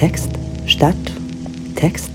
Text, 0.00 0.30
Stadt, 0.64 0.96
Text. 1.76 2.10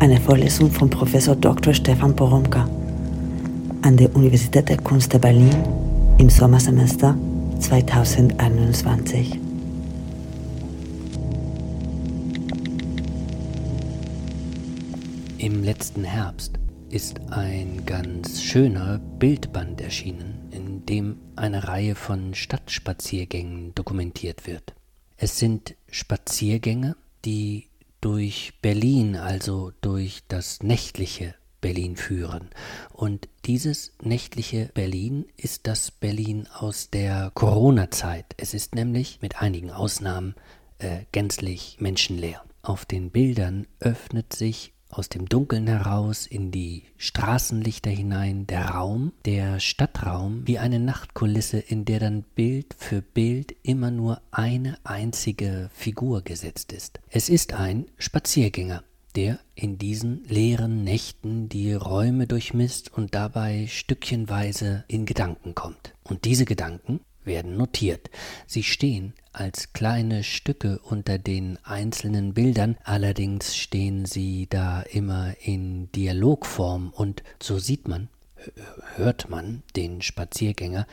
Eine 0.00 0.20
Vorlesung 0.20 0.70
von 0.70 0.90
Professor 0.90 1.34
Dr. 1.34 1.72
Stefan 1.72 2.14
Poromka 2.14 2.68
an 3.80 3.96
der 3.96 4.14
Universität 4.14 4.68
der 4.68 4.76
Kunst 4.76 5.14
der 5.14 5.18
Berlin 5.18 5.64
im 6.18 6.28
Sommersemester 6.28 7.16
2021. 7.60 9.40
Im 15.38 15.64
letzten 15.64 16.04
Herbst 16.04 16.60
ist 16.90 17.18
ein 17.30 17.86
ganz 17.86 18.42
schöner 18.42 18.98
Bildband 18.98 19.80
erschienen, 19.80 20.50
in 20.50 20.84
dem 20.84 21.16
eine 21.36 21.66
Reihe 21.66 21.94
von 21.94 22.34
Stadtspaziergängen 22.34 23.74
dokumentiert 23.74 24.46
wird. 24.46 24.74
Es 25.22 25.38
sind 25.38 25.74
Spaziergänge, 25.90 26.96
die 27.26 27.66
durch 28.00 28.54
Berlin, 28.62 29.16
also 29.16 29.70
durch 29.82 30.22
das 30.28 30.62
nächtliche 30.62 31.34
Berlin 31.60 31.96
führen. 31.96 32.48
Und 32.90 33.28
dieses 33.44 33.92
nächtliche 34.00 34.70
Berlin 34.72 35.26
ist 35.36 35.66
das 35.66 35.90
Berlin 35.90 36.48
aus 36.54 36.88
der 36.88 37.32
Corona-Zeit. 37.34 38.24
Es 38.38 38.54
ist 38.54 38.74
nämlich 38.74 39.18
mit 39.20 39.42
einigen 39.42 39.70
Ausnahmen 39.70 40.36
äh, 40.78 41.00
gänzlich 41.12 41.76
menschenleer. 41.80 42.42
Auf 42.62 42.86
den 42.86 43.10
Bildern 43.10 43.66
öffnet 43.78 44.32
sich 44.32 44.72
aus 44.90 45.08
dem 45.08 45.28
Dunkeln 45.28 45.66
heraus 45.66 46.26
in 46.26 46.50
die 46.50 46.84
Straßenlichter 46.96 47.90
hinein 47.90 48.46
der 48.46 48.66
Raum, 48.66 49.12
der 49.24 49.60
Stadtraum, 49.60 50.46
wie 50.46 50.58
eine 50.58 50.78
Nachtkulisse, 50.78 51.58
in 51.58 51.84
der 51.84 52.00
dann 52.00 52.22
Bild 52.22 52.74
für 52.76 53.02
Bild 53.02 53.54
immer 53.62 53.90
nur 53.90 54.20
eine 54.30 54.78
einzige 54.84 55.70
Figur 55.72 56.22
gesetzt 56.22 56.72
ist. 56.72 57.00
Es 57.08 57.28
ist 57.28 57.52
ein 57.52 57.86
Spaziergänger, 57.98 58.84
der 59.16 59.40
in 59.54 59.78
diesen 59.78 60.24
leeren 60.24 60.84
Nächten 60.84 61.48
die 61.48 61.72
Räume 61.72 62.26
durchmisst 62.26 62.92
und 62.92 63.14
dabei 63.14 63.66
stückchenweise 63.68 64.84
in 64.88 65.06
Gedanken 65.06 65.54
kommt. 65.54 65.94
Und 66.02 66.24
diese 66.24 66.44
Gedanken 66.44 67.00
werden 67.24 67.56
notiert. 67.56 68.10
Sie 68.46 68.62
stehen 68.62 69.14
als 69.32 69.72
kleine 69.72 70.24
Stücke 70.24 70.80
unter 70.82 71.18
den 71.18 71.58
einzelnen 71.64 72.34
Bildern, 72.34 72.76
allerdings 72.84 73.56
stehen 73.56 74.04
sie 74.04 74.48
da 74.50 74.82
immer 74.82 75.34
in 75.40 75.90
Dialogform 75.92 76.90
und 76.90 77.22
so 77.40 77.58
sieht 77.58 77.86
man, 77.86 78.08
hört 78.96 79.28
man 79.28 79.62
den 79.76 80.02
Spaziergänger 80.02 80.86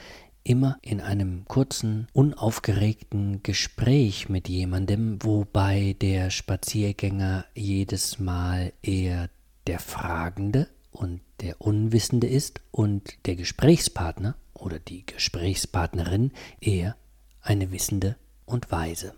immer 0.44 0.78
in 0.82 1.02
einem 1.02 1.44
kurzen, 1.46 2.08
unaufgeregten 2.14 3.44
Gespräch 3.44 4.30
mit 4.30 4.48
jemandem, 4.48 5.18
wobei 5.22 5.96
der 6.00 6.30
Spaziergänger 6.30 7.46
jedes 7.54 8.18
Mal 8.20 8.72
eher 8.82 9.30
der 9.68 9.80
Fragende 9.80 10.70
und 10.92 11.20
der 11.42 11.60
Unwissende 11.60 12.28
ist 12.28 12.62
und 12.72 13.18
der 13.26 13.36
Gesprächspartner 13.36 14.36
oder 14.58 14.80
die 14.80 15.06
Gesprächspartnerin 15.06 16.32
eher 16.60 16.96
eine 17.42 17.72
Wissende 17.72 18.16
und 18.46 18.72
Weise. 18.72 19.14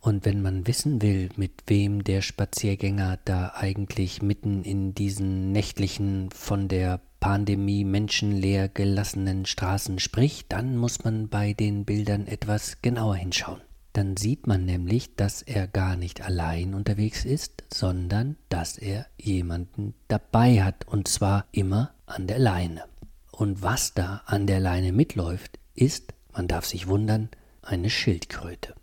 Und 0.00 0.26
wenn 0.26 0.42
man 0.42 0.66
wissen 0.66 1.00
will, 1.00 1.30
mit 1.36 1.62
wem 1.66 2.04
der 2.04 2.20
Spaziergänger 2.20 3.18
da 3.24 3.52
eigentlich 3.54 4.20
mitten 4.20 4.62
in 4.62 4.94
diesen 4.94 5.50
nächtlichen, 5.50 6.30
von 6.30 6.68
der 6.68 7.00
Pandemie 7.20 7.84
menschenleer 7.84 8.68
gelassenen 8.68 9.46
Straßen 9.46 9.98
spricht, 9.98 10.52
dann 10.52 10.76
muss 10.76 11.04
man 11.04 11.30
bei 11.30 11.54
den 11.54 11.86
Bildern 11.86 12.26
etwas 12.26 12.82
genauer 12.82 13.16
hinschauen. 13.16 13.62
Dann 13.94 14.18
sieht 14.18 14.46
man 14.46 14.66
nämlich, 14.66 15.14
dass 15.16 15.40
er 15.40 15.68
gar 15.68 15.96
nicht 15.96 16.20
allein 16.20 16.74
unterwegs 16.74 17.24
ist, 17.24 17.64
sondern 17.72 18.36
dass 18.50 18.76
er 18.76 19.06
jemanden 19.16 19.94
dabei 20.08 20.62
hat, 20.62 20.86
und 20.86 21.08
zwar 21.08 21.46
immer 21.52 21.94
an 22.04 22.26
der 22.26 22.40
Leine. 22.40 22.84
Und 23.34 23.62
was 23.62 23.94
da 23.94 24.22
an 24.26 24.46
der 24.46 24.60
Leine 24.60 24.92
mitläuft, 24.92 25.58
ist, 25.74 26.14
man 26.32 26.46
darf 26.46 26.64
sich 26.66 26.86
wundern, 26.86 27.30
eine 27.62 27.90
Schildkröte. 27.90 28.74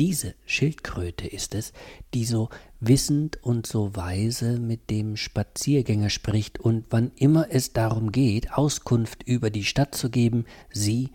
Diese 0.00 0.34
Schildkröte 0.46 1.28
ist 1.28 1.54
es, 1.54 1.72
die 2.12 2.24
so 2.24 2.48
wissend 2.80 3.40
und 3.40 3.68
so 3.68 3.94
weise 3.94 4.58
mit 4.58 4.90
dem 4.90 5.16
Spaziergänger 5.16 6.10
spricht 6.10 6.58
und 6.58 6.86
wann 6.90 7.12
immer 7.14 7.46
es 7.50 7.72
darum 7.72 8.10
geht, 8.10 8.52
Auskunft 8.52 9.22
über 9.22 9.50
die 9.50 9.64
Stadt 9.64 9.94
zu 9.94 10.10
geben, 10.10 10.44
sie, 10.72 11.10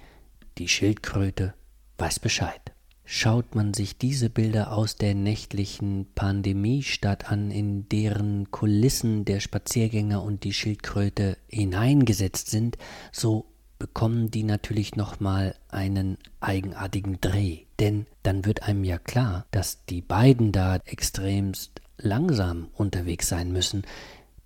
die 0.57 0.69
Schildkröte, 0.69 1.53
weiß 1.97 2.19
Bescheid. 2.19 2.61
Schaut 3.09 3.55
man 3.55 3.73
sich 3.73 3.97
diese 3.97 4.29
Bilder 4.29 4.73
aus 4.73 4.97
der 4.97 5.15
nächtlichen 5.15 6.07
Pandemiestadt 6.13 7.31
an, 7.31 7.51
in 7.51 7.87
deren 7.87 8.51
Kulissen 8.51 9.23
der 9.23 9.39
Spaziergänger 9.39 10.21
und 10.21 10.43
die 10.43 10.51
Schildkröte 10.51 11.37
hineingesetzt 11.47 12.49
sind, 12.49 12.77
so 13.13 13.45
bekommen 13.79 14.29
die 14.29 14.43
natürlich 14.43 14.97
nochmal 14.97 15.55
einen 15.69 16.17
eigenartigen 16.41 17.21
Dreh. 17.21 17.59
Denn 17.79 18.07
dann 18.23 18.43
wird 18.43 18.63
einem 18.63 18.83
ja 18.83 18.97
klar, 18.97 19.45
dass 19.51 19.85
die 19.85 20.01
beiden 20.01 20.51
da 20.51 20.75
extremst 20.83 21.79
langsam 21.97 22.67
unterwegs 22.73 23.29
sein 23.29 23.53
müssen. 23.53 23.83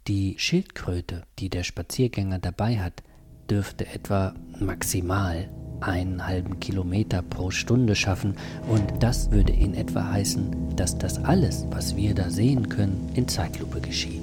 Die 0.07 0.35
Schildkröte, 0.38 1.23
die 1.39 1.49
der 1.49 1.63
Spaziergänger 1.63 2.38
dabei 2.38 2.78
hat, 2.78 3.01
dürfte 3.49 3.88
etwa 3.88 4.35
maximal 4.59 5.49
einen 5.81 6.25
halben 6.25 6.59
Kilometer 6.59 7.22
pro 7.22 7.52
Stunde 7.52 7.96
schaffen 7.96 8.36
und 8.68 8.84
das 9.00 9.31
würde 9.31 9.53
in 9.53 9.74
etwa 9.74 10.12
heißen, 10.12 10.75
dass 10.75 10.97
das 10.97 11.24
alles, 11.24 11.66
was 11.72 11.96
wir 11.96 12.14
da 12.14 12.30
sehen 12.30 12.69
können, 12.69 13.09
in 13.16 13.28
Zeitlupe 13.28 13.81
geschieht. 13.81 14.22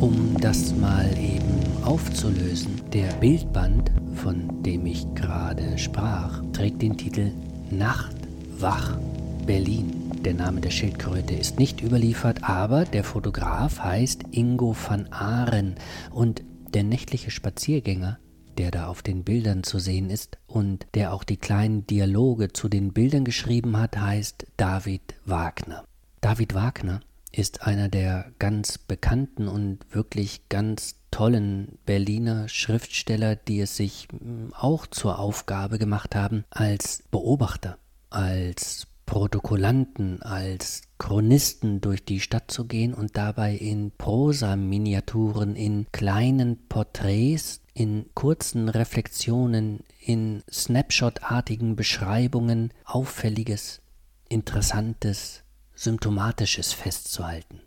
Um 0.00 0.36
das 0.40 0.74
mal 0.76 1.08
eben 1.18 1.84
aufzulösen, 1.84 2.80
der 2.92 3.12
Bildband, 3.14 3.90
von 4.16 4.62
dem 4.62 4.84
ich 4.84 5.06
gerade 5.14 5.78
sprach, 5.78 6.42
trägt 6.52 6.82
den 6.82 6.96
Titel 6.96 7.32
Nacht, 7.70 8.16
Wach, 8.58 8.98
Berlin. 9.46 10.03
Der 10.24 10.32
Name 10.32 10.62
der 10.62 10.70
Schildkröte 10.70 11.34
ist 11.34 11.58
nicht 11.58 11.82
überliefert, 11.82 12.44
aber 12.44 12.86
der 12.86 13.04
Fotograf 13.04 13.80
heißt 13.80 14.22
Ingo 14.30 14.74
van 14.74 15.12
Aaren 15.12 15.74
und 16.10 16.42
der 16.72 16.82
nächtliche 16.82 17.30
Spaziergänger, 17.30 18.18
der 18.56 18.70
da 18.70 18.86
auf 18.86 19.02
den 19.02 19.22
Bildern 19.22 19.64
zu 19.64 19.78
sehen 19.78 20.08
ist 20.08 20.38
und 20.46 20.86
der 20.94 21.12
auch 21.12 21.24
die 21.24 21.36
kleinen 21.36 21.86
Dialoge 21.86 22.54
zu 22.54 22.70
den 22.70 22.94
Bildern 22.94 23.26
geschrieben 23.26 23.76
hat, 23.76 23.98
heißt 23.98 24.46
David 24.56 25.02
Wagner. 25.26 25.84
David 26.22 26.54
Wagner 26.54 27.00
ist 27.30 27.66
einer 27.66 27.90
der 27.90 28.32
ganz 28.38 28.78
bekannten 28.78 29.46
und 29.46 29.80
wirklich 29.90 30.48
ganz 30.48 30.94
tollen 31.10 31.76
Berliner 31.84 32.48
Schriftsteller, 32.48 33.36
die 33.36 33.60
es 33.60 33.76
sich 33.76 34.08
hm, 34.10 34.54
auch 34.54 34.86
zur 34.86 35.18
Aufgabe 35.18 35.78
gemacht 35.78 36.14
haben, 36.14 36.44
als 36.48 37.02
Beobachter, 37.10 37.76
als 38.08 38.86
Protokollanten, 39.06 40.22
als 40.22 40.82
Chronisten 40.98 41.80
durch 41.80 42.04
die 42.04 42.20
Stadt 42.20 42.50
zu 42.50 42.66
gehen 42.66 42.94
und 42.94 43.16
dabei 43.16 43.54
in 43.54 43.90
Prosa-Miniaturen, 43.90 45.56
in 45.56 45.86
kleinen 45.92 46.66
Porträts, 46.68 47.60
in 47.74 48.06
kurzen 48.14 48.68
Reflexionen, 48.68 49.80
in 50.00 50.42
Snapshot-artigen 50.50 51.76
Beschreibungen 51.76 52.72
Auffälliges, 52.84 53.82
Interessantes, 54.28 55.42
Symptomatisches 55.74 56.72
festzuhalten. 56.72 57.60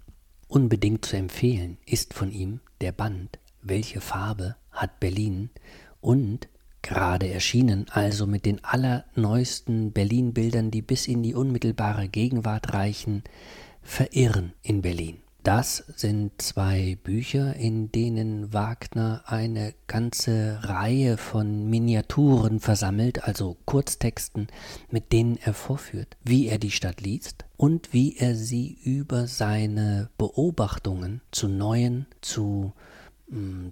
Unbedingt 0.48 1.06
zu 1.06 1.18
empfehlen 1.18 1.78
ist 1.86 2.14
von 2.14 2.32
ihm 2.32 2.62
der 2.82 2.94
Band 2.94 3.38
Welche 3.62 4.00
Farbe 4.02 4.56
hat 4.72 5.00
Berlin 5.00 5.50
und 6.00 6.48
gerade 6.88 7.30
erschienen, 7.30 7.86
also 7.90 8.26
mit 8.26 8.46
den 8.46 8.64
allerneuesten 8.64 9.92
Berlin-Bildern, 9.92 10.72
die 10.72 10.82
bis 10.82 11.08
in 11.08 11.22
die 11.22 11.36
unmittelbare 11.36 12.08
Gegenwart 12.08 12.74
reichen, 12.74 13.24
Verirren 13.84 14.54
in 14.64 14.82
Berlin. 14.82 15.18
Das 15.44 15.84
sind 15.96 16.42
zwei 16.42 16.98
Bücher, 17.04 17.56
in 17.56 17.92
denen 17.92 18.54
Wagner 18.54 19.24
eine 19.26 19.74
ganze 19.88 20.60
Reihe 20.64 21.18
von 21.18 21.70
Miniaturen 21.70 22.60
versammelt, 22.60 23.24
also 23.24 23.58
Kurztexten, 23.66 24.48
mit 24.90 25.12
denen 25.12 25.38
er 25.38 25.54
vorführt, 25.54 26.18
wie 26.24 26.48
er 26.48 26.58
die 26.58 26.72
Stadt 26.72 27.02
liest 27.02 27.46
und 27.56 27.94
wie 27.94 28.18
er 28.18 28.36
sie 28.36 28.78
über 28.84 29.28
seine 29.28 30.10
Beobachtungen 30.18 31.22
zu 31.32 31.48
neuen, 31.48 32.08
zu 32.22 32.74
mm, 32.76 32.97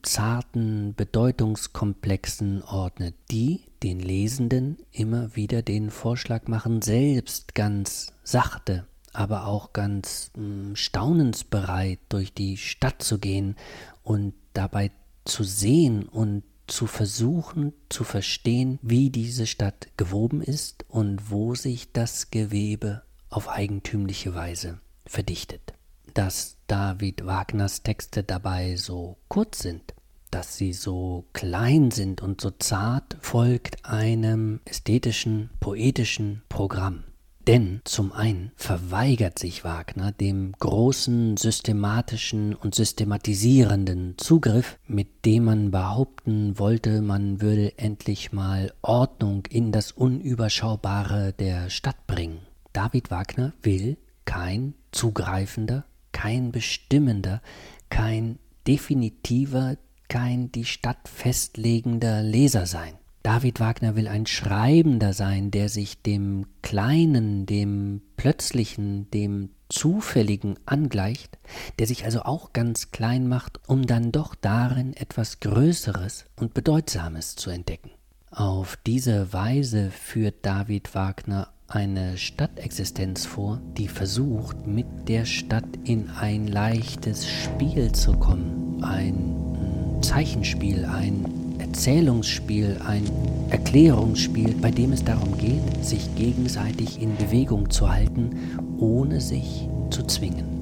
zarten 0.02 0.96
Bedeutungskomplexen 0.96 2.62
ordnet, 2.64 3.16
die 3.32 3.62
den 3.84 4.00
Lesenden 4.00 4.78
immer 4.92 5.36
wieder 5.36 5.62
den 5.62 5.92
Vorschlag 5.92 6.48
machen, 6.48 6.82
selbst 6.82 7.56
ganz 7.56 8.12
sachte 8.24 8.86
aber 9.16 9.48
auch 9.48 9.74
ganz 9.74 10.32
mh, 10.36 10.44
hm, 10.44 10.76
staunensbereit 10.76 12.00
durch 12.10 12.34
die 12.34 12.58
Stadt 12.58 13.02
zu 13.02 13.18
gehen 13.20 13.56
und 14.04 14.34
dabei 14.54 14.92
zu 15.24 15.44
sehen 15.44 16.04
und 16.04 16.44
zu 16.68 16.88
versuchen 16.88 17.74
zu 17.90 18.04
verstehen, 18.04 18.80
wie 18.82 19.10
diese 19.10 19.46
Stadt 19.46 19.88
gewoben 19.98 20.42
ist 20.42 20.86
und 20.90 21.30
wo 21.30 21.56
sich 21.56 21.92
das 21.92 22.32
Gewebe 22.32 23.04
auf 23.30 23.50
eigentümliche 23.50 24.34
Weise 24.34 24.80
verdichtet. 25.06 25.74
Dass 26.14 26.55
David 26.68 27.26
Wagners 27.26 27.84
Texte 27.84 28.24
dabei 28.24 28.76
so 28.76 29.18
kurz 29.28 29.60
sind, 29.60 29.94
dass 30.32 30.58
sie 30.58 30.74
so 30.74 31.26
klein 31.34 31.92
sind 31.92 32.22
und 32.22 32.42
so 32.42 32.52
zart, 32.52 33.18
folgt 33.22 33.86
einem 33.86 34.60
ästhetischen, 34.66 35.52
poetischen 35.60 36.42
Programm. 36.50 37.04
Denn 37.48 37.82
zum 37.84 38.12
einen 38.12 38.52
verweigert 38.56 39.38
sich 39.38 39.64
Wagner 39.64 40.12
dem 40.12 40.54
großen 40.54 41.38
systematischen 41.38 42.56
und 42.56 42.74
systematisierenden 42.74 44.16
Zugriff, 44.18 44.80
mit 44.88 45.26
dem 45.26 45.44
man 45.46 45.70
behaupten 45.70 46.58
wollte, 46.58 47.04
man 47.04 47.42
würde 47.42 47.78
endlich 47.78 48.32
mal 48.32 48.74
Ordnung 48.82 49.46
in 49.48 49.72
das 49.72 49.92
Unüberschaubare 49.92 51.34
der 51.34 51.70
Stadt 51.70 52.08
bringen. 52.08 52.40
David 52.74 53.12
Wagner 53.12 53.54
will 53.62 53.98
kein 54.26 54.74
zugreifender, 54.92 55.86
kein 56.16 56.54
bestimmender, 56.54 57.42
kein 57.90 58.40
definitiver, 58.66 59.76
kein 60.08 60.50
die 60.50 60.64
Stadt 60.64 61.10
festlegender 61.10 62.24
Leser 62.24 62.66
sein. 62.66 62.94
David 63.22 63.60
Wagner 63.60 63.98
will 63.98 64.08
ein 64.08 64.26
Schreibender 64.26 65.12
sein, 65.12 65.52
der 65.52 65.68
sich 65.68 66.02
dem 66.02 66.46
Kleinen, 66.62 67.46
dem 67.46 68.02
Plötzlichen, 68.16 69.12
dem 69.12 69.50
Zufälligen 69.68 70.58
angleicht, 70.66 71.38
der 71.80 71.88
sich 71.88 72.06
also 72.06 72.22
auch 72.22 72.54
ganz 72.54 72.92
klein 72.92 73.28
macht, 73.28 73.60
um 73.68 73.86
dann 73.86 74.14
doch 74.14 74.36
darin 74.36 74.94
etwas 74.94 75.42
Größeres 75.42 76.28
und 76.38 76.54
Bedeutsames 76.54 77.36
zu 77.36 77.50
entdecken. 77.50 77.92
Auf 78.32 78.78
diese 78.88 79.34
Weise 79.34 79.92
führt 79.92 80.46
David 80.46 80.96
Wagner 80.96 81.50
eine 81.68 82.18
Stadtexistenz 82.18 83.26
vor, 83.26 83.60
die 83.78 83.88
versucht, 83.88 84.68
mit 84.68 84.86
der 85.08 85.26
Stadt 85.26 85.68
in 85.84 86.10
ein 86.10 86.48
leichtes 86.48 87.28
Spiel 87.28 87.92
zu 87.92 88.14
kommen, 88.14 88.84
ein 88.84 90.02
Zeichenspiel, 90.02 90.86
ein 90.86 91.26
Erzählungsspiel, 91.58 92.78
ein 92.86 93.04
Erklärungsspiel, 93.50 94.56
bei 94.62 94.72
dem 94.72 94.92
es 94.92 95.04
darum 95.04 95.38
geht, 95.38 95.84
sich 95.84 96.14
gegenseitig 96.16 97.02
in 97.02 97.16
Bewegung 97.18 97.70
zu 97.70 97.92
halten, 97.92 98.32
ohne 98.78 99.20
sich 99.20 99.68
zu 99.90 100.04
zwingen. 100.04 100.55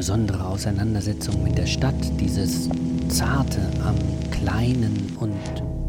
Besondere 0.00 0.46
Auseinandersetzung 0.46 1.42
mit 1.42 1.58
der 1.58 1.66
Stadt, 1.66 1.94
dieses 2.18 2.70
zarte 3.10 3.60
am 3.84 3.96
Kleinen 4.30 5.14
und 5.20 5.34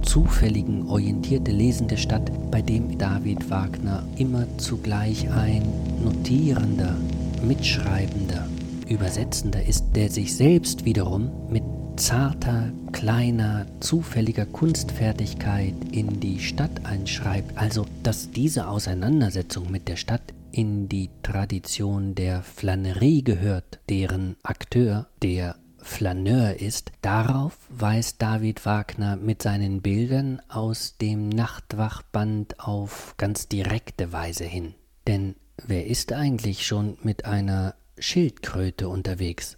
zufälligen 0.05 0.85
orientierte 0.89 1.53
Lesen 1.53 1.87
der 1.87 1.95
Stadt, 1.95 2.29
bei 2.51 2.61
dem 2.61 2.97
David 2.97 3.49
Wagner 3.49 4.03
immer 4.17 4.45
zugleich 4.57 5.31
ein 5.31 5.63
notierender, 6.03 6.97
mitschreibender, 7.41 8.49
übersetzender 8.89 9.65
ist, 9.65 9.85
der 9.95 10.09
sich 10.09 10.35
selbst 10.35 10.83
wiederum 10.83 11.31
mit 11.49 11.63
zarter, 11.95 12.69
kleiner, 12.91 13.65
zufälliger 13.79 14.45
Kunstfertigkeit 14.45 15.75
in 15.93 16.19
die 16.19 16.41
Stadt 16.41 16.83
einschreibt, 16.83 17.57
also 17.57 17.85
dass 18.03 18.29
diese 18.31 18.67
Auseinandersetzung 18.67 19.71
mit 19.71 19.87
der 19.87 19.95
Stadt 19.95 20.33
in 20.51 20.89
die 20.89 21.09
Tradition 21.24 22.15
der 22.15 22.44
Flanerie 22.44 23.24
gehört, 23.24 23.80
deren 23.89 24.36
Akteur 24.44 25.07
der 25.21 25.56
Flaneur 25.77 26.59
ist, 26.59 26.92
darauf 27.01 27.57
weist 27.69 28.21
David 28.21 28.65
Wagner 28.65 29.15
mit 29.15 29.42
seinen 29.42 29.81
Bildern 29.81 30.42
aus 30.48 30.98
dem 30.98 31.30
Nachtwachband 31.30 32.59
auf 32.59 33.15
ganz 33.18 33.48
direkte 33.48 34.12
Weise 34.12 34.45
hin. 34.45 34.75
Denn 35.07 35.36
wer 35.57 35.88
ist 35.88 36.13
eigentlich 36.13 36.65
schon 36.65 36.97
mit 37.01 37.25
einer 37.25 37.75
Schildkröte 37.97 38.89
unterwegs? 38.89 39.57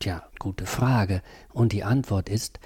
Tja, 0.00 0.22
gute 0.38 0.66
Frage. 0.66 1.22
Und 1.52 1.72
die 1.72 1.84
Antwort 1.84 2.28
ist, 2.28 2.60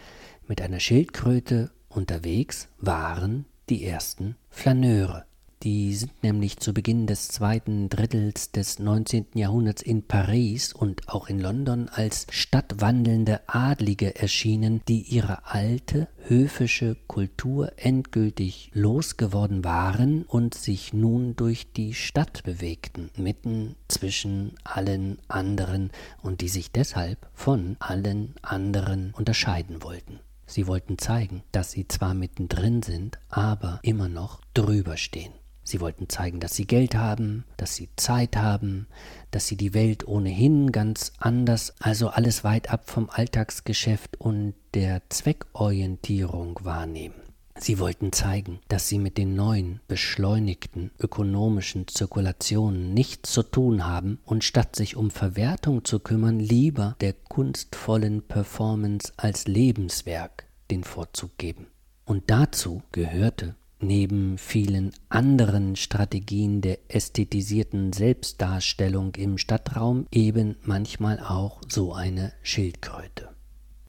mit 0.47 0.61
einer 0.61 0.81
Schildkröte 0.81 1.71
unterwegs 1.89 2.69
waren 2.79 3.47
die 3.69 3.85
ersten 3.85 4.37
Flaneure. 4.51 5.25
Die 5.62 5.94
sind 5.94 6.25
nämlich 6.25 6.59
zu 6.59 6.75
Beginn 6.75 7.06
des 7.06 7.29
zweiten 7.29 7.88
Drittels 7.88 8.50
des 8.50 8.81
19. 8.81 9.26
Jahrhunderts 9.35 9.81
in 9.81 10.03
Paris 10.03 10.73
und 10.73 11.09
auch 11.09 11.29
in 11.29 11.38
London 11.38 11.88
als 11.88 12.26
stadtwandelnde 12.31 13.43
Adlige 13.47 14.17
erschienen, 14.17 14.82
die 14.88 15.03
ihre 15.03 15.47
alte 15.47 16.09
höfische 16.26 16.97
Kultur 17.06 17.70
endgültig 17.76 18.73
losgeworden 18.75 19.62
waren 19.62 20.25
und 20.25 20.55
sich 20.55 20.93
nun 20.93 21.37
durch 21.37 21.73
die 21.73 21.94
Stadt 21.94 22.43
bewegten, 22.43 23.11
mitten 23.17 23.76
zwischen 23.87 24.56
allen 24.65 25.19
anderen 25.29 25.93
und 26.23 26.41
die 26.41 26.49
sich 26.49 26.73
deshalb 26.73 27.29
von 27.35 27.76
allen 27.79 28.35
anderen 28.43 29.15
unterscheiden 29.17 29.85
wollten. 29.85 30.19
Sie 30.44 30.67
wollten 30.67 30.99
zeigen, 30.99 31.44
dass 31.53 31.70
sie 31.70 31.87
zwar 31.87 32.15
mittendrin 32.15 32.82
sind, 32.82 33.20
aber 33.29 33.79
immer 33.85 34.08
noch 34.08 34.41
drüber 34.55 34.97
stehen. 34.97 35.32
Sie 35.64 35.81
wollten 35.81 36.09
zeigen, 36.09 36.41
dass 36.41 36.55
sie 36.55 36.67
Geld 36.67 36.94
haben, 36.94 37.44
dass 37.56 37.76
sie 37.76 37.88
Zeit 37.96 38.37
haben, 38.37 38.87
dass 39.31 39.46
sie 39.46 39.56
die 39.56 39.75
Welt 39.75 40.06
ohnehin 40.06 40.72
ganz 40.72 41.13
anders, 41.19 41.75
also 41.79 42.08
alles 42.08 42.43
weit 42.44 42.70
ab 42.70 42.91
vom 42.91 43.08
Alltagsgeschäft 43.10 44.20
und 44.20 44.55
der 44.75 45.03
Zweckorientierung 45.08 46.58
wahrnehmen. 46.63 47.15
Sie 47.58 47.79
wollten 47.79 48.13
zeigen, 48.13 48.60
dass 48.69 48.89
sie 48.89 48.98
mit 48.98 49.19
den 49.19 49.37
neuen, 49.37 49.81
beschleunigten 49.87 50.91
ökonomischen 50.98 51.87
Zirkulationen 51.87 52.93
nichts 52.93 53.32
zu 53.32 53.43
tun 53.43 53.87
haben 53.87 54.19
und 54.25 54.43
statt 54.43 54.75
sich 54.75 54.96
um 54.96 55.10
Verwertung 55.10 55.84
zu 55.84 56.01
kümmern, 56.01 56.41
lieber 56.41 56.96
der 57.01 57.13
kunstvollen 57.13 58.22
Performance 58.22 59.13
als 59.17 59.46
Lebenswerk 59.46 60.46
den 60.70 60.82
Vorzug 60.82 61.37
geben. 61.39 61.67
Und 62.05 62.31
dazu 62.31 62.82
gehörte 62.91 63.55
neben 63.82 64.39
vielen 64.39 64.93
anderen 65.08 65.77
Strategien 65.77 66.60
der 66.60 66.79
ästhetisierten 66.89 67.93
Selbstdarstellung 67.93 69.15
im 69.17 69.39
Stadtraum 69.39 70.06
eben 70.10 70.56
manchmal 70.62 71.20
auch 71.20 71.60
so 71.69 71.93
eine 71.93 72.32
Schildkröte. 72.43 73.29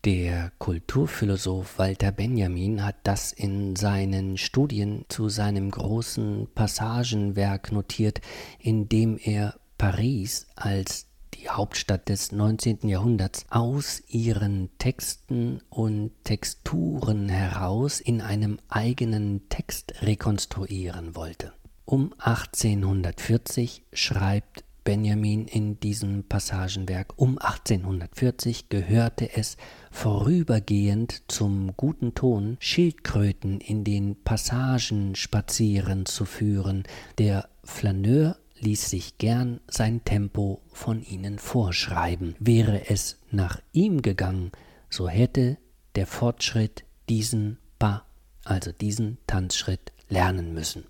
Der 0.05 0.51
Kulturphilosoph 0.57 1.79
Walter 1.79 2.11
Benjamin 2.11 2.83
hat 2.83 2.97
das 3.03 3.31
in 3.31 3.77
seinen 3.77 4.37
Studien 4.37 5.05
zu 5.07 5.29
seinem 5.29 5.71
großen 5.71 6.49
Passagenwerk 6.53 7.71
notiert, 7.71 8.19
in 8.59 8.89
dem 8.89 9.17
er 9.17 9.55
Paris 9.77 10.47
als 10.55 11.07
die 11.43 11.49
Hauptstadt 11.49 12.07
des 12.07 12.31
19. 12.31 12.87
Jahrhunderts, 12.87 13.45
aus 13.49 14.01
ihren 14.07 14.69
Texten 14.77 15.61
und 15.69 16.11
Texturen 16.23 17.27
heraus 17.27 17.99
in 17.99 18.21
einem 18.21 18.59
eigenen 18.69 19.49
Text 19.49 19.93
rekonstruieren 20.01 21.15
wollte. 21.17 21.51
Um 21.83 22.13
1840 22.17 23.83
schreibt 23.91 24.63
Benjamin 24.85 25.45
in 25.47 25.79
diesem 25.81 26.23
Passagenwerk, 26.23 27.13
um 27.17 27.37
1840 27.37 28.69
gehörte 28.69 29.35
es 29.35 29.57
vorübergehend 29.91 31.23
zum 31.27 31.75
guten 31.75 32.13
Ton, 32.15 32.55
Schildkröten 32.59 33.59
in 33.59 33.83
den 33.83 34.15
Passagen 34.23 35.15
spazieren 35.15 36.05
zu 36.05 36.23
führen, 36.23 36.83
der 37.17 37.49
Flaneur 37.65 38.37
ließ 38.63 38.89
sich 38.89 39.17
gern 39.17 39.59
sein 39.67 40.03
Tempo 40.03 40.61
von 40.71 41.03
ihnen 41.03 41.37
vorschreiben. 41.37 42.35
Wäre 42.39 42.89
es 42.89 43.19
nach 43.29 43.61
ihm 43.71 44.01
gegangen, 44.01 44.51
so 44.89 45.07
hätte 45.07 45.57
der 45.95 46.07
Fortschritt 46.07 46.83
diesen 47.09 47.57
Pas, 47.77 48.01
also 48.45 48.71
diesen 48.71 49.17
Tanzschritt, 49.27 49.91
lernen 50.09 50.53
müssen. 50.53 50.85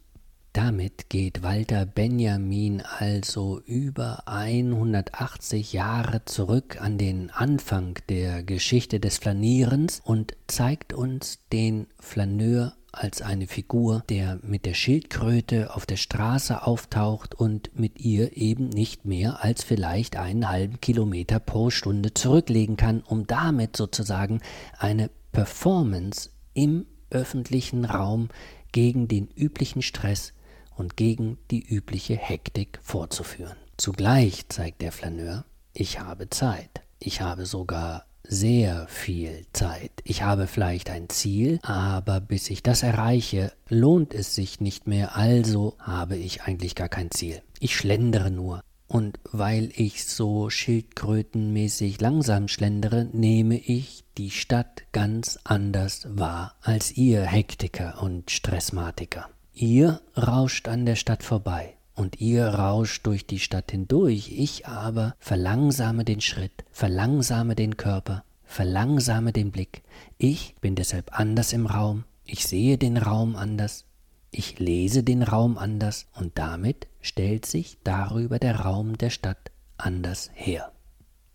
Damit 0.54 1.10
geht 1.10 1.42
Walter 1.42 1.88
Benjamin 1.88 2.82
also 2.82 3.60
über 3.66 4.28
180 4.28 5.74
Jahre 5.74 6.26
zurück 6.26 6.80
an 6.80 7.00
den 7.00 7.32
Anfang 7.32 7.98
der 8.08 8.44
Geschichte 8.44 9.00
des 9.00 9.18
Flanierens 9.18 10.00
und 10.06 10.36
zeigt 10.46 10.94
uns 10.94 11.40
den 11.52 11.88
Flaneur 12.00 12.76
als 12.92 13.24
eine 13.24 13.48
Figur, 13.48 14.04
der 14.10 14.38
mit 14.44 14.68
der 14.68 14.76
Schildkröte 14.76 15.76
auf 15.76 15.88
der 15.88 15.98
Straße 15.98 16.68
auftaucht 16.68 17.34
und 17.34 17.72
mit 17.80 18.00
ihr 18.00 18.38
eben 18.38 18.70
nicht 18.70 19.06
mehr 19.06 19.44
als 19.44 19.64
vielleicht 19.64 20.18
einen 20.18 20.48
halben 20.48 20.80
Kilometer 20.80 21.40
pro 21.40 21.72
Stunde 21.72 22.14
zurücklegen 22.14 22.78
kann, 22.78 23.02
um 23.02 23.26
damit 23.26 23.76
sozusagen 23.76 24.40
eine 24.78 25.10
Performance 25.32 26.30
im 26.54 26.86
öffentlichen 27.10 27.86
Raum 27.86 28.30
gegen 28.72 29.08
den 29.08 29.28
üblichen 29.36 29.82
Stress 29.82 30.33
und 30.76 30.98
gegen 30.98 31.38
die 31.52 31.64
übliche 31.64 32.16
Hektik 32.16 32.80
vorzuführen. 32.82 33.58
Zugleich 33.78 34.48
zeigt 34.50 34.82
der 34.82 34.92
Flaneur, 34.92 35.46
ich 35.74 36.00
habe 36.00 36.30
Zeit. 36.30 36.82
Ich 37.00 37.22
habe 37.22 37.46
sogar 37.46 38.06
sehr 38.24 38.88
viel 38.88 39.46
Zeit. 39.52 39.92
Ich 40.04 40.24
habe 40.24 40.48
vielleicht 40.48 40.90
ein 40.90 41.10
Ziel, 41.10 41.60
aber 41.64 42.22
bis 42.22 42.50
ich 42.50 42.64
das 42.64 42.84
erreiche, 42.84 43.52
lohnt 43.68 44.14
es 44.14 44.36
sich 44.36 44.62
nicht 44.62 44.88
mehr, 44.88 45.16
also 45.18 45.76
habe 45.80 46.16
ich 46.16 46.44
eigentlich 46.44 46.76
gar 46.76 46.90
kein 46.90 47.12
Ziel. 47.12 47.42
Ich 47.60 47.76
schlendere 47.76 48.32
nur. 48.32 48.62
Und 48.88 49.20
weil 49.32 49.72
ich 49.76 50.06
so 50.06 50.50
schildkrötenmäßig 50.50 52.00
langsam 52.00 52.48
schlendere, 52.48 53.06
nehme 53.12 53.58
ich 53.58 54.04
die 54.18 54.30
Stadt 54.30 54.84
ganz 54.92 55.40
anders 55.44 56.06
wahr 56.10 56.56
als 56.62 56.96
ihr 56.96 57.24
Hektiker 57.24 58.04
und 58.04 58.30
Stressmatiker. 58.30 59.30
Ihr 59.54 60.02
rauscht 60.18 60.68
an 60.68 60.88
der 60.88 60.96
Stadt 60.96 61.22
vorbei 61.22 61.76
und 61.94 62.20
ihr 62.20 62.48
rauscht 62.48 63.06
durch 63.06 63.28
die 63.28 63.38
Stadt 63.38 63.70
hindurch, 63.70 64.32
ich 64.36 64.68
aber 64.68 65.16
verlangsame 65.20 66.04
den 66.04 66.22
Schritt, 66.22 66.66
verlangsame 66.72 67.54
den 67.54 67.78
Körper, 67.78 68.24
verlangsame 68.46 69.32
den 69.32 69.52
Blick. 69.52 69.84
Ich 70.18 70.56
bin 70.60 70.74
deshalb 70.74 71.20
anders 71.20 71.54
im 71.54 71.68
Raum, 71.68 72.04
ich 72.26 72.48
sehe 72.48 72.80
den 72.80 72.98
Raum 72.98 73.36
anders, 73.36 73.86
ich 74.32 74.58
lese 74.58 75.04
den 75.04 75.22
Raum 75.22 75.60
anders 75.60 76.08
und 76.16 76.32
damit 76.40 76.88
stellt 77.00 77.46
sich 77.46 77.78
darüber 77.84 78.40
der 78.40 78.62
Raum 78.62 78.98
der 78.98 79.12
Stadt 79.12 79.52
anders 79.78 80.32
her. 80.34 80.72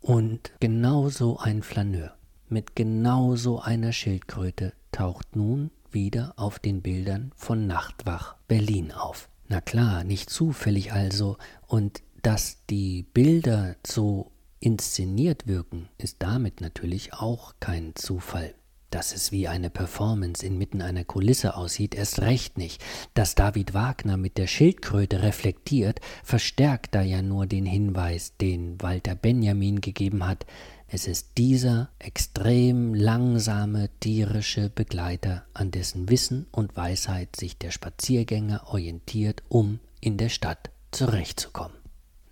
Und 0.00 0.50
genauso 0.58 1.38
ein 1.38 1.62
Flaneur 1.62 2.14
mit 2.48 2.74
genauso 2.74 3.60
einer 3.60 3.92
Schildkröte 3.92 4.72
taucht 4.90 5.36
nun 5.36 5.70
wieder 5.92 6.34
auf 6.36 6.58
den 6.58 6.82
Bildern 6.82 7.32
von 7.36 7.66
Nachtwach 7.66 8.36
Berlin 8.48 8.92
auf. 8.92 9.28
Na 9.48 9.60
klar, 9.60 10.04
nicht 10.04 10.30
zufällig 10.30 10.92
also, 10.92 11.38
und 11.66 12.02
dass 12.22 12.64
die 12.68 13.04
Bilder 13.14 13.76
so 13.86 14.32
inszeniert 14.60 15.46
wirken, 15.46 15.88
ist 15.98 16.16
damit 16.18 16.60
natürlich 16.60 17.14
auch 17.14 17.54
kein 17.60 17.94
Zufall. 17.94 18.54
Dass 18.90 19.14
es 19.14 19.32
wie 19.32 19.48
eine 19.48 19.68
Performance 19.68 20.44
inmitten 20.44 20.80
einer 20.80 21.04
Kulisse 21.04 21.56
aussieht, 21.56 21.94
erst 21.94 22.20
recht 22.20 22.56
nicht. 22.56 22.82
Dass 23.12 23.34
David 23.34 23.74
Wagner 23.74 24.16
mit 24.16 24.38
der 24.38 24.46
Schildkröte 24.46 25.22
reflektiert, 25.22 26.00
verstärkt 26.24 26.94
da 26.94 27.02
ja 27.02 27.20
nur 27.20 27.46
den 27.46 27.66
Hinweis, 27.66 28.36
den 28.38 28.80
Walter 28.80 29.14
Benjamin 29.14 29.82
gegeben 29.82 30.26
hat, 30.26 30.46
es 30.90 31.06
ist 31.06 31.36
dieser 31.36 31.90
extrem 31.98 32.94
langsame 32.94 33.90
tierische 34.00 34.70
Begleiter, 34.70 35.44
an 35.52 35.70
dessen 35.70 36.08
Wissen 36.08 36.46
und 36.50 36.76
Weisheit 36.76 37.36
sich 37.36 37.58
der 37.58 37.70
Spaziergänger 37.70 38.68
orientiert, 38.68 39.42
um 39.48 39.80
in 40.00 40.16
der 40.16 40.30
Stadt 40.30 40.70
zurechtzukommen. 40.90 41.77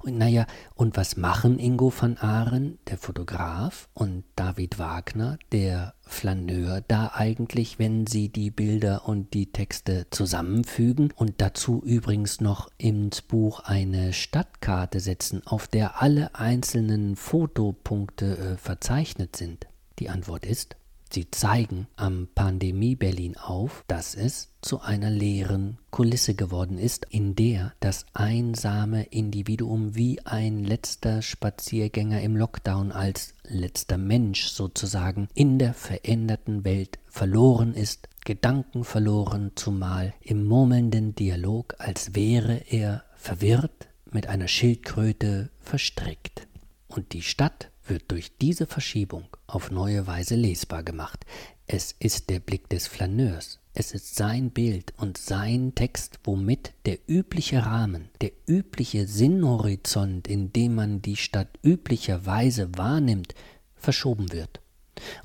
Und 0.07 0.19
naja, 0.19 0.47
und 0.77 0.97
was 0.97 1.17
machen 1.17 1.59
Ingo 1.59 1.93
van 1.93 2.17
Aaren, 2.17 2.79
der 2.87 2.97
Fotograf, 2.97 3.89
und 3.93 4.23
David 4.37 4.79
Wagner, 4.79 5.37
der 5.51 5.95
Flaneur, 6.03 6.81
da 6.87 7.11
eigentlich, 7.13 7.81
wenn 7.81 8.07
sie 8.07 8.29
die 8.29 8.53
Bilder 8.53 9.09
und 9.09 9.35
die 9.35 9.51
Texte 9.51 10.07
zusammenfügen 10.11 11.13
und 11.17 11.41
dazu 11.41 11.83
übrigens 11.85 12.41
noch 12.41 12.71
ins 12.79 13.21
Buch 13.21 13.59
eine 13.65 14.13
Stadtkarte 14.13 15.01
setzen, 15.01 15.45
auf 15.45 15.67
der 15.67 16.01
alle 16.01 16.37
einzelnen 16.37 17.17
Fotopunkte 17.17 18.39
äh, 18.39 18.57
verzeichnet 18.57 19.35
sind? 19.35 19.67
Die 19.99 20.09
Antwort 20.09 20.47
ist 20.47 20.77
Sie 21.11 21.31
zeigen 21.31 21.87
am 21.97 22.29
Pandemie 22.35 22.97
Berlin 22.97 23.37
auf, 23.37 23.85
dass 23.87 24.15
es 24.15 24.51
zu 24.61 24.81
einer 24.81 25.11
leeren 25.11 25.79
Kulisse 25.91 26.35
geworden 26.35 26.79
ist, 26.79 27.07
in 27.11 27.35
der 27.37 27.73
das 27.81 28.07
einsame 28.13 29.05
Individuum 29.05 29.95
wie 29.95 30.21
ein 30.27 30.65
letzter 30.65 31.23
Spaziergänger 31.23 32.21
im 32.21 32.37
Lockdown 32.37 32.93
als 32.93 33.35
letzter 33.45 33.99
Mensch 33.99 34.47
sozusagen 34.49 35.29
in 35.35 35.59
der 35.59 35.75
veränderten 35.75 36.65
Welt 36.65 36.99
verloren 37.09 37.73
ist, 37.75 38.09
Gedanken 38.25 38.83
verloren, 38.83 39.53
zumal 39.55 40.13
im 40.21 40.45
murmelnden 40.45 41.15
Dialog, 41.15 41.77
als 41.79 42.15
wäre 42.17 42.57
er 42.69 43.05
verwirrt 43.15 43.89
mit 44.11 44.27
einer 44.27 44.49
Schildkröte 44.49 45.51
verstrickt. 45.61 46.49
Und 46.89 47.13
die 47.13 47.23
Stadt 47.23 47.71
wird 47.89 48.11
durch 48.11 48.37
diese 48.39 48.67
Verschiebung 48.67 49.25
auf 49.47 49.71
neue 49.71 50.07
Weise 50.07 50.35
lesbar 50.35 50.83
gemacht. 50.83 51.25
Es 51.67 51.93
ist 51.99 52.31
der 52.31 52.41
Blick 52.41 52.69
des 52.69 52.87
Flaneurs. 52.87 53.59
Es 53.75 53.93
ist 53.93 54.15
sein 54.15 54.51
Bild 54.51 54.95
und 54.97 55.19
sein 55.19 55.75
Text, 55.75 56.21
womit 56.25 56.73
der 56.87 56.99
übliche 57.09 57.67
Rahmen, 57.67 58.09
der 58.21 58.33
übliche 58.47 59.07
Sinnhorizont, 59.07 60.29
in 60.29 60.53
dem 60.53 60.75
man 60.75 61.03
die 61.03 61.17
Stadt 61.17 61.59
üblicherweise 61.63 62.71
wahrnimmt, 62.77 63.35
verschoben 63.75 64.33
wird 64.33 64.61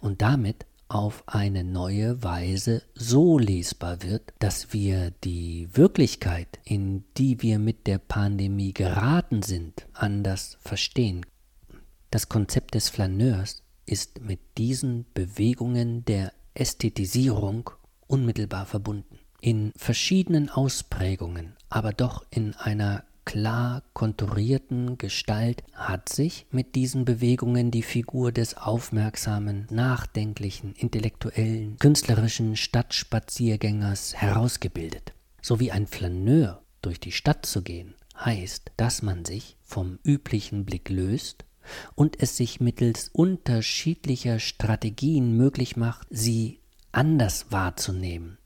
und 0.01 0.21
damit 0.21 0.65
auf 0.89 1.23
eine 1.27 1.63
neue 1.63 2.21
Weise 2.21 2.83
so 2.93 3.39
lesbar 3.39 4.03
wird, 4.03 4.33
dass 4.39 4.73
wir 4.73 5.11
die 5.23 5.69
Wirklichkeit, 5.71 6.59
in 6.65 7.05
die 7.17 7.41
wir 7.41 7.59
mit 7.59 7.87
der 7.87 7.97
Pandemie 7.99 8.73
geraten 8.73 9.41
sind, 9.41 9.87
anders 9.93 10.57
verstehen 10.59 11.25
das 12.11 12.29
Konzept 12.29 12.75
des 12.75 12.89
Flaneurs 12.89 13.63
ist 13.85 14.21
mit 14.21 14.39
diesen 14.57 15.05
Bewegungen 15.13 16.05
der 16.05 16.33
Ästhetisierung 16.53 17.71
unmittelbar 18.05 18.65
verbunden. 18.65 19.19
In 19.39 19.71
verschiedenen 19.75 20.49
Ausprägungen, 20.49 21.55
aber 21.69 21.93
doch 21.93 22.25
in 22.29 22.53
einer 22.55 23.05
klar 23.23 23.83
konturierten 23.93 24.97
Gestalt 24.97 25.63
hat 25.73 26.09
sich 26.09 26.45
mit 26.51 26.75
diesen 26.75 27.05
Bewegungen 27.05 27.71
die 27.71 27.81
Figur 27.81 28.31
des 28.31 28.57
aufmerksamen, 28.57 29.67
nachdenklichen, 29.71 30.73
intellektuellen, 30.73 31.77
künstlerischen 31.77 32.55
Stadtspaziergängers 32.57 34.15
herausgebildet. 34.15 35.13
So 35.41 35.59
wie 35.59 35.71
ein 35.71 35.87
Flaneur 35.87 36.61
durch 36.81 36.99
die 36.99 37.11
Stadt 37.13 37.45
zu 37.45 37.61
gehen, 37.61 37.95
heißt, 38.19 38.71
dass 38.75 39.01
man 39.01 39.23
sich 39.25 39.55
vom 39.63 39.97
üblichen 40.03 40.65
Blick 40.65 40.89
löst 40.89 41.45
und 41.95 42.21
es 42.21 42.37
sich 42.37 42.59
mittels 42.59 43.09
unterschiedlicher 43.09 44.39
Strategien 44.39 45.35
möglich 45.35 45.77
macht, 45.77 46.07
sie 46.09 46.59
anders 46.91 47.47
wahrzunehmen, 47.51 48.37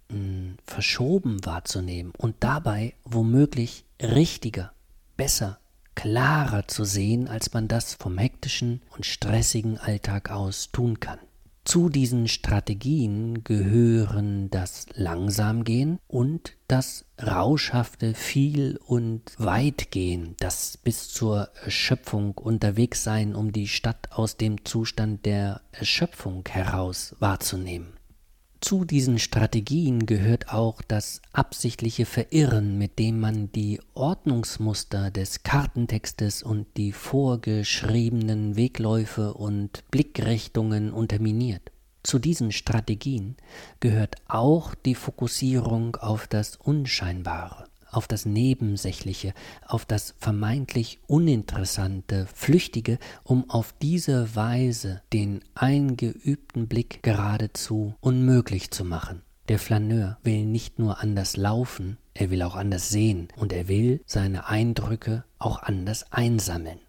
verschoben 0.65 1.45
wahrzunehmen 1.45 2.13
und 2.17 2.35
dabei 2.41 2.93
womöglich 3.03 3.85
richtiger, 4.01 4.73
besser, 5.17 5.59
klarer 5.95 6.67
zu 6.67 6.83
sehen, 6.83 7.27
als 7.27 7.53
man 7.53 7.67
das 7.67 7.93
vom 7.93 8.17
hektischen 8.17 8.81
und 8.95 9.05
stressigen 9.05 9.77
Alltag 9.77 10.29
aus 10.29 10.71
tun 10.71 10.99
kann. 10.99 11.19
Zu 11.65 11.89
diesen 11.89 12.27
Strategien 12.27 13.43
gehören 13.43 14.51
das 14.51 14.85
Langsamgehen 14.93 15.97
und 16.07 16.53
das 16.67 17.05
rauschhafte 17.19 18.13
Viel- 18.13 18.79
und 18.85 19.33
Weitgehen, 19.39 20.35
das 20.39 20.77
bis 20.77 21.09
zur 21.09 21.49
Erschöpfung 21.63 22.37
unterwegs 22.37 23.03
sein, 23.03 23.33
um 23.33 23.51
die 23.51 23.67
Stadt 23.67 24.11
aus 24.11 24.37
dem 24.37 24.63
Zustand 24.63 25.25
der 25.25 25.61
Erschöpfung 25.71 26.43
heraus 26.47 27.15
wahrzunehmen. 27.19 27.94
Zu 28.67 28.83
diesen 28.83 29.19
Strategien 29.19 30.07
gehört 30.07 30.51
auch 30.51 30.81
das 30.81 31.21
absichtliche 31.33 32.07
Verirren, 32.07 32.79
mit 32.79 32.97
dem 32.97 33.19
man 33.19 33.51
die 33.51 33.79
Ordnungsmuster 33.93 35.11
des 35.11 35.43
Kartentextes 35.43 36.41
und 36.41 36.65
die 36.75 36.91
vorgeschriebenen 36.91 38.55
Wegläufe 38.55 39.35
und 39.35 39.83
Blickrichtungen 39.91 40.91
unterminiert. 40.91 41.71
Zu 42.01 42.17
diesen 42.17 42.51
Strategien 42.51 43.35
gehört 43.81 44.15
auch 44.27 44.73
die 44.73 44.95
Fokussierung 44.95 45.97
auf 45.97 46.25
das 46.25 46.55
Unscheinbare 46.55 47.67
auf 47.95 48.07
das 48.07 48.25
Nebensächliche, 48.25 49.33
auf 49.65 49.85
das 49.85 50.15
vermeintlich 50.17 50.99
Uninteressante, 51.07 52.27
Flüchtige, 52.33 52.99
um 53.23 53.49
auf 53.49 53.73
diese 53.81 54.35
Weise 54.35 55.01
den 55.13 55.41
eingeübten 55.55 56.67
Blick 56.67 57.01
geradezu 57.03 57.95
unmöglich 58.01 58.71
zu 58.71 58.83
machen. 58.83 59.21
Der 59.47 59.59
Flaneur 59.59 60.17
will 60.23 60.45
nicht 60.45 60.79
nur 60.79 60.99
anders 61.01 61.37
laufen, 61.37 61.97
er 62.13 62.31
will 62.31 62.41
auch 62.41 62.55
anders 62.55 62.89
sehen 62.89 63.27
und 63.35 63.53
er 63.53 63.67
will 63.67 64.01
seine 64.05 64.47
Eindrücke 64.47 65.23
auch 65.37 65.61
anders 65.61 66.11
einsammeln. 66.11 66.79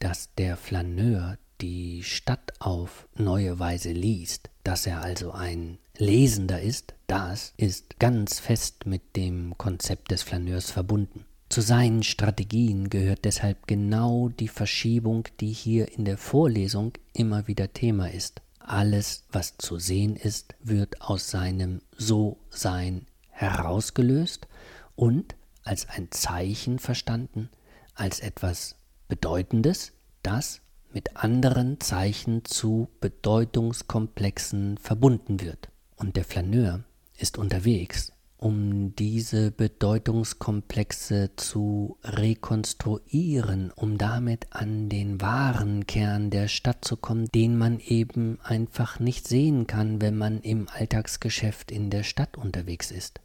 Dass 0.00 0.34
der 0.34 0.56
Flaneur 0.56 1.38
die 1.60 2.02
Stadt 2.02 2.52
auf 2.58 3.08
neue 3.16 3.58
Weise 3.58 3.92
liest, 3.92 4.50
dass 4.64 4.86
er 4.86 5.02
also 5.02 5.32
ein 5.32 5.78
Lesender 5.96 6.60
ist, 6.60 6.94
das 7.06 7.54
ist 7.56 8.00
ganz 8.00 8.40
fest 8.40 8.84
mit 8.84 9.14
dem 9.14 9.56
Konzept 9.56 10.10
des 10.10 10.24
Flaneurs 10.24 10.72
verbunden. 10.72 11.24
Zu 11.48 11.60
seinen 11.60 12.02
Strategien 12.02 12.90
gehört 12.90 13.24
deshalb 13.24 13.68
genau 13.68 14.28
die 14.28 14.48
Verschiebung, 14.48 15.28
die 15.38 15.52
hier 15.52 15.92
in 15.96 16.04
der 16.04 16.18
Vorlesung 16.18 16.94
immer 17.12 17.46
wieder 17.46 17.72
Thema 17.72 18.10
ist. 18.10 18.42
Alles, 18.58 19.22
was 19.30 19.56
zu 19.56 19.78
sehen 19.78 20.16
ist, 20.16 20.56
wird 20.58 21.00
aus 21.00 21.30
seinem 21.30 21.80
So-Sein 21.96 23.06
herausgelöst 23.30 24.48
und 24.96 25.36
als 25.62 25.88
ein 25.88 26.10
Zeichen 26.10 26.80
verstanden, 26.80 27.50
als 27.94 28.18
etwas 28.18 28.74
Bedeutendes, 29.06 29.92
das 30.24 30.60
mit 30.92 31.16
anderen 31.16 31.78
Zeichen 31.78 32.44
zu 32.44 32.88
Bedeutungskomplexen 33.00 34.78
verbunden 34.78 35.40
wird. 35.40 35.68
Und 35.96 36.16
der 36.16 36.24
Flaneur 36.24 36.84
ist 37.16 37.38
unterwegs, 37.38 38.12
um 38.36 38.94
diese 38.96 39.50
Bedeutungskomplexe 39.50 41.30
zu 41.36 41.96
rekonstruieren, 42.04 43.70
um 43.74 43.96
damit 43.96 44.48
an 44.50 44.88
den 44.88 45.20
wahren 45.20 45.86
Kern 45.86 46.30
der 46.30 46.48
Stadt 46.48 46.84
zu 46.84 46.96
kommen, 46.96 47.26
den 47.34 47.56
man 47.56 47.78
eben 47.78 48.38
einfach 48.42 49.00
nicht 49.00 49.26
sehen 49.28 49.66
kann, 49.66 50.00
wenn 50.00 50.16
man 50.16 50.40
im 50.40 50.68
Alltagsgeschäft 50.68 51.70
in 51.70 51.90
der 51.90 52.02
Stadt 52.02 52.36
unterwegs 52.36 52.90
ist. 52.90 53.20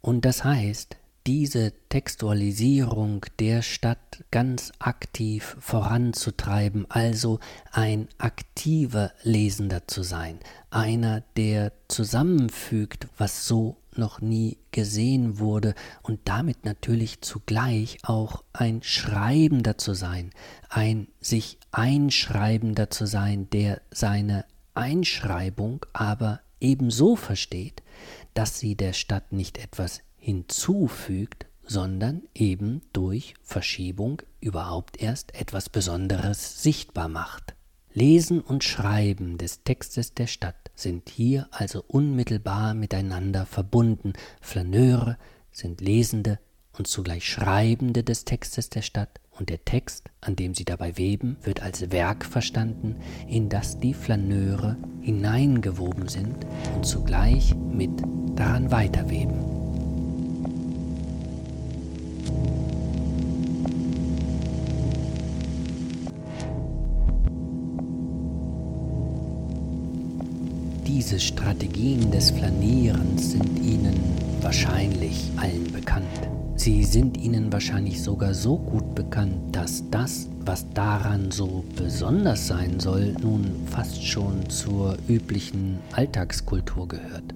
Und 0.00 0.24
das 0.24 0.42
heißt, 0.42 0.96
diese 1.26 1.72
Textualisierung 1.88 3.24
der 3.38 3.62
Stadt 3.62 4.24
ganz 4.30 4.72
aktiv 4.78 5.56
voranzutreiben, 5.58 6.86
also 6.90 7.40
ein 7.72 8.08
aktiver 8.18 9.12
Lesender 9.22 9.88
zu 9.88 10.02
sein, 10.02 10.38
einer, 10.70 11.22
der 11.36 11.72
zusammenfügt, 11.88 13.08
was 13.16 13.46
so 13.46 13.78
noch 13.96 14.20
nie 14.20 14.58
gesehen 14.70 15.38
wurde 15.38 15.74
und 16.02 16.20
damit 16.24 16.64
natürlich 16.64 17.22
zugleich 17.22 17.98
auch 18.02 18.44
ein 18.52 18.82
Schreibender 18.82 19.78
zu 19.78 19.94
sein, 19.94 20.30
ein 20.68 21.08
sich 21.20 21.58
Einschreibender 21.72 22.90
zu 22.90 23.06
sein, 23.06 23.48
der 23.50 23.80
seine 23.90 24.44
Einschreibung 24.74 25.86
aber 25.92 26.40
ebenso 26.60 27.16
versteht, 27.16 27.82
dass 28.34 28.58
sie 28.58 28.74
der 28.74 28.92
Stadt 28.92 29.32
nicht 29.32 29.58
etwas 29.58 30.00
hinzufügt, 30.24 31.44
sondern 31.66 32.22
eben 32.34 32.80
durch 32.94 33.34
Verschiebung 33.42 34.22
überhaupt 34.40 35.02
erst 35.02 35.34
etwas 35.34 35.68
Besonderes 35.68 36.62
sichtbar 36.62 37.08
macht. 37.08 37.54
Lesen 37.92 38.40
und 38.40 38.64
Schreiben 38.64 39.36
des 39.36 39.64
Textes 39.64 40.14
der 40.14 40.26
Stadt 40.26 40.70
sind 40.74 41.10
hier 41.10 41.46
also 41.50 41.84
unmittelbar 41.86 42.72
miteinander 42.72 43.44
verbunden. 43.44 44.14
Flaneure 44.40 45.18
sind 45.52 45.82
Lesende 45.82 46.38
und 46.72 46.86
zugleich 46.86 47.28
Schreibende 47.28 48.02
des 48.02 48.24
Textes 48.24 48.70
der 48.70 48.82
Stadt, 48.82 49.20
und 49.36 49.48
der 49.48 49.64
Text, 49.64 50.10
an 50.20 50.36
dem 50.36 50.54
sie 50.54 50.64
dabei 50.64 50.96
weben, 50.96 51.36
wird 51.42 51.60
als 51.60 51.90
Werk 51.90 52.24
verstanden, 52.24 52.96
in 53.28 53.48
das 53.48 53.80
die 53.80 53.92
Flaneure 53.92 54.76
hineingewoben 55.00 56.08
sind 56.08 56.46
und 56.76 56.86
zugleich 56.86 57.54
mit 57.54 57.90
daran 58.36 58.70
weiterweben. 58.70 59.53
Diese 71.04 71.20
Strategien 71.20 72.10
des 72.10 72.30
Flanierens 72.30 73.32
sind 73.32 73.58
Ihnen 73.58 74.00
wahrscheinlich 74.40 75.30
allen 75.36 75.70
bekannt. 75.70 76.06
Sie 76.56 76.82
sind 76.82 77.18
Ihnen 77.18 77.52
wahrscheinlich 77.52 78.02
sogar 78.02 78.32
so 78.32 78.56
gut 78.56 78.94
bekannt, 78.94 79.54
dass 79.54 79.84
das, 79.90 80.30
was 80.46 80.70
daran 80.70 81.30
so 81.30 81.62
besonders 81.76 82.46
sein 82.46 82.80
soll, 82.80 83.14
nun 83.20 83.44
fast 83.66 84.02
schon 84.02 84.48
zur 84.48 84.96
üblichen 85.06 85.78
Alltagskultur 85.92 86.88
gehört. 86.88 87.34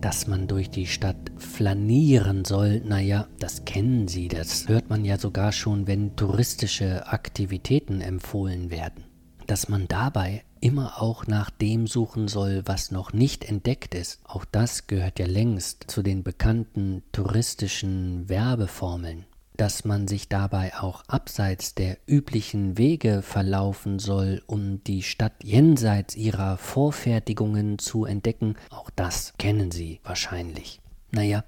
Dass 0.00 0.26
man 0.26 0.46
durch 0.46 0.70
die 0.70 0.86
Stadt 0.86 1.30
flanieren 1.36 2.46
soll, 2.46 2.80
naja, 2.86 3.26
das 3.38 3.66
kennen 3.66 4.08
Sie, 4.08 4.28
das 4.28 4.66
hört 4.66 4.88
man 4.88 5.04
ja 5.04 5.18
sogar 5.18 5.52
schon, 5.52 5.86
wenn 5.86 6.16
touristische 6.16 7.06
Aktivitäten 7.06 8.00
empfohlen 8.00 8.70
werden. 8.70 9.04
Dass 9.46 9.68
man 9.68 9.88
dabei 9.88 10.42
immer 10.64 11.02
auch 11.02 11.26
nach 11.26 11.50
dem 11.50 11.86
suchen 11.86 12.26
soll, 12.26 12.62
was 12.64 12.90
noch 12.90 13.12
nicht 13.12 13.44
entdeckt 13.44 13.94
ist. 13.94 14.20
Auch 14.24 14.46
das 14.46 14.86
gehört 14.86 15.18
ja 15.18 15.26
längst 15.26 15.84
zu 15.88 16.02
den 16.02 16.22
bekannten 16.22 17.02
touristischen 17.12 18.30
Werbeformeln. 18.30 19.26
Dass 19.58 19.84
man 19.84 20.08
sich 20.08 20.28
dabei 20.30 20.74
auch 20.74 21.04
abseits 21.06 21.74
der 21.74 21.98
üblichen 22.06 22.78
Wege 22.78 23.20
verlaufen 23.20 23.98
soll, 23.98 24.42
um 24.46 24.82
die 24.82 25.02
Stadt 25.02 25.34
jenseits 25.44 26.16
ihrer 26.16 26.56
Vorfertigungen 26.56 27.78
zu 27.78 28.06
entdecken, 28.06 28.56
auch 28.70 28.88
das 28.96 29.34
kennen 29.38 29.70
Sie 29.70 30.00
wahrscheinlich. 30.02 30.80
Naja, 31.12 31.44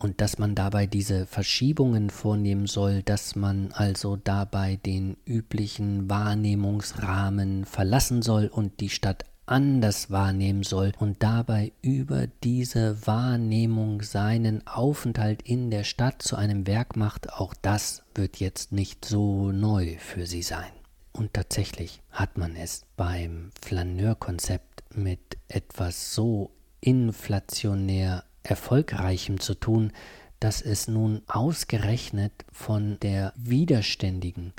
und 0.00 0.20
dass 0.20 0.38
man 0.38 0.54
dabei 0.54 0.86
diese 0.86 1.26
Verschiebungen 1.26 2.10
vornehmen 2.10 2.66
soll, 2.66 3.02
dass 3.02 3.36
man 3.36 3.70
also 3.72 4.16
dabei 4.16 4.76
den 4.76 5.16
üblichen 5.26 6.08
Wahrnehmungsrahmen 6.10 7.66
verlassen 7.66 8.22
soll 8.22 8.46
und 8.46 8.80
die 8.80 8.88
Stadt 8.88 9.26
anders 9.46 10.10
wahrnehmen 10.10 10.62
soll 10.62 10.92
und 10.98 11.22
dabei 11.22 11.72
über 11.82 12.28
diese 12.42 13.06
Wahrnehmung 13.06 14.00
seinen 14.00 14.66
Aufenthalt 14.66 15.42
in 15.42 15.70
der 15.70 15.84
Stadt 15.84 16.22
zu 16.22 16.36
einem 16.36 16.66
Werk 16.66 16.96
macht, 16.96 17.32
auch 17.32 17.52
das 17.60 18.02
wird 18.14 18.38
jetzt 18.38 18.72
nicht 18.72 19.04
so 19.04 19.52
neu 19.52 19.96
für 19.98 20.26
sie 20.26 20.42
sein. 20.42 20.70
Und 21.12 21.34
tatsächlich 21.34 22.00
hat 22.10 22.38
man 22.38 22.56
es 22.56 22.86
beim 22.96 23.50
Flaneurkonzept 23.60 24.84
mit 24.94 25.36
etwas 25.48 26.14
so 26.14 26.52
inflationär 26.80 28.24
Erfolgreichem 28.42 29.40
zu 29.40 29.54
tun, 29.54 29.92
dass 30.40 30.62
es 30.62 30.88
nun 30.88 31.22
ausgerechnet 31.26 32.32
von 32.50 32.98
der 33.00 33.32
widerständigen, 33.36 34.52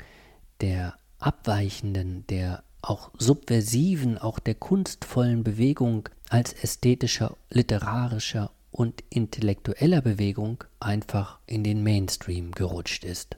der 0.60 0.94
abweichenden, 1.18 2.24
der 2.28 2.62
auch 2.82 3.10
subversiven, 3.18 4.18
auch 4.18 4.38
der 4.38 4.54
kunstvollen 4.54 5.44
Bewegung 5.44 6.08
als 6.28 6.52
ästhetischer, 6.52 7.36
literarischer 7.50 8.50
und 8.70 9.04
intellektueller 9.10 10.00
Bewegung 10.00 10.64
einfach 10.80 11.38
in 11.46 11.62
den 11.62 11.82
Mainstream 11.82 12.52
gerutscht 12.52 13.04
ist. 13.04 13.36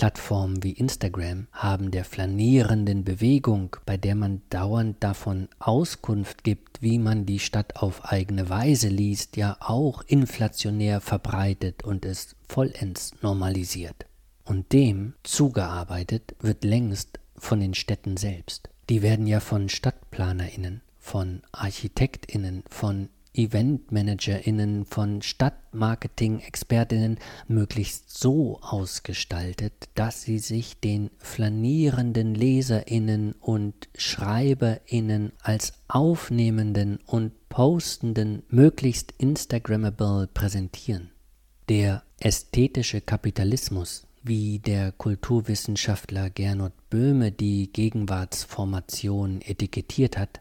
Plattformen 0.00 0.62
wie 0.62 0.72
Instagram 0.72 1.46
haben 1.52 1.90
der 1.90 2.06
flanierenden 2.06 3.04
Bewegung, 3.04 3.76
bei 3.84 3.98
der 3.98 4.14
man 4.14 4.40
dauernd 4.48 4.96
davon 5.04 5.50
Auskunft 5.58 6.42
gibt, 6.42 6.80
wie 6.80 6.98
man 6.98 7.26
die 7.26 7.38
Stadt 7.38 7.76
auf 7.76 8.06
eigene 8.06 8.48
Weise 8.48 8.88
liest, 8.88 9.36
ja 9.36 9.58
auch 9.60 10.02
inflationär 10.06 11.02
verbreitet 11.02 11.84
und 11.84 12.06
es 12.06 12.34
vollends 12.48 13.12
normalisiert. 13.20 14.06
Und 14.46 14.72
dem 14.72 15.12
zugearbeitet 15.22 16.34
wird 16.40 16.64
längst 16.64 17.20
von 17.36 17.60
den 17.60 17.74
Städten 17.74 18.16
selbst. 18.16 18.70
Die 18.88 19.02
werden 19.02 19.26
ja 19.26 19.38
von 19.38 19.68
Stadtplanerinnen, 19.68 20.80
von 20.98 21.42
Architektinnen, 21.52 22.64
von 22.70 23.10
EventmanagerInnen, 23.34 24.84
von 24.84 25.22
Stadtmarketing-ExpertInnen 25.22 27.18
möglichst 27.48 28.18
so 28.18 28.58
ausgestaltet, 28.60 29.88
dass 29.94 30.22
sie 30.22 30.38
sich 30.38 30.80
den 30.80 31.10
flanierenden 31.18 32.34
LeserInnen 32.34 33.32
und 33.40 33.88
SchreiberInnen 33.96 35.32
als 35.42 35.74
aufnehmenden 35.88 36.98
und 37.06 37.32
postenden 37.48 38.42
möglichst 38.48 39.14
Instagrammable 39.18 40.28
präsentieren. 40.32 41.10
Der 41.68 42.02
ästhetische 42.18 43.00
Kapitalismus, 43.00 44.06
wie 44.22 44.58
der 44.58 44.92
Kulturwissenschaftler 44.92 46.30
Gernot 46.30 46.72
Böhme 46.90 47.32
die 47.32 47.72
Gegenwartsformation 47.72 49.40
etikettiert 49.42 50.18
hat, 50.18 50.40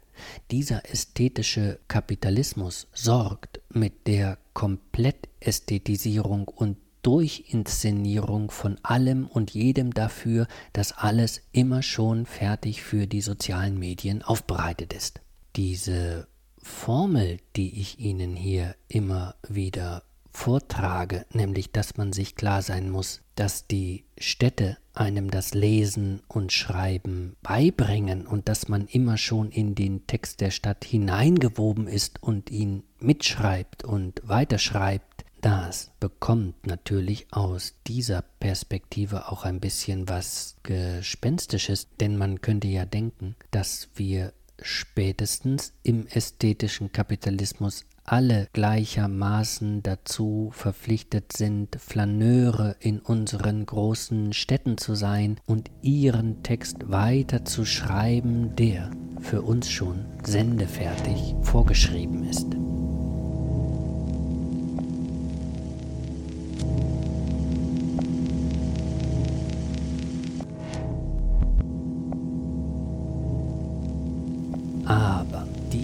dieser 0.52 0.90
ästhetische 0.90 1.80
Kapitalismus 1.88 2.88
sorgt 2.94 3.62
mit 3.70 4.08
der 4.08 4.38
Komplettästhetisierung 4.54 6.48
und 6.48 6.78
Durchinszenierung 7.02 8.52
von 8.52 8.78
allem 8.84 9.28
und 9.28 9.52
jedem 9.52 9.94
dafür, 9.94 10.48
dass 10.74 10.92
alles 10.92 11.42
immer 11.52 11.82
schon 11.82 12.26
fertig 12.26 12.82
für 12.84 13.08
die 13.08 13.22
sozialen 13.22 13.80
Medien 13.80 14.22
aufbereitet 14.22 14.94
ist. 14.94 15.22
Diese 15.56 16.28
Formel, 16.62 17.40
die 17.56 17.80
ich 17.80 18.00
Ihnen 18.00 18.36
hier 18.36 18.76
immer 18.90 19.36
wieder 19.48 20.04
vortrage, 20.32 21.26
nämlich 21.34 21.72
dass 21.72 21.98
man 21.98 22.13
sich 22.13 22.36
klar 22.36 22.62
sein 22.62 22.89
muss, 22.89 23.22
dass 23.36 23.68
die 23.68 24.06
Städte 24.18 24.78
einem 24.94 25.32
das 25.32 25.54
Lesen 25.54 26.22
und 26.28 26.52
Schreiben 26.52 27.36
beibringen 27.42 28.28
und 28.28 28.50
dass 28.50 28.68
man 28.68 28.86
immer 28.88 29.18
schon 29.18 29.50
in 29.50 29.76
den 29.76 30.06
Text 30.08 30.42
der 30.42 30.52
Stadt 30.52 30.84
hineingewoben 30.84 31.88
ist 31.88 32.22
und 32.22 32.52
ihn 32.52 32.84
mitschreibt 33.00 33.84
und 33.84 34.22
weiterschreibt, 34.26 35.26
das 35.42 35.92
bekommt 36.02 36.68
natürlich 36.68 37.28
aus 37.32 37.76
dieser 37.88 38.22
Perspektive 38.22 39.32
auch 39.32 39.46
ein 39.46 39.62
bisschen 39.62 40.10
was 40.10 40.58
Gespenstisches, 40.63 41.88
denn 42.02 42.18
man 42.18 42.42
könnte 42.42 42.68
ja 42.68 42.84
denken, 42.86 43.36
dass 43.52 43.88
wir 43.96 44.34
spätestens 44.62 45.72
im 45.84 46.08
ästhetischen 46.08 46.92
Kapitalismus 46.92 47.86
alle 48.12 48.48
gleichermaßen 48.54 49.84
dazu 49.84 50.50
verpflichtet 50.52 51.32
sind, 51.32 51.76
Flaneure 51.80 52.76
in 52.80 53.00
unseren 53.00 53.63
großen 53.63 54.34
Städten 54.34 54.80
zu 54.80 54.95
sein 54.95 55.39
und 55.45 55.69
ihren 55.84 56.41
Text 56.41 56.89
weiter 56.89 57.45
zu 57.45 57.65
schreiben, 57.65 58.56
der 58.56 58.89
für 59.22 59.43
uns 59.43 59.69
schon 59.69 60.06
sendefertig 60.24 61.36
vorgeschrieben 61.43 62.28
ist. 62.28 62.48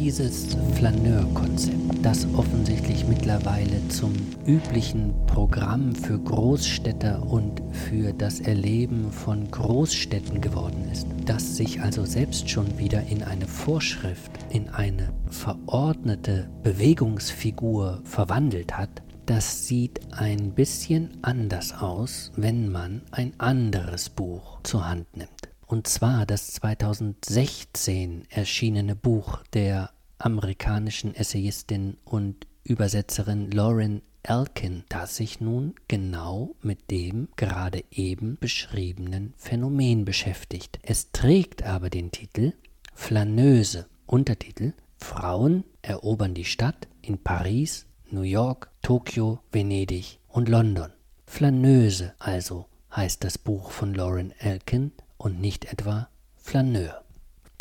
Dieses 0.05 0.55
Flaneur-Konzept, 0.75 2.05
das 2.05 2.27
offensichtlich 2.35 3.07
mittlerweile 3.07 3.87
zum 3.87 4.13
üblichen 4.45 5.15
Programm 5.25 5.95
für 5.95 6.19
Großstädter 6.19 7.23
und 7.23 7.59
für 7.71 8.13
das 8.13 8.39
Erleben 8.39 9.11
von 9.11 9.49
Großstädten 9.49 10.41
geworden 10.41 10.87
ist, 10.91 11.07
das 11.25 11.57
sich 11.57 11.81
also 11.81 12.05
selbst 12.05 12.51
schon 12.51 12.77
wieder 12.77 13.01
in 13.07 13.23
eine 13.23 13.47
Vorschrift, 13.47 14.29
in 14.51 14.69
eine 14.69 15.11
verordnete 15.31 16.51
Bewegungsfigur 16.61 18.01
verwandelt 18.03 18.77
hat, 18.77 19.01
das 19.25 19.65
sieht 19.65 20.01
ein 20.11 20.51
bisschen 20.51 21.17
anders 21.23 21.73
aus, 21.73 22.31
wenn 22.35 22.71
man 22.71 23.01
ein 23.09 23.33
anderes 23.39 24.11
Buch 24.11 24.59
zur 24.61 24.87
Hand 24.87 25.17
nimmt. 25.17 25.49
Und 25.65 25.87
zwar 25.87 26.27
das 26.27 26.53
2016 26.53 28.25
erschienene 28.29 28.95
Buch 28.95 29.41
der 29.53 29.89
amerikanischen 30.17 31.15
Essayistin 31.15 31.97
und 32.05 32.47
Übersetzerin 32.63 33.51
Lauren 33.51 34.01
Elkin, 34.23 34.83
das 34.89 35.17
sich 35.17 35.39
nun 35.39 35.75
genau 35.87 36.55
mit 36.61 36.89
dem 36.89 37.27
gerade 37.35 37.83
eben 37.91 38.37
beschriebenen 38.39 39.33
Phänomen 39.37 40.03
beschäftigt. 40.03 40.79
Es 40.81 41.11
trägt 41.11 41.63
aber 41.63 41.89
den 41.89 42.11
Titel 42.11 42.53
Flaneuse, 42.93 43.85
Untertitel 44.07 44.73
Frauen 44.97 45.63
erobern 45.81 46.33
die 46.33 46.45
Stadt 46.45 46.87
in 47.01 47.19
Paris, 47.19 47.85
New 48.09 48.21
York, 48.21 48.71
Tokio, 48.81 49.39
Venedig 49.51 50.19
und 50.29 50.49
London. 50.49 50.91
Flaneuse 51.27 52.13
also 52.17 52.65
heißt 52.95 53.23
das 53.23 53.37
Buch 53.37 53.71
von 53.71 53.93
Lauren 53.93 54.31
Elkin 54.39 54.91
und 55.17 55.39
nicht 55.39 55.65
etwa 55.65 56.09
Flaneur. 56.35 57.03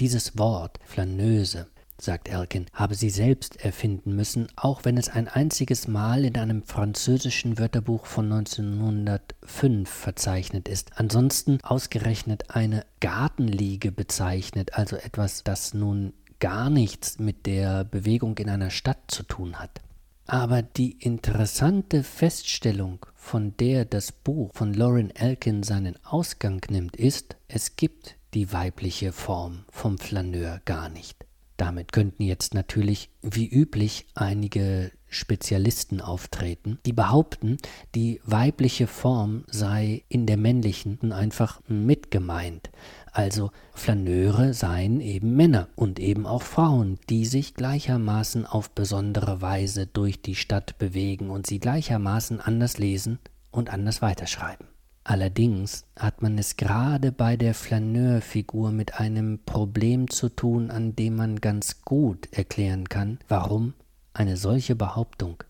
Dieses 0.01 0.38
Wort 0.38 0.79
Flaneuse 0.85 1.67
sagt 2.05 2.29
Elkin, 2.29 2.67
habe 2.73 2.95
sie 2.95 3.11
selbst 3.11 3.64
erfinden 3.64 4.14
müssen, 4.14 4.49
auch 4.57 4.85
wenn 4.85 4.97
es 4.97 5.09
ein 5.09 5.29
einziges 5.29 5.88
Mal 5.88 6.25
in 6.25 6.37
einem 6.37 6.62
französischen 6.62 7.59
Wörterbuch 7.59 8.07
von 8.07 8.31
1905 8.31 9.88
verzeichnet 9.88 10.69
ist. 10.69 10.93
Ansonsten 10.97 11.59
ausgerechnet 11.62 12.51
eine 12.51 12.85
Gartenliege 13.01 13.90
bezeichnet, 13.93 14.75
also 14.75 14.97
etwas, 14.97 15.45
das 15.45 15.75
nun 15.75 16.12
gar 16.40 16.71
nichts 16.71 17.19
mit 17.19 17.47
der 17.47 17.85
Bewegung 17.85 18.37
in 18.38 18.51
einer 18.51 18.71
Stadt 18.71 18.99
zu 19.09 19.23
tun 19.23 19.59
hat. 19.59 19.81
Aber 20.27 20.62
die 20.62 20.93
interessante 20.93 22.03
Feststellung, 22.03 23.05
von 23.14 23.57
der 23.59 23.85
das 23.85 24.11
Buch 24.11 24.51
von 24.55 24.73
Lauren 24.73 25.11
Elkin 25.11 25.62
seinen 25.62 25.97
Ausgang 26.05 26.61
nimmt, 26.71 26.97
ist, 26.97 27.37
es 27.47 27.77
gibt 27.77 28.17
die 28.33 28.53
weibliche 28.53 29.12
Form 29.12 29.64
vom 29.71 29.99
Flaneur 29.99 30.61
gar 30.64 30.88
nicht. 30.88 31.24
Damit 31.57 31.93
könnten 31.93 32.23
jetzt 32.25 32.55
natürlich 32.55 33.11
wie 33.23 33.47
üblich 33.49 34.07
einige 34.14 34.90
Spezialisten 35.09 36.01
auftreten, 36.01 36.79
die 36.85 36.93
behaupten, 36.93 37.59
die 37.95 38.21
weibliche 38.25 38.88
Form 38.88 39.45
sei 39.47 40.03
in 40.09 40.27
der 40.27 40.37
männlichen 40.37 41.12
einfach 41.12 41.61
mitgemeint. 41.69 42.71
Also 43.12 43.53
Flaneure 43.73 44.53
seien 44.53 45.01
eben 45.01 45.37
Männer 45.37 45.69
und 45.77 46.01
eben 46.01 46.27
auch 46.27 46.43
Frauen, 46.43 46.99
die 47.09 47.27
sich 47.27 47.55
gleichermaßen 47.55 48.45
auf 48.45 48.71
besondere 48.71 49.40
Weise 49.40 49.87
durch 49.87 50.21
die 50.21 50.35
Stadt 50.35 50.77
bewegen 50.79 51.31
und 51.31 51.47
sie 51.47 51.61
gleichermaßen 51.61 52.40
anders 52.40 52.79
lesen 52.79 53.21
und 53.53 53.73
anders 53.73 54.03
weiterschreiben. 54.03 54.74
Allerdings 55.07 55.85
hat 55.99 56.23
man 56.23 56.38
es 56.38 56.57
gerade 56.57 57.12
bei 57.12 57.37
der 57.37 57.53
Flaneurfigur 57.53 58.73
mit 58.73 58.95
einem 58.95 59.38
Problem 59.45 60.09
zu 60.09 60.31
tun, 60.31 60.71
an 60.71 60.97
dem 60.97 61.17
man 61.17 61.43
ganz 61.43 61.83
gut 61.83 62.33
erklären 62.33 62.88
kann, 62.88 63.19
warum 63.29 63.75
eine 64.14 64.38
solche 64.38 64.75
Behauptung 64.75 65.43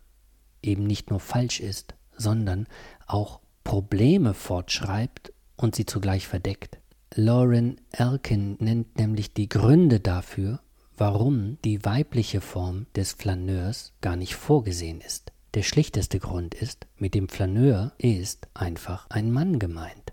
eben 0.60 0.84
nicht 0.84 1.10
nur 1.10 1.20
falsch 1.20 1.60
ist, 1.60 1.94
sondern 2.16 2.66
auch 3.06 3.40
Probleme 3.62 4.34
fortschreibt 4.34 5.32
und 5.56 5.76
sie 5.76 5.86
zugleich 5.86 6.26
verdeckt. 6.26 6.78
Lauren 7.14 7.80
Elkin 7.92 8.56
nennt 8.58 8.98
nämlich 8.98 9.34
die 9.34 9.48
Gründe 9.48 10.00
dafür, 10.00 10.60
warum 10.96 11.58
die 11.64 11.84
weibliche 11.84 12.40
Form 12.40 12.86
des 12.96 13.12
Flaneurs 13.12 13.92
gar 14.00 14.16
nicht 14.16 14.34
vorgesehen 14.34 15.00
ist. 15.00 15.30
Der 15.54 15.62
schlichteste 15.62 16.18
Grund 16.18 16.52
ist, 16.52 16.88
mit 16.96 17.14
dem 17.14 17.28
Flaneur 17.28 17.92
ist 17.98 18.48
einfach 18.54 19.06
ein 19.08 19.30
Mann 19.30 19.60
gemeint. 19.60 20.12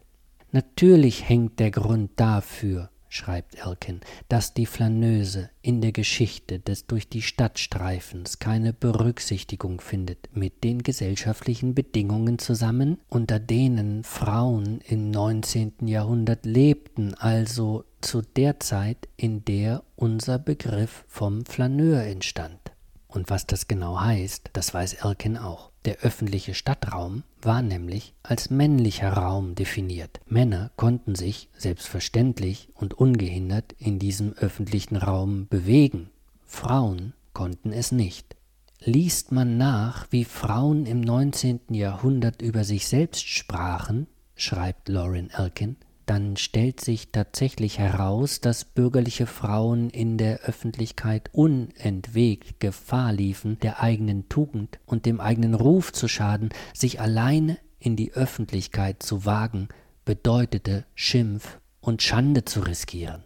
Natürlich 0.51 1.27
hängt 1.27 1.59
der 1.59 1.71
Grund 1.71 2.11
dafür, 2.17 2.91
schreibt 3.09 3.55
Elkin, 3.55 4.01
dass 4.29 4.53
die 4.53 4.67
Flaneuse 4.67 5.49
in 5.63 5.81
der 5.81 5.93
Geschichte 5.93 6.59
des 6.59 6.85
durch 6.85 7.09
die 7.09 7.23
Stadt 7.23 7.57
Streifens 7.57 8.37
keine 8.37 8.71
Berücksichtigung 8.71 9.81
findet 9.81 10.29
mit 10.31 10.63
den 10.63 10.83
gesellschaftlichen 10.83 11.73
Bedingungen 11.73 12.37
zusammen, 12.37 12.99
unter 13.09 13.39
denen 13.39 14.03
Frauen 14.03 14.79
im 14.87 15.09
19. 15.09 15.87
Jahrhundert 15.87 16.45
lebten, 16.45 17.15
also 17.15 17.83
zu 18.01 18.21
der 18.21 18.59
Zeit, 18.59 19.09
in 19.17 19.43
der 19.43 19.83
unser 19.95 20.37
Begriff 20.37 21.03
vom 21.07 21.45
Flaneur 21.45 22.03
entstand. 22.03 22.70
Und 23.11 23.29
was 23.29 23.45
das 23.45 23.67
genau 23.67 23.99
heißt, 23.99 24.51
das 24.53 24.73
weiß 24.73 24.93
Elkin 24.93 25.37
auch. 25.37 25.69
Der 25.83 25.97
öffentliche 25.97 26.53
Stadtraum 26.53 27.23
war 27.41 27.61
nämlich 27.61 28.13
als 28.23 28.49
männlicher 28.49 29.11
Raum 29.11 29.53
definiert. 29.53 30.21
Männer 30.27 30.71
konnten 30.77 31.15
sich 31.15 31.49
selbstverständlich 31.57 32.69
und 32.73 32.93
ungehindert 32.93 33.73
in 33.79 33.99
diesem 33.99 34.31
öffentlichen 34.33 34.95
Raum 34.95 35.47
bewegen. 35.49 36.09
Frauen 36.45 37.13
konnten 37.33 37.73
es 37.73 37.91
nicht. 37.91 38.37
Liest 38.79 39.33
man 39.33 39.57
nach, 39.57 40.07
wie 40.11 40.23
Frauen 40.23 40.85
im 40.85 41.01
19. 41.01 41.59
Jahrhundert 41.71 42.41
über 42.41 42.63
sich 42.63 42.87
selbst 42.87 43.27
sprachen, 43.27 44.07
schreibt 44.35 44.87
Lauren 44.87 45.29
Elkin, 45.31 45.75
dann 46.05 46.37
stellt 46.37 46.81
sich 46.81 47.11
tatsächlich 47.11 47.79
heraus, 47.79 48.41
dass 48.41 48.65
bürgerliche 48.65 49.25
Frauen 49.25 49.89
in 49.89 50.17
der 50.17 50.41
Öffentlichkeit 50.41 51.29
unentwegt 51.33 52.59
Gefahr 52.59 53.13
liefen, 53.13 53.59
der 53.59 53.81
eigenen 53.81 54.29
Tugend 54.29 54.79
und 54.85 55.05
dem 55.05 55.19
eigenen 55.19 55.53
Ruf 55.53 55.91
zu 55.91 56.07
schaden, 56.07 56.49
sich 56.73 56.99
alleine 56.99 57.57
in 57.79 57.95
die 57.95 58.13
Öffentlichkeit 58.13 59.01
zu 59.03 59.25
wagen, 59.25 59.69
bedeutete 60.05 60.85
Schimpf 60.95 61.59
und 61.79 62.01
Schande 62.01 62.45
zu 62.45 62.61
riskieren 62.61 63.23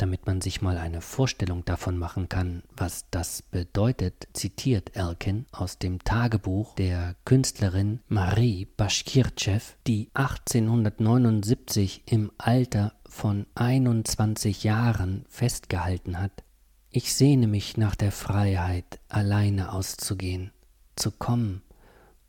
damit 0.00 0.26
man 0.26 0.40
sich 0.40 0.62
mal 0.62 0.78
eine 0.78 1.02
Vorstellung 1.02 1.64
davon 1.64 1.98
machen 1.98 2.28
kann, 2.28 2.62
was 2.74 3.04
das 3.10 3.42
bedeutet, 3.42 4.28
zitiert 4.32 4.96
Elkin 4.96 5.46
aus 5.52 5.78
dem 5.78 6.02
Tagebuch 6.02 6.74
der 6.74 7.16
Künstlerin 7.24 8.00
Marie 8.08 8.66
Bashkirtschew, 8.76 9.60
die 9.86 10.10
1879 10.14 12.04
im 12.06 12.32
Alter 12.38 12.94
von 13.06 13.46
21 13.54 14.64
Jahren 14.64 15.26
festgehalten 15.28 16.18
hat. 16.18 16.44
Ich 16.90 17.14
sehne 17.14 17.46
mich 17.46 17.76
nach 17.76 17.94
der 17.94 18.12
Freiheit, 18.12 19.00
alleine 19.08 19.72
auszugehen, 19.72 20.50
zu 20.96 21.10
kommen 21.10 21.62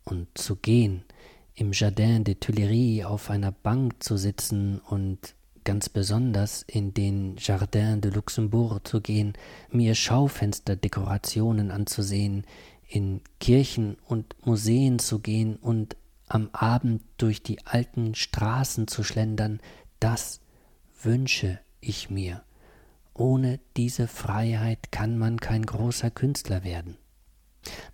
und 0.04 0.28
zu 0.36 0.56
gehen, 0.56 1.04
im 1.54 1.72
Jardin 1.72 2.24
des 2.24 2.40
Tuileries 2.40 3.04
auf 3.04 3.30
einer 3.30 3.52
Bank 3.52 4.02
zu 4.02 4.16
sitzen 4.16 4.78
und 4.78 5.34
ganz 5.64 5.88
besonders 5.88 6.62
in 6.62 6.94
den 6.94 7.36
Jardin 7.38 8.00
de 8.00 8.10
Luxembourg 8.10 8.86
zu 8.86 9.00
gehen, 9.00 9.34
mir 9.70 9.94
Schaufensterdekorationen 9.94 11.70
anzusehen, 11.70 12.44
in 12.88 13.20
Kirchen 13.40 13.96
und 14.06 14.34
Museen 14.44 14.98
zu 14.98 15.18
gehen 15.18 15.56
und 15.56 15.96
am 16.28 16.50
Abend 16.52 17.02
durch 17.18 17.42
die 17.42 17.64
alten 17.66 18.14
Straßen 18.14 18.88
zu 18.88 19.02
schlendern, 19.02 19.60
das 20.00 20.40
wünsche 21.02 21.60
ich 21.80 22.10
mir. 22.10 22.42
Ohne 23.14 23.60
diese 23.76 24.08
Freiheit 24.08 24.90
kann 24.92 25.18
man 25.18 25.38
kein 25.38 25.64
großer 25.64 26.10
Künstler 26.10 26.64
werden. 26.64 26.96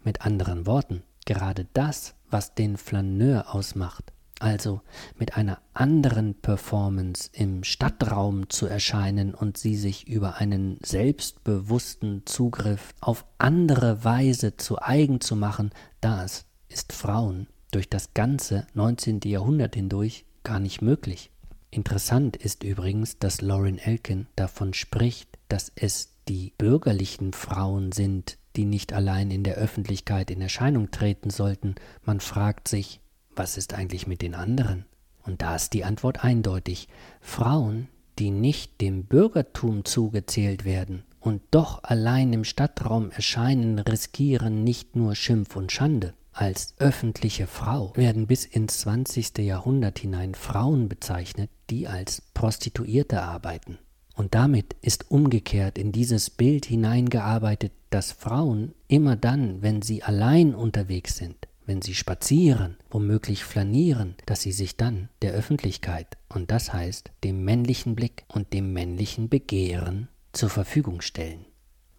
Mit 0.05 0.23
anderen 0.23 0.67
Worten, 0.67 1.03
gerade 1.27 1.67
das, 1.73 2.15
was 2.31 2.55
den 2.55 2.77
Flaneur 2.77 3.55
ausmacht, 3.55 4.13
also 4.41 4.81
mit 5.17 5.37
einer 5.37 5.59
anderen 5.75 6.35
Performance 6.35 7.31
im 7.33 7.65
Stadtraum 7.65 8.49
zu 8.49 8.67
erscheinen 8.67 9.35
und 9.35 9.59
sie 9.59 9.77
sich 9.77 10.07
über 10.07 10.37
einen 10.37 10.79
selbstbewussten 10.83 12.23
Zugriff 12.27 12.95
auf 13.01 13.25
andere 13.39 14.05
Weise 14.05 14.57
zu 14.57 14.81
eigen 14.81 15.21
zu 15.21 15.37
machen, 15.37 15.71
das 16.01 16.47
ist 16.69 16.93
Frauen 16.93 17.49
durch 17.71 17.89
das 17.89 18.15
ganze 18.15 18.67
19. 18.75 19.21
Jahrhundert 19.25 19.75
hindurch 19.75 20.25
gar 20.45 20.61
nicht 20.61 20.83
möglich. 20.83 21.31
Interessant 21.71 22.37
ist 22.37 22.65
übrigens, 22.65 23.19
dass 23.19 23.43
Lauren 23.43 23.79
Elkin 23.79 24.27
davon 24.37 24.73
spricht, 24.73 25.29
dass 25.49 25.71
es 25.77 26.15
die 26.29 26.53
bürgerlichen 26.57 27.33
Frauen 27.33 27.93
sind, 27.93 28.39
die 28.57 28.65
nicht 28.65 28.93
allein 28.93 29.31
in 29.31 29.45
der 29.45 29.57
Öffentlichkeit 29.57 30.31
in 30.31 30.41
Erscheinung 30.41 30.91
treten 30.91 31.31
sollten. 31.31 31.75
Man 32.05 32.21
fragt 32.21 32.69
sich, 32.69 33.01
was 33.39 33.57
ist 33.57 33.75
eigentlich 33.75 34.07
mit 34.07 34.23
den 34.23 34.35
anderen? 34.35 34.85
Und 35.25 35.43
da 35.43 35.57
ist 35.57 35.73
die 35.73 35.85
Antwort 35.85 36.25
eindeutig. 36.25 36.89
Frauen, 37.21 37.89
die 38.19 38.31
nicht 38.31 38.81
dem 38.81 39.05
Bürgertum 39.05 39.85
zugezählt 39.85 40.65
werden 40.65 41.05
und 41.21 41.43
doch 41.51 41.83
allein 41.85 42.33
im 42.33 42.45
Stadtraum 42.45 43.11
erscheinen, 43.11 43.79
riskieren 43.79 44.65
nicht 44.65 44.97
nur 44.97 45.15
Schimpf 45.15 45.57
und 45.57 45.73
Schande. 45.73 46.15
Als 46.33 46.75
öffentliche 46.79 47.47
Frau 47.47 47.93
werden 47.97 48.27
bis 48.27 48.45
ins 48.45 48.79
20. 48.81 49.39
Jahrhundert 49.39 49.99
hinein 49.99 50.35
Frauen 50.35 50.89
bezeichnet, 50.89 51.51
die 51.69 51.89
als 51.89 52.23
Prostituierte 52.33 53.23
arbeiten. 53.23 53.79
Und 54.15 54.35
damit 54.35 54.77
ist 54.81 55.11
umgekehrt 55.11 55.79
in 55.79 55.93
dieses 55.93 56.31
Bild 56.31 56.67
hineingearbeitet, 56.67 57.73
dass 57.91 58.13
Frauen 58.13 58.75
immer 58.89 59.17
dann, 59.17 59.63
wenn 59.63 59.83
sie 59.83 60.03
allein 60.03 60.55
unterwegs 60.55 61.17
sind, 61.17 61.37
wenn 61.69 61.83
sie 61.83 61.95
spazieren, 61.95 62.77
womöglich 62.91 63.45
flanieren, 63.45 64.15
dass 64.25 64.41
sie 64.41 64.53
sich 64.53 64.77
dann 64.77 65.11
der 65.21 65.33
Öffentlichkeit, 65.33 66.17
und 66.31 66.51
das 66.51 66.73
heißt 66.73 67.13
dem 67.23 67.45
männlichen 67.45 67.95
Blick 67.95 68.25
und 68.27 68.55
dem 68.55 68.73
männlichen 68.73 69.29
Begehren 69.29 70.09
zur 70.33 70.49
Verfügung 70.49 71.03
stellen. 71.03 71.45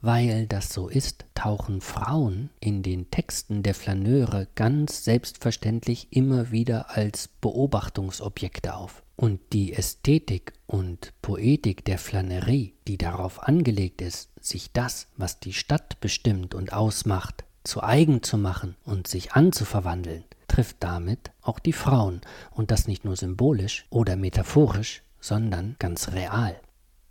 Weil 0.02 0.48
das 0.48 0.74
so 0.74 0.88
ist, 0.88 1.26
tauchen 1.36 1.82
Frauen 1.82 2.50
in 2.60 2.84
den 2.84 3.12
Texten 3.12 3.64
der 3.64 3.76
Flaneure 3.76 4.48
ganz 4.56 5.04
selbstverständlich 5.04 6.08
immer 6.12 6.52
wieder 6.52 6.96
als 6.98 7.28
Beobachtungsobjekte 7.28 8.76
auf. 8.76 9.04
Und 9.18 9.42
die 9.52 9.74
Ästhetik 9.74 10.54
und 10.66 11.14
Poetik 11.22 11.84
der 11.84 11.98
Flanerie, 11.98 12.74
die 12.88 12.98
darauf 12.98 13.44
angelegt 13.44 14.02
ist, 14.02 14.30
sich 14.40 14.72
das, 14.72 15.08
was 15.18 15.42
die 15.42 15.54
Stadt 15.54 16.00
bestimmt 16.00 16.56
und 16.56 16.72
ausmacht, 16.72 17.44
zu 17.70 17.84
eigen 17.84 18.24
zu 18.24 18.38
machen 18.38 18.76
und 18.84 19.08
sich 19.08 19.34
anzuverwandeln, 19.34 20.24
trifft 20.48 20.78
damit 20.80 21.32
auch 21.42 21.60
die 21.60 21.74
Frauen, 21.74 22.22
und 22.52 22.72
das 22.72 22.88
nicht 22.88 23.06
nur 23.06 23.16
symbolisch 23.16 23.86
oder 23.92 24.16
metaphorisch, 24.16 25.04
sondern 25.20 25.76
ganz 25.78 26.12
real. 26.12 26.60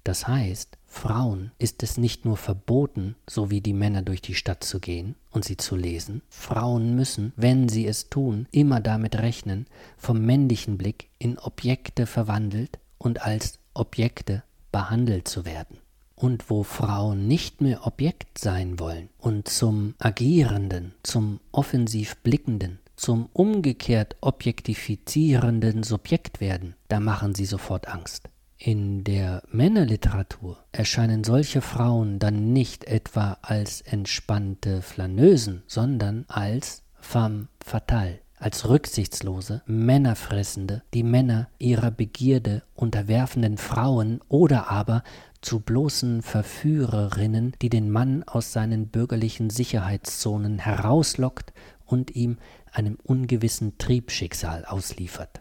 Das 0.02 0.26
heißt, 0.26 0.76
Frauen 0.86 1.52
ist 1.58 1.82
es 1.82 1.96
nicht 1.96 2.24
nur 2.24 2.36
verboten, 2.36 3.14
so 3.28 3.50
wie 3.50 3.60
die 3.60 3.72
Männer 3.72 4.02
durch 4.02 4.20
die 4.20 4.34
Stadt 4.34 4.64
zu 4.64 4.80
gehen 4.80 5.14
und 5.30 5.44
sie 5.44 5.56
zu 5.56 5.76
lesen, 5.76 6.22
Frauen 6.28 6.96
müssen, 6.96 7.32
wenn 7.36 7.68
sie 7.68 7.86
es 7.86 8.08
tun, 8.08 8.48
immer 8.50 8.80
damit 8.80 9.16
rechnen, 9.16 9.66
vom 9.96 10.20
männlichen 10.24 10.76
Blick 10.76 11.08
in 11.18 11.38
Objekte 11.38 12.06
verwandelt 12.06 12.78
und 12.96 13.22
als 13.22 13.60
Objekte 13.74 14.42
behandelt 14.72 15.28
zu 15.28 15.44
werden 15.44 15.78
und 16.18 16.50
wo 16.50 16.64
Frauen 16.64 17.28
nicht 17.28 17.60
mehr 17.60 17.86
Objekt 17.86 18.38
sein 18.38 18.78
wollen 18.78 19.08
und 19.18 19.48
zum 19.48 19.94
agierenden, 19.98 20.94
zum 21.02 21.40
offensiv 21.52 22.16
blickenden, 22.18 22.80
zum 22.96 23.28
umgekehrt 23.32 24.16
objektifizierenden 24.20 25.84
Subjekt 25.84 26.40
werden, 26.40 26.74
da 26.88 26.98
machen 26.98 27.34
sie 27.34 27.46
sofort 27.46 27.88
Angst. 27.88 28.28
In 28.60 29.04
der 29.04 29.44
Männerliteratur 29.52 30.58
erscheinen 30.72 31.22
solche 31.22 31.60
Frauen 31.60 32.18
dann 32.18 32.52
nicht 32.52 32.84
etwa 32.84 33.38
als 33.40 33.82
entspannte 33.82 34.82
Flaneusen, 34.82 35.62
sondern 35.68 36.24
als 36.26 36.82
femme 36.98 37.46
fatale, 37.64 38.18
als 38.36 38.68
rücksichtslose, 38.68 39.62
männerfressende, 39.66 40.82
die 40.92 41.04
Männer 41.04 41.48
ihrer 41.58 41.92
Begierde 41.92 42.62
unterwerfenden 42.74 43.58
Frauen 43.58 44.20
oder 44.28 44.70
aber 44.70 45.04
zu 45.40 45.60
bloßen 45.60 46.22
Verführerinnen, 46.22 47.52
die 47.62 47.68
den 47.68 47.90
Mann 47.90 48.22
aus 48.24 48.52
seinen 48.52 48.88
bürgerlichen 48.88 49.50
Sicherheitszonen 49.50 50.58
herauslockt 50.58 51.52
und 51.86 52.14
ihm 52.14 52.38
einem 52.72 52.98
ungewissen 53.02 53.78
Triebschicksal 53.78 54.64
ausliefert 54.64 55.40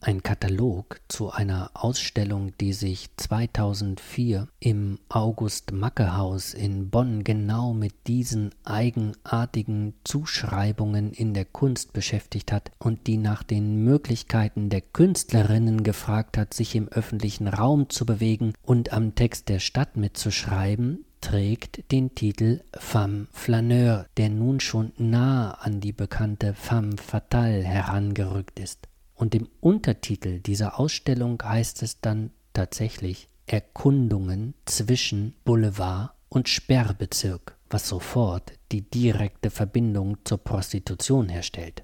ein 0.00 0.22
Katalog 0.22 1.00
zu 1.08 1.30
einer 1.30 1.70
Ausstellung, 1.74 2.52
die 2.60 2.72
sich 2.72 3.08
2004 3.16 4.48
im 4.60 4.98
August 5.08 5.72
Macke 5.72 6.16
Haus 6.16 6.54
in 6.54 6.88
Bonn 6.88 7.24
genau 7.24 7.72
mit 7.72 8.06
diesen 8.06 8.50
eigenartigen 8.64 9.94
Zuschreibungen 10.04 11.12
in 11.12 11.34
der 11.34 11.44
Kunst 11.44 11.92
beschäftigt 11.92 12.52
hat 12.52 12.70
und 12.78 13.06
die 13.06 13.16
nach 13.16 13.42
den 13.42 13.82
Möglichkeiten 13.84 14.68
der 14.68 14.82
Künstlerinnen 14.82 15.82
gefragt 15.82 16.38
hat, 16.38 16.54
sich 16.54 16.76
im 16.76 16.88
öffentlichen 16.88 17.48
Raum 17.48 17.88
zu 17.90 18.06
bewegen 18.06 18.54
und 18.62 18.92
am 18.92 19.14
Text 19.14 19.48
der 19.48 19.58
Stadt 19.58 19.96
mitzuschreiben, 19.96 21.04
trägt 21.20 21.90
den 21.90 22.14
Titel 22.14 22.60
Femme 22.74 23.26
Flaneur, 23.32 24.06
der 24.16 24.30
nun 24.30 24.60
schon 24.60 24.92
nah 24.96 25.52
an 25.52 25.80
die 25.80 25.92
bekannte 25.92 26.54
Femme 26.54 26.96
Fatale 26.96 27.64
herangerückt 27.64 28.60
ist. 28.60 28.88
Und 29.18 29.34
im 29.34 29.48
Untertitel 29.60 30.38
dieser 30.38 30.78
Ausstellung 30.78 31.42
heißt 31.42 31.82
es 31.82 32.00
dann 32.00 32.30
tatsächlich 32.52 33.28
Erkundungen 33.46 34.54
zwischen 34.64 35.34
Boulevard 35.44 36.12
und 36.28 36.48
Sperrbezirk, 36.48 37.56
was 37.68 37.88
sofort 37.88 38.52
die 38.70 38.82
direkte 38.82 39.50
Verbindung 39.50 40.18
zur 40.24 40.38
Prostitution 40.38 41.28
herstellt. 41.28 41.82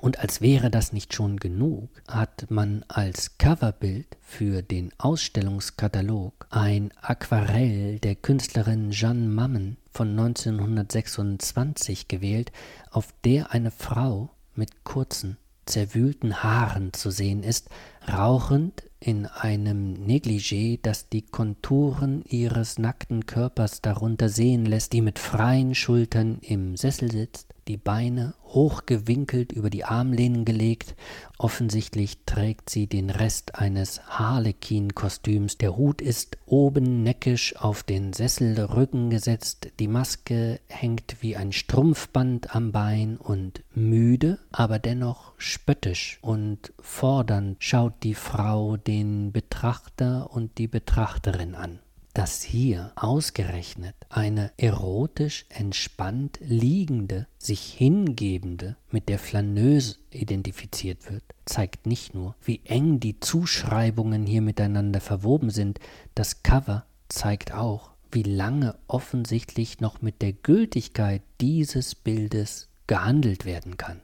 Und 0.00 0.20
als 0.20 0.40
wäre 0.40 0.70
das 0.70 0.92
nicht 0.92 1.14
schon 1.14 1.38
genug, 1.38 1.90
hat 2.06 2.48
man 2.48 2.84
als 2.86 3.38
Coverbild 3.38 4.16
für 4.20 4.62
den 4.62 4.92
Ausstellungskatalog 4.98 6.46
ein 6.50 6.92
Aquarell 7.02 7.98
der 7.98 8.14
Künstlerin 8.14 8.92
Jeanne 8.92 9.26
Mammen 9.26 9.78
von 9.90 10.10
1926 10.10 12.06
gewählt, 12.06 12.52
auf 12.92 13.12
der 13.24 13.50
eine 13.50 13.72
Frau 13.72 14.30
mit 14.54 14.84
kurzen, 14.84 15.38
zerwühlten 15.68 16.42
Haaren 16.42 16.92
zu 16.92 17.10
sehen 17.10 17.42
ist, 17.42 17.68
rauchend 18.10 18.82
in 19.00 19.26
einem 19.26 19.94
Negligé, 19.94 20.78
das 20.82 21.08
die 21.08 21.22
Konturen 21.22 22.24
ihres 22.28 22.78
nackten 22.78 23.26
Körpers 23.26 23.80
darunter 23.80 24.28
sehen 24.28 24.66
lässt, 24.66 24.92
die 24.92 25.02
mit 25.02 25.18
freien 25.18 25.74
Schultern 25.74 26.38
im 26.40 26.76
Sessel 26.76 27.12
sitzt, 27.12 27.54
die 27.68 27.76
Beine 27.76 28.34
hochgewinkelt 28.44 29.52
über 29.52 29.70
die 29.70 29.84
Armlehnen 29.84 30.44
gelegt. 30.44 30.96
Offensichtlich 31.36 32.24
trägt 32.24 32.70
sie 32.70 32.86
den 32.86 33.10
Rest 33.10 33.56
eines 33.56 34.00
Harlekin-Kostüms. 34.08 35.58
Der 35.58 35.76
Hut 35.76 36.00
ist 36.00 36.38
oben 36.46 37.02
neckisch 37.02 37.56
auf 37.56 37.82
den 37.82 38.12
Sesselrücken 38.12 39.10
gesetzt, 39.10 39.68
die 39.78 39.88
Maske 39.88 40.60
hängt 40.68 41.16
wie 41.20 41.36
ein 41.36 41.52
Strumpfband 41.52 42.54
am 42.54 42.72
Bein 42.72 43.18
und 43.18 43.62
müde, 43.74 44.38
aber 44.50 44.78
dennoch 44.78 45.34
spöttisch 45.36 46.18
und 46.22 46.72
fordernd 46.80 47.62
schaut 47.62 48.02
die 48.02 48.14
Frau 48.14 48.76
den 48.76 49.30
Betrachter 49.30 50.30
und 50.32 50.58
die 50.58 50.68
Betrachterin 50.68 51.54
an 51.54 51.80
dass 52.18 52.42
hier 52.42 52.90
ausgerechnet 52.96 53.94
eine 54.08 54.50
erotisch 54.56 55.46
entspannt 55.50 56.40
liegende, 56.42 57.28
sich 57.38 57.60
hingebende 57.60 58.74
mit 58.90 59.08
der 59.08 59.20
Flaneuse 59.20 59.98
identifiziert 60.10 61.12
wird, 61.12 61.22
zeigt 61.44 61.86
nicht 61.86 62.16
nur, 62.16 62.34
wie 62.42 62.60
eng 62.64 62.98
die 62.98 63.20
Zuschreibungen 63.20 64.26
hier 64.26 64.42
miteinander 64.42 65.00
verwoben 65.00 65.50
sind, 65.50 65.78
das 66.16 66.42
Cover 66.42 66.86
zeigt 67.08 67.54
auch, 67.54 67.90
wie 68.10 68.24
lange 68.24 68.74
offensichtlich 68.88 69.78
noch 69.78 70.02
mit 70.02 70.20
der 70.20 70.32
Gültigkeit 70.32 71.22
dieses 71.40 71.94
Bildes 71.94 72.66
gehandelt 72.88 73.44
werden 73.44 73.76
kann. 73.76 74.00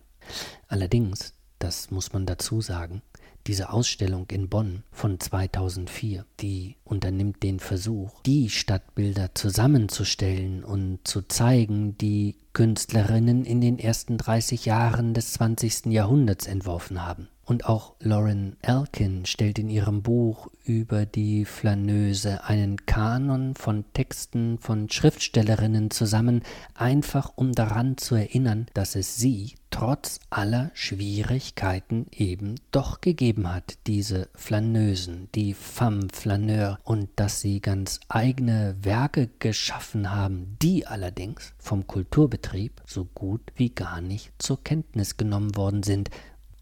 Allerdings, 0.69 1.33
das 1.59 1.91
muss 1.91 2.13
man 2.13 2.27
dazu 2.27 2.61
sagen, 2.61 3.03
diese 3.47 3.71
Ausstellung 3.71 4.27
in 4.31 4.49
Bonn 4.49 4.85
von 4.91 5.21
2004, 5.21 6.25
die 6.41 6.77
unternimmt 6.85 7.43
den 7.43 7.61
Versuch, 7.61 8.23
die 8.23 8.49
Stadtbilder 8.49 9.35
zusammenzustellen 9.35 10.65
und 10.65 11.01
zu 11.05 11.23
zeigen, 11.23 11.99
die 11.99 12.37
Künstlerinnen 12.53 13.45
in 13.45 13.61
den 13.61 13.79
ersten 13.79 14.17
30 14.17 14.65
Jahren 14.65 15.13
des 15.13 15.33
20. 15.35 15.87
Jahrhunderts 15.87 16.47
entworfen 16.47 17.05
haben. 17.05 17.29
Und 17.45 17.67
auch 17.67 17.95
Lauren 18.01 18.57
Elkin 18.63 19.27
stellt 19.27 19.59
in 19.59 19.69
ihrem 19.69 20.03
Buch 20.03 20.49
über 20.65 21.05
die 21.05 21.45
Flaneuse 21.45 22.45
einen 22.45 22.87
Kanon 22.87 23.55
von 23.55 23.85
Texten 23.93 24.59
von 24.59 24.89
Schriftstellerinnen 24.89 25.91
zusammen, 25.91 26.43
einfach 26.75 27.33
um 27.37 27.53
daran 27.53 27.99
zu 27.99 28.15
erinnern, 28.15 28.67
dass 28.73 28.97
es 28.97 29.17
sie 29.17 29.55
trotz 29.75 30.21
aller 30.31 30.71
Schwierigkeiten 30.73 32.07
eben 32.13 32.55
doch 32.71 33.01
gegeben 33.01 33.53
hat, 33.53 33.79
diese 33.89 34.29
Flaneusen, 34.37 35.29
die 35.35 35.53
Femme 35.53 36.07
Flaneur, 36.13 36.79
und 36.85 37.09
dass 37.17 37.41
sie 37.41 37.61
ganz 37.61 37.99
eigene 38.09 38.77
Werke 38.81 39.29
geschaffen 39.41 40.13
haben, 40.13 40.57
die 40.63 40.87
allerdings 40.87 41.55
vom 41.59 41.89
Kulturbetrieb 41.89 42.83
so 42.87 43.05
gut 43.05 43.43
wie 43.57 43.71
gar 43.71 44.01
nicht 44.01 44.31
zur 44.39 44.63
Kenntnis 44.63 45.17
genommen 45.17 45.57
worden 45.57 45.83
sind, 45.83 46.09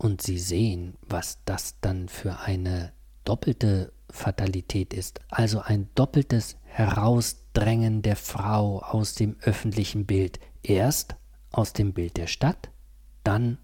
und 0.03 0.21
sie 0.21 0.39
sehen, 0.39 0.95
was 1.09 1.39
das 1.45 1.77
dann 1.81 2.09
für 2.09 2.41
eine 2.41 2.93
doppelte 3.25 3.93
Fatalität 4.11 4.93
ist, 4.93 5.21
also 5.31 5.61
ein 5.61 5.89
doppeltes 5.95 6.57
Herausdrängen 6.65 8.03
der 8.03 8.17
Frau 8.17 8.81
aus 8.81 9.15
dem 9.15 9.37
öffentlichen 9.43 10.05
Bild, 10.05 10.41
erst 10.63 11.15
aus 11.53 11.73
dem 11.73 11.93
Bild 11.93 12.17
der 12.17 12.27
Stadt, 12.27 12.71
dann 13.23 13.59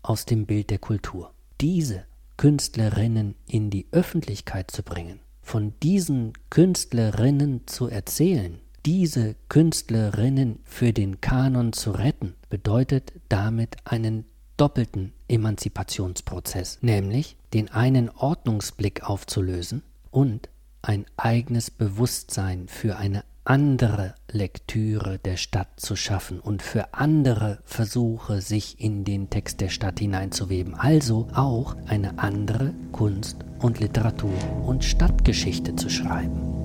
aus 0.00 0.24
dem 0.24 0.46
Bild 0.46 0.70
der 0.70 0.78
Kultur. 0.78 1.34
Diese 1.60 2.04
Künstlerinnen 2.38 3.34
in 3.46 3.68
die 3.68 3.86
Öffentlichkeit 3.92 4.70
zu 4.70 4.82
bringen, 4.82 5.20
von 5.42 5.74
diesen 5.82 6.32
Künstlerinnen 6.48 7.66
zu 7.66 7.88
erzählen, 7.88 8.60
diese 8.86 9.36
Künstlerinnen 9.48 10.60
für 10.64 10.92
den 10.92 11.20
Kanon 11.20 11.72
zu 11.72 11.90
retten, 11.92 12.34
bedeutet 12.48 13.12
damit 13.28 13.76
einen 13.84 14.24
doppelten 14.56 15.12
Emanzipationsprozess, 15.28 16.78
nämlich 16.82 17.36
den 17.54 17.70
einen 17.70 18.10
Ordnungsblick 18.10 19.02
aufzulösen 19.08 19.82
und 20.10 20.48
ein 20.82 21.06
eigenes 21.16 21.70
Bewusstsein 21.70 22.68
für 22.68 22.96
eine 22.96 23.24
andere 23.44 24.14
Lektüre 24.30 25.18
der 25.18 25.36
Stadt 25.36 25.68
zu 25.76 25.96
schaffen 25.96 26.38
und 26.38 26.62
für 26.62 26.94
andere 26.94 27.58
Versuche, 27.64 28.40
sich 28.40 28.80
in 28.80 29.04
den 29.04 29.30
Text 29.30 29.60
der 29.60 29.68
Stadt 29.68 29.98
hineinzuweben. 29.98 30.74
Also 30.74 31.28
auch 31.34 31.76
eine 31.86 32.18
andere 32.18 32.72
Kunst 32.92 33.38
und 33.58 33.80
Literatur 33.80 34.34
und 34.64 34.84
Stadtgeschichte 34.84 35.74
zu 35.74 35.88
schreiben. 35.88 36.61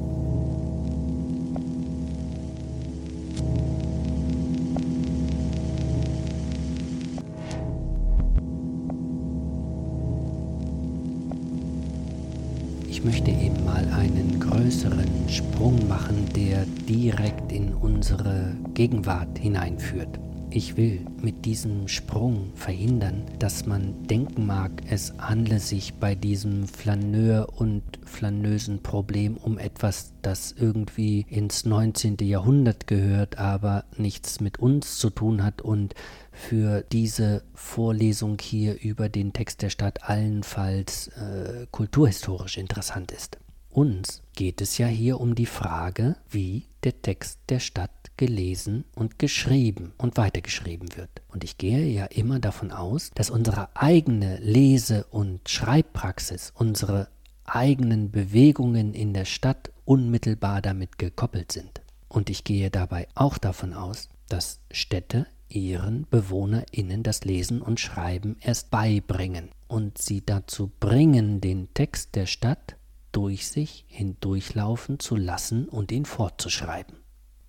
Ich 12.98 13.06
möchte 13.06 13.30
eben 13.30 13.64
mal 13.64 13.88
einen 13.94 14.40
größeren 14.40 15.30
Sprung 15.30 15.88
machen, 15.88 16.26
der 16.36 16.66
direkt 16.90 17.52
in 17.52 17.72
unsere 17.76 18.56
Gegenwart 18.74 19.38
hineinführt. 19.38 20.20
Ich 20.50 20.78
will 20.78 21.06
mit 21.22 21.44
diesem 21.44 21.90
Sprung 21.90 22.54
verhindern, 22.56 23.26
dass 23.38 23.66
man 23.66 24.08
denken 24.08 24.46
mag, 24.46 24.72
es 24.90 25.14
handle 25.18 25.60
sich 25.60 25.96
bei 25.96 26.16
diesem 26.16 26.68
Flaneur- 26.68 27.50
und 27.58 27.84
flanösen 28.06 28.82
Problem 28.82 29.36
um 29.36 29.58
etwas, 29.60 30.14
das 30.22 30.56
irgendwie 30.58 31.26
ins 31.30 31.66
19. 31.66 32.18
Jahrhundert 32.22 32.88
gehört, 32.88 33.38
aber 33.38 33.84
nichts 33.98 34.40
mit 34.40 34.58
uns 34.58 34.98
zu 34.98 35.10
tun 35.10 35.44
hat 35.44 35.62
und 35.62 35.96
für 36.32 36.82
diese 36.94 37.44
Vorlesung 37.54 38.38
hier 38.40 38.82
über 38.82 39.10
den 39.10 39.34
Text 39.34 39.62
der 39.62 39.70
Stadt 39.70 40.04
allenfalls 40.04 41.10
äh, 41.10 41.68
kulturhistorisch 41.72 42.58
interessant 42.58 43.12
ist. 43.12 43.38
Uns 43.78 44.24
geht 44.36 44.60
es 44.62 44.80
ja 44.80 44.88
hier 44.88 45.22
um 45.22 45.36
die 45.36 45.46
Frage, 45.46 46.16
wie 46.28 46.66
der 46.84 47.00
Text 47.04 47.42
der 47.50 47.60
Stadt 47.60 47.92
gelesen 48.18 48.86
und 48.96 49.20
geschrieben 49.20 49.94
und 50.00 50.18
weitergeschrieben 50.18 50.98
wird. 50.98 51.12
Und 51.28 51.44
ich 51.44 51.60
gehe 51.60 51.86
ja 51.86 52.06
immer 52.06 52.40
davon 52.40 52.72
aus, 52.72 53.12
dass 53.14 53.30
unsere 53.30 53.70
eigene 53.76 54.38
Lese- 54.38 55.06
und 55.12 55.48
Schreibpraxis, 55.48 56.54
unsere 56.56 57.10
eigenen 57.46 58.10
Bewegungen 58.10 58.96
in 58.96 59.14
der 59.14 59.26
Stadt 59.26 59.72
unmittelbar 59.86 60.64
damit 60.64 60.98
gekoppelt 60.98 61.52
sind. 61.52 61.82
Und 62.10 62.32
ich 62.32 62.44
gehe 62.44 62.72
dabei 62.72 63.08
auch 63.14 63.38
davon 63.38 63.76
aus, 63.76 64.10
dass 64.28 64.60
Städte 64.72 65.28
ihren 65.50 66.08
BewohnerInnen 66.10 67.04
das 67.04 67.26
Lesen 67.26 67.62
und 67.62 67.80
Schreiben 67.80 68.38
erst 68.42 68.72
beibringen 68.72 69.50
und 69.68 70.00
sie 70.00 70.26
dazu 70.26 70.72
bringen, 70.80 71.42
den 71.42 71.72
Text 71.76 72.16
der 72.16 72.26
Stadt 72.26 72.77
durch 73.12 73.48
sich 73.48 73.86
hindurchlaufen 73.88 75.00
zu 75.00 75.16
lassen 75.16 75.68
und 75.68 75.92
ihn 75.92 76.06
fortzuschreiben. 76.06 76.96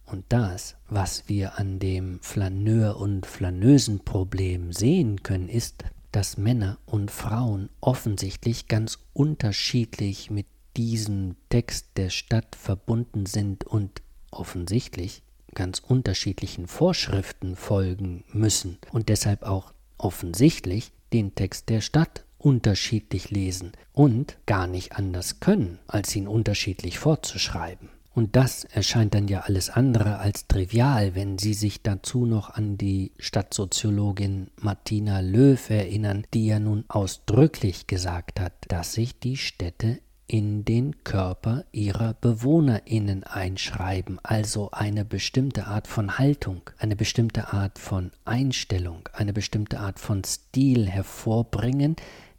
Und 0.04 0.24
das, 0.30 0.76
was 0.88 1.28
wir 1.28 1.58
an 1.58 1.78
dem 1.78 2.20
Flaneur- 2.20 2.96
und 2.96 3.26
Flaneusenproblem 3.26 4.72
sehen 4.72 5.22
können, 5.22 5.48
ist, 5.48 5.84
dass 6.12 6.38
Männer 6.38 6.78
und 6.86 7.10
Frauen 7.10 7.68
offensichtlich 7.80 8.68
ganz 8.68 8.98
unterschiedlich 9.12 10.30
mit 10.30 10.46
diesem 10.76 11.36
Text 11.50 11.88
der 11.96 12.08
Stadt 12.08 12.56
verbunden 12.56 13.26
sind 13.26 13.64
und 13.64 14.00
offensichtlich 14.30 15.22
ganz 15.54 15.80
unterschiedlichen 15.80 16.68
Vorschriften 16.68 17.56
folgen 17.56 18.24
müssen 18.32 18.78
und 18.92 19.08
deshalb 19.08 19.42
auch 19.42 19.72
offensichtlich 19.98 20.92
den 21.12 21.34
Text 21.34 21.68
der 21.68 21.80
Stadt 21.80 22.24
unterschiedlich 22.38 23.30
lesen 23.30 23.72
und 23.92 24.38
gar 24.46 24.66
nicht 24.66 24.92
anders 24.92 25.40
können, 25.40 25.78
als 25.86 26.14
ihn 26.14 26.28
unterschiedlich 26.28 26.98
fortzuschreiben. 26.98 27.90
Und 28.14 28.34
das 28.34 28.64
erscheint 28.64 29.14
dann 29.14 29.28
ja 29.28 29.42
alles 29.42 29.70
andere 29.70 30.18
als 30.18 30.48
trivial, 30.48 31.14
wenn 31.14 31.38
Sie 31.38 31.54
sich 31.54 31.82
dazu 31.82 32.26
noch 32.26 32.50
an 32.50 32.76
die 32.76 33.12
Stadtsoziologin 33.18 34.48
Martina 34.60 35.20
Löw 35.20 35.70
erinnern, 35.70 36.26
die 36.34 36.46
ja 36.46 36.58
nun 36.58 36.84
ausdrücklich 36.88 37.86
gesagt 37.86 38.40
hat, 38.40 38.54
dass 38.66 38.94
sich 38.94 39.20
die 39.20 39.36
Städte 39.36 40.00
in 40.26 40.64
den 40.64 41.04
Körper 41.04 41.64
ihrer 41.72 42.14
Bewohnerinnen 42.14 43.24
einschreiben, 43.24 44.18
also 44.22 44.70
eine 44.72 45.04
bestimmte 45.04 45.66
Art 45.66 45.86
von 45.86 46.18
Haltung, 46.18 46.62
eine 46.76 46.96
bestimmte 46.96 47.52
Art 47.52 47.78
von 47.78 48.10
Einstellung, 48.24 49.08
eine 49.14 49.32
bestimmte 49.32 49.80
Art 49.80 49.98
von 49.98 50.22
Stil 50.24 50.86
hervorbringen, 50.86 51.96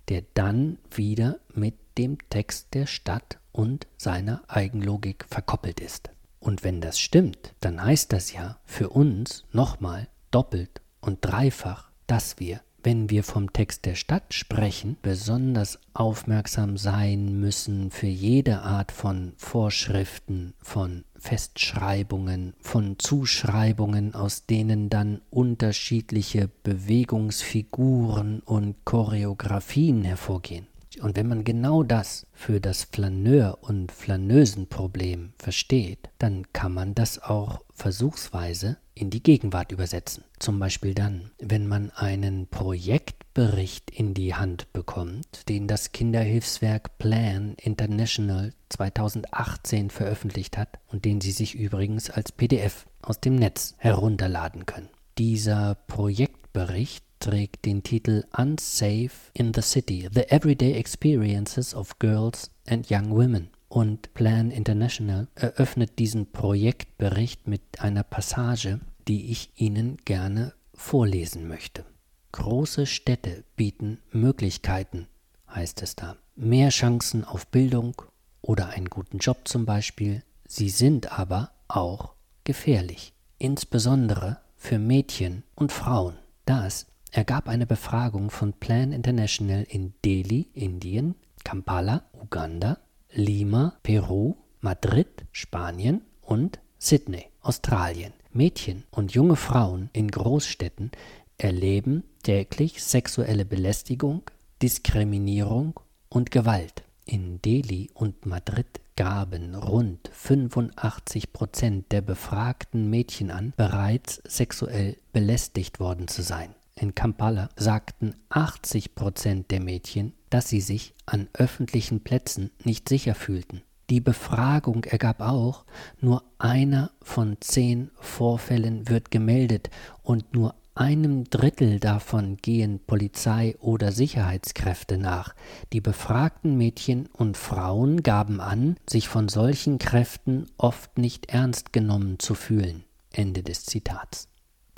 der 0.10 0.24
dann 0.34 0.78
wieder 0.92 1.40
mit 1.54 1.76
dem 1.98 2.18
Text 2.30 2.74
der 2.74 2.88
Stadt 2.88 3.40
und 3.52 3.88
seiner 3.98 4.42
Eigenlogik 4.48 5.26
verkoppelt 5.30 5.80
ist. 5.80 6.10
Und 6.40 6.64
wenn 6.64 6.82
das 6.82 7.00
stimmt, 7.00 7.54
dann 7.60 7.84
heißt 7.84 8.14
das 8.14 8.32
ja 8.32 8.60
für 8.66 8.90
uns 8.90 9.46
nochmal 9.52 10.08
doppelt 10.32 10.82
und 11.02 11.20
dreifach, 11.22 11.90
dass 12.08 12.40
wir 12.40 12.62
wenn 12.84 13.10
wir 13.10 13.24
vom 13.24 13.54
Text 13.54 13.86
der 13.86 13.96
Stadt 13.96 14.34
sprechen, 14.34 14.98
besonders 15.02 15.80
aufmerksam 15.94 16.78
sein 16.78 17.40
müssen 17.40 17.92
für 17.92 18.08
jede 18.08 18.62
Art 18.62 18.92
von 18.92 19.34
Vorschriften, 19.38 20.54
von 20.62 21.04
Festschreibungen, 21.18 22.54
von 22.62 22.98
Zuschreibungen, 22.98 24.16
aus 24.16 24.46
denen 24.46 24.90
dann 24.90 25.22
unterschiedliche 25.30 26.50
Bewegungsfiguren 26.64 28.40
und 28.40 28.76
Choreografien 28.86 30.04
hervorgehen. 30.04 30.68
Und 31.00 31.16
wenn 31.16 31.28
man 31.28 31.44
genau 31.44 31.84
das 31.84 32.28
für 32.34 32.60
das 32.60 32.84
Flaneur- 32.84 33.58
und 33.62 33.92
Flaneusenproblem 33.92 35.34
versteht, 35.38 36.10
dann 36.18 36.52
kann 36.54 36.74
man 36.74 36.96
das 36.96 37.22
auch 37.22 37.62
versuchsweise 37.74 38.78
in 38.94 39.10
die 39.10 39.24
Gegenwart 39.24 39.72
übersetzen. 39.72 40.26
Zum 40.40 40.60
Beispiel 40.60 40.94
dann, 40.94 41.32
wenn 41.40 41.68
man 41.68 41.92
einen 41.92 42.48
Projektbericht 42.48 43.90
in 43.92 44.14
die 44.14 44.36
Hand 44.36 44.72
bekommt, 44.74 45.48
den 45.48 45.68
das 45.68 45.94
Kinderhilfswerk 45.94 46.98
Plan 46.98 47.56
International 47.62 48.54
2018 48.68 49.90
veröffentlicht 49.90 50.58
hat 50.58 50.80
und 50.88 51.06
den 51.06 51.22
Sie 51.22 51.32
sich 51.32 51.56
übrigens 51.56 52.10
als 52.10 52.32
PDF 52.34 52.88
aus 53.02 53.22
dem 53.22 53.36
Netz 53.36 53.76
herunterladen 53.78 54.66
können. 54.66 54.90
Dieser 55.18 55.76
Projektbericht 55.88 57.06
trägt 57.20 57.66
den 57.66 57.84
Titel 57.84 58.24
Unsafe 58.36 59.12
in 59.34 59.54
the 59.54 59.62
City, 59.62 60.10
The 60.14 60.30
Everyday 60.30 60.74
Experiences 60.74 61.74
of 61.76 62.00
Girls 62.00 62.52
and 62.68 62.90
Young 62.90 63.12
Women. 63.12 63.50
Und 63.68 64.14
Plan 64.16 64.50
International 64.50 65.28
eröffnet 65.36 66.00
diesen 66.00 66.32
Projektbericht 66.32 67.48
mit 67.48 67.62
einer 67.80 68.04
Passage, 68.04 68.80
die 69.08 69.32
ich 69.32 69.52
Ihnen 69.56 69.98
gerne 70.06 70.54
vorlesen 70.74 71.48
möchte. 71.48 71.86
Große 72.32 72.86
Städte 72.86 73.44
bieten 73.56 74.00
Möglichkeiten, 74.12 75.08
heißt 75.54 75.82
es 75.84 75.96
da. 75.96 76.16
Mehr 76.36 76.70
Chancen 76.70 77.24
auf 77.24 77.48
Bildung 77.48 78.02
oder 78.42 78.70
einen 78.70 78.90
guten 78.90 79.20
Job 79.20 79.48
zum 79.48 79.66
Beispiel. 79.66 80.24
Sie 80.48 80.70
sind 80.70 81.12
aber 81.12 81.52
auch 81.68 82.14
gefährlich, 82.44 83.14
insbesondere 83.38 84.38
für 84.56 84.80
Mädchen 84.80 85.44
und 85.56 85.72
Frauen. 85.72 86.18
Das 86.46 86.88
ergab 87.12 87.48
eine 87.48 87.66
Befragung 87.66 88.30
von 88.30 88.54
Plan 88.54 88.92
International 88.92 89.66
in 89.70 89.94
Delhi, 90.06 90.50
Indien, 90.54 91.16
Kampala, 91.44 92.04
Uganda, 92.14 92.78
Lima, 93.12 93.74
Peru, 93.84 94.36
Madrid, 94.62 95.26
Spanien 95.32 96.02
und 96.22 96.60
Sydney, 96.78 97.26
Australien. 97.42 98.14
Mädchen 98.32 98.84
und 98.92 99.14
junge 99.14 99.36
Frauen 99.36 99.90
in 99.92 100.10
Großstädten 100.10 100.92
erleben 101.38 102.04
täglich 102.22 102.84
sexuelle 102.84 103.46
Belästigung, 103.46 104.22
Diskriminierung 104.62 105.80
und 106.10 106.30
Gewalt. 106.30 106.84
In 107.06 107.42
Delhi 107.42 107.90
und 107.96 108.28
Madrid 108.28 108.82
gaben 108.96 109.56
rund 109.56 110.12
85 110.14 111.34
Prozent 111.34 111.92
der 111.92 112.02
befragten 112.02 112.90
Mädchen 112.90 113.32
an, 113.32 113.54
bereits 113.58 114.22
sexuell 114.28 114.98
belästigt 115.12 115.80
worden 115.80 116.08
zu 116.08 116.22
sein. 116.22 116.54
In 116.82 116.96
Kampala 116.96 117.50
sagten 117.58 118.16
80 118.30 118.96
Prozent 118.96 119.52
der 119.52 119.60
Mädchen, 119.60 120.14
dass 120.30 120.48
sie 120.48 120.62
sich 120.62 120.94
an 121.06 121.28
öffentlichen 121.34 122.06
Plätzen 122.06 122.52
nicht 122.64 122.88
sicher 122.88 123.16
fühlten. 123.16 123.64
Die 123.90 124.00
Befragung 124.00 124.86
ergab 124.86 125.20
auch, 125.20 125.66
nur 126.00 126.24
einer 126.38 126.92
von 127.02 127.36
zehn 127.42 127.92
Vorfällen 128.00 128.88
wird 128.88 129.12
gemeldet 129.12 129.70
und 130.04 130.34
nur 130.34 130.56
einem 130.74 131.26
Drittel 131.26 131.82
davon 131.82 132.38
gehen 132.38 132.80
Polizei 132.80 133.58
oder 133.60 133.92
Sicherheitskräfte 133.92 134.98
nach. 134.98 135.36
Die 135.74 135.82
befragten 135.82 136.56
Mädchen 136.56 137.08
und 137.08 137.36
Frauen 137.36 138.04
gaben 138.04 138.40
an, 138.40 138.78
sich 138.90 139.10
von 139.10 139.28
solchen 139.28 139.80
Kräften 139.80 140.46
oft 140.58 140.98
nicht 140.98 141.26
ernst 141.26 141.74
genommen 141.74 142.20
zu 142.20 142.36
fühlen. 142.36 142.86
Ende 143.12 143.44
des 143.44 143.66
Zitats. 143.66 144.30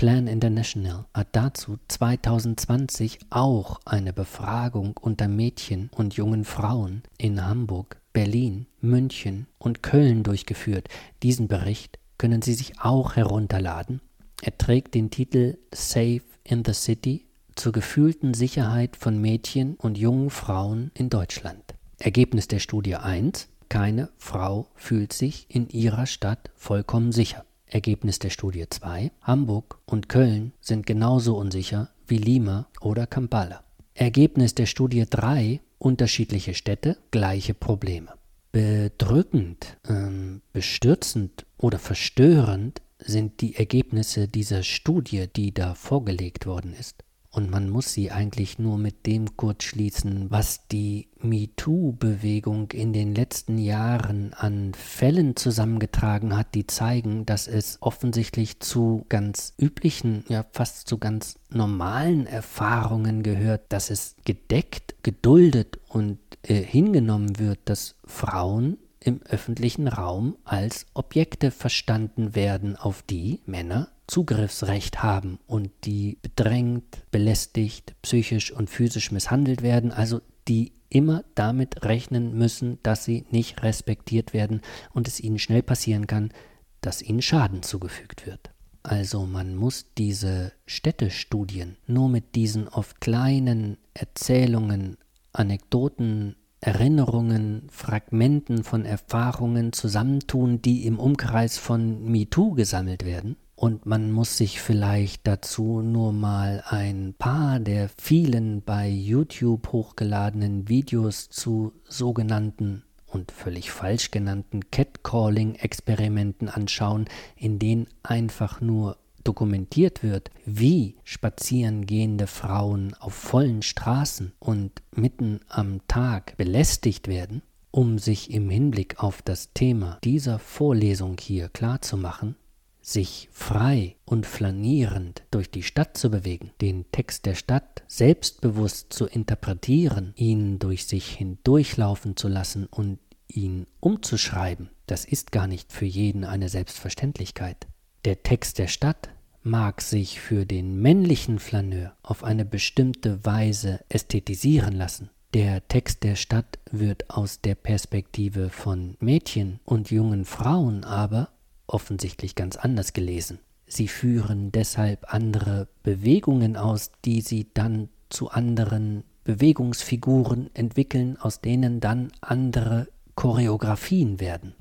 Plan 0.01 0.25
International 0.25 1.05
hat 1.13 1.27
dazu 1.33 1.77
2020 1.87 3.19
auch 3.29 3.79
eine 3.85 4.13
Befragung 4.13 4.97
unter 4.99 5.27
Mädchen 5.27 5.91
und 5.93 6.15
jungen 6.15 6.43
Frauen 6.43 7.03
in 7.19 7.45
Hamburg, 7.45 8.01
Berlin, 8.11 8.65
München 8.79 9.45
und 9.59 9.83
Köln 9.83 10.23
durchgeführt. 10.23 10.87
Diesen 11.21 11.47
Bericht 11.47 11.99
können 12.17 12.41
Sie 12.41 12.55
sich 12.55 12.81
auch 12.81 13.15
herunterladen. 13.15 14.01
Er 14.41 14.57
trägt 14.57 14.95
den 14.95 15.11
Titel 15.11 15.59
Safe 15.71 16.23
in 16.43 16.65
the 16.65 16.73
City 16.73 17.27
zur 17.53 17.71
gefühlten 17.71 18.33
Sicherheit 18.33 18.95
von 18.95 19.21
Mädchen 19.21 19.75
und 19.75 19.99
jungen 19.99 20.31
Frauen 20.31 20.89
in 20.95 21.11
Deutschland. 21.11 21.75
Ergebnis 21.99 22.47
der 22.47 22.57
Studie 22.57 22.95
1. 22.95 23.49
Keine 23.69 24.09
Frau 24.17 24.65
fühlt 24.73 25.13
sich 25.13 25.45
in 25.47 25.69
ihrer 25.69 26.07
Stadt 26.07 26.49
vollkommen 26.55 27.11
sicher. 27.11 27.45
Ergebnis 27.71 28.19
der 28.19 28.29
Studie 28.29 28.65
2. 28.69 29.11
Hamburg 29.21 29.79
und 29.85 30.09
Köln 30.09 30.51
sind 30.59 30.85
genauso 30.85 31.37
unsicher 31.37 31.89
wie 32.05 32.17
Lima 32.17 32.67
oder 32.81 33.07
Kampala. 33.07 33.63
Ergebnis 33.93 34.53
der 34.53 34.65
Studie 34.65 35.05
3. 35.09 35.61
Unterschiedliche 35.79 36.53
Städte, 36.53 36.97
gleiche 37.11 37.53
Probleme. 37.53 38.13
Bedrückend, 38.51 39.77
ähm, 39.87 40.41
bestürzend 40.51 41.45
oder 41.57 41.79
verstörend 41.79 42.81
sind 42.99 43.39
die 43.39 43.55
Ergebnisse 43.55 44.27
dieser 44.27 44.63
Studie, 44.63 45.27
die 45.33 45.53
da 45.53 45.73
vorgelegt 45.73 46.45
worden 46.45 46.73
ist. 46.77 47.05
Und 47.33 47.49
man 47.49 47.69
muss 47.69 47.93
sie 47.93 48.11
eigentlich 48.11 48.59
nur 48.59 48.77
mit 48.77 49.05
dem 49.05 49.37
kurz 49.37 49.63
schließen, 49.63 50.29
was 50.29 50.67
die 50.67 51.07
MeToo-Bewegung 51.21 52.71
in 52.71 52.91
den 52.91 53.15
letzten 53.15 53.57
Jahren 53.57 54.33
an 54.33 54.73
Fällen 54.73 55.37
zusammengetragen 55.37 56.35
hat, 56.35 56.53
die 56.55 56.67
zeigen, 56.67 57.25
dass 57.25 57.47
es 57.47 57.77
offensichtlich 57.81 58.59
zu 58.59 59.05
ganz 59.07 59.53
üblichen, 59.57 60.25
ja 60.27 60.45
fast 60.51 60.89
zu 60.89 60.97
ganz 60.97 61.35
normalen 61.49 62.27
Erfahrungen 62.27 63.23
gehört, 63.23 63.71
dass 63.71 63.89
es 63.91 64.17
gedeckt, 64.25 64.95
geduldet 65.01 65.79
und 65.87 66.19
äh, 66.43 66.55
hingenommen 66.55 67.39
wird, 67.39 67.59
dass 67.63 67.95
Frauen 68.03 68.77
im 68.99 69.21
öffentlichen 69.23 69.87
Raum 69.87 70.37
als 70.43 70.85
Objekte 70.93 71.51
verstanden 71.51 72.35
werden, 72.35 72.75
auf 72.75 73.01
die 73.01 73.39
Männer 73.45 73.89
Zugriffsrecht 74.11 75.01
haben 75.03 75.39
und 75.47 75.71
die 75.85 76.17
bedrängt, 76.21 77.05
belästigt, 77.11 77.95
psychisch 78.01 78.51
und 78.51 78.69
physisch 78.69 79.09
misshandelt 79.09 79.61
werden, 79.61 79.93
also 79.93 80.19
die 80.49 80.73
immer 80.89 81.23
damit 81.33 81.85
rechnen 81.85 82.37
müssen, 82.37 82.77
dass 82.83 83.05
sie 83.05 83.25
nicht 83.31 83.63
respektiert 83.63 84.33
werden 84.33 84.59
und 84.91 85.07
es 85.07 85.21
ihnen 85.21 85.39
schnell 85.39 85.63
passieren 85.63 86.07
kann, 86.07 86.33
dass 86.81 87.01
ihnen 87.01 87.21
Schaden 87.21 87.63
zugefügt 87.63 88.25
wird. 88.25 88.51
Also 88.83 89.25
man 89.25 89.55
muss 89.55 89.85
diese 89.97 90.51
Städtestudien 90.65 91.77
nur 91.87 92.09
mit 92.09 92.35
diesen 92.35 92.67
oft 92.67 92.99
kleinen 92.99 93.77
Erzählungen, 93.93 94.97
Anekdoten, 95.31 96.35
Erinnerungen, 96.59 97.69
Fragmenten 97.71 98.65
von 98.65 98.83
Erfahrungen 98.83 99.71
zusammentun, 99.71 100.61
die 100.61 100.85
im 100.85 100.99
Umkreis 100.99 101.57
von 101.57 102.03
MeToo 102.11 102.55
gesammelt 102.55 103.05
werden, 103.05 103.37
und 103.61 103.85
man 103.85 104.11
muss 104.11 104.37
sich 104.37 104.59
vielleicht 104.59 105.27
dazu 105.27 105.83
nur 105.83 106.13
mal 106.13 106.63
ein 106.65 107.13
paar 107.19 107.59
der 107.59 107.91
vielen 107.95 108.63
bei 108.63 108.89
YouTube 108.89 109.71
hochgeladenen 109.71 110.67
Videos 110.67 111.29
zu 111.29 111.71
sogenannten 111.87 112.81
und 113.05 113.31
völlig 113.31 113.69
falsch 113.69 114.09
genannten 114.09 114.71
Catcalling-Experimenten 114.71 116.49
anschauen, 116.49 117.05
in 117.35 117.59
denen 117.59 117.85
einfach 118.01 118.61
nur 118.61 118.97
dokumentiert 119.23 120.01
wird, 120.01 120.31
wie 120.43 120.95
spazierengehende 121.03 122.25
Frauen 122.25 122.95
auf 122.99 123.13
vollen 123.13 123.61
Straßen 123.61 124.31
und 124.39 124.81
mitten 124.95 125.39
am 125.47 125.81
Tag 125.87 126.35
belästigt 126.35 127.07
werden, 127.07 127.43
um 127.69 127.99
sich 127.99 128.31
im 128.31 128.49
Hinblick 128.49 129.03
auf 129.03 129.21
das 129.21 129.53
Thema 129.53 129.99
dieser 130.03 130.39
Vorlesung 130.39 131.17
hier 131.19 131.47
klarzumachen, 131.47 132.37
sich 132.81 133.29
frei 133.31 133.95
und 134.05 134.25
flanierend 134.25 135.23
durch 135.31 135.51
die 135.51 135.63
Stadt 135.63 135.97
zu 135.97 136.09
bewegen, 136.09 136.51
den 136.61 136.85
Text 136.91 137.25
der 137.25 137.35
Stadt 137.35 137.83
selbstbewusst 137.87 138.91
zu 138.91 139.05
interpretieren, 139.05 140.13
ihn 140.15 140.59
durch 140.59 140.85
sich 140.85 141.07
hindurchlaufen 141.11 142.17
zu 142.17 142.27
lassen 142.27 142.65
und 142.65 142.99
ihn 143.27 143.67
umzuschreiben, 143.79 144.69
das 144.87 145.05
ist 145.05 145.31
gar 145.31 145.47
nicht 145.47 145.71
für 145.71 145.85
jeden 145.85 146.23
eine 146.25 146.49
Selbstverständlichkeit. 146.49 147.67
Der 148.03 148.23
Text 148.23 148.57
der 148.57 148.67
Stadt 148.67 149.09
mag 149.43 149.81
sich 149.81 150.19
für 150.19 150.45
den 150.45 150.81
männlichen 150.81 151.39
Flaneur 151.39 151.95
auf 152.03 152.23
eine 152.23 152.45
bestimmte 152.45 153.23
Weise 153.25 153.79
ästhetisieren 153.89 154.75
lassen. 154.75 155.09
Der 155.33 155.67
Text 155.67 156.03
der 156.03 156.15
Stadt 156.15 156.59
wird 156.71 157.09
aus 157.09 157.41
der 157.41 157.55
Perspektive 157.55 158.49
von 158.49 158.97
Mädchen 158.99 159.59
und 159.63 159.89
jungen 159.89 160.25
Frauen 160.25 160.83
aber 160.83 161.29
offensichtlich 161.73 162.35
ganz 162.35 162.55
anders 162.55 162.93
gelesen. 162.93 163.39
Sie 163.67 163.87
führen 163.87 164.51
deshalb 164.51 165.13
andere 165.13 165.67
Bewegungen 165.83 166.57
aus, 166.57 166.91
die 167.05 167.21
sie 167.21 167.47
dann 167.53 167.89
zu 168.09 168.29
anderen 168.29 169.03
Bewegungsfiguren 169.23 170.49
entwickeln, 170.53 171.17
aus 171.17 171.41
denen 171.41 171.79
dann 171.79 172.11
andere 172.19 172.87
Choreografien 173.15 174.19
werden. 174.19 174.53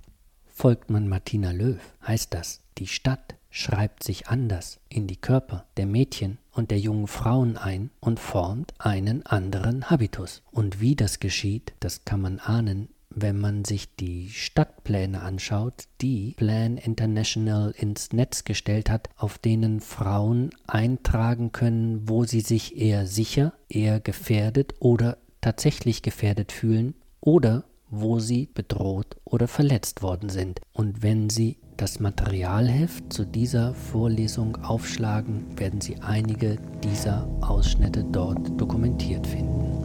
Folgt 0.47 0.91
man 0.91 1.09
Martina 1.09 1.51
Löw, 1.53 1.81
heißt 2.07 2.35
das, 2.35 2.61
die 2.79 2.87
Stadt 2.87 3.35
schreibt 3.51 4.05
sich 4.05 4.29
anders 4.29 4.79
in 4.89 5.07
die 5.07 5.17
Körper 5.17 5.65
der 5.77 5.87
Mädchen 5.87 6.39
und 6.53 6.71
der 6.71 6.79
jungen 6.79 7.09
Frauen 7.09 7.57
ein 7.57 7.91
und 8.01 8.21
formt 8.21 8.75
einen 8.79 9.27
anderen 9.27 9.91
Habitus. 9.91 10.43
Und 10.53 10.81
wie 10.81 10.95
das 10.95 11.19
geschieht, 11.19 11.73
das 11.81 12.05
kann 12.05 12.21
man 12.21 12.39
ahnen, 12.39 12.89
wenn 13.11 13.39
man 13.39 13.65
sich 13.65 13.95
die 13.97 14.31
Stadtpläne 14.31 15.21
anschaut, 15.21 15.85
die 16.01 16.35
Plan 16.37 16.77
International 16.77 17.75
ins 17.77 18.13
Netz 18.13 18.45
gestellt 18.45 18.89
hat, 18.89 19.09
auf 19.17 19.39
denen 19.39 19.81
Frauen 19.81 20.51
eintragen 20.67 21.53
können, 21.53 22.09
wo 22.09 22.25
sie 22.25 22.41
sich 22.41 22.77
eher 22.77 23.07
sicher, 23.07 23.53
eher 23.69 24.01
gefährdet 24.01 24.75
oder 24.79 25.19
tatsächlich 25.41 26.03
gefährdet 26.03 26.53
fühlen 26.53 26.95
oder 27.21 27.65
wo 27.91 28.21
sie 28.21 28.49
bedroht 28.55 29.17
oder 29.25 29.49
verletzt 29.49 30.03
worden 30.03 30.29
sind. 30.29 30.61
Und 30.73 31.03
wenn 31.03 31.29
Sie 31.29 31.59
das 31.77 31.99
Materialheft 31.99 33.13
zu 33.13 33.25
dieser 33.25 33.75
Vorlesung 33.75 34.57
aufschlagen, 34.57 35.59
werden 35.59 35.81
Sie 35.81 35.97
einige 36.01 36.59
dieser 36.85 37.29
Ausschnitte 37.41 38.05
dort 38.05 38.61
dokumentiert 38.61 39.27
finden. 39.27 39.80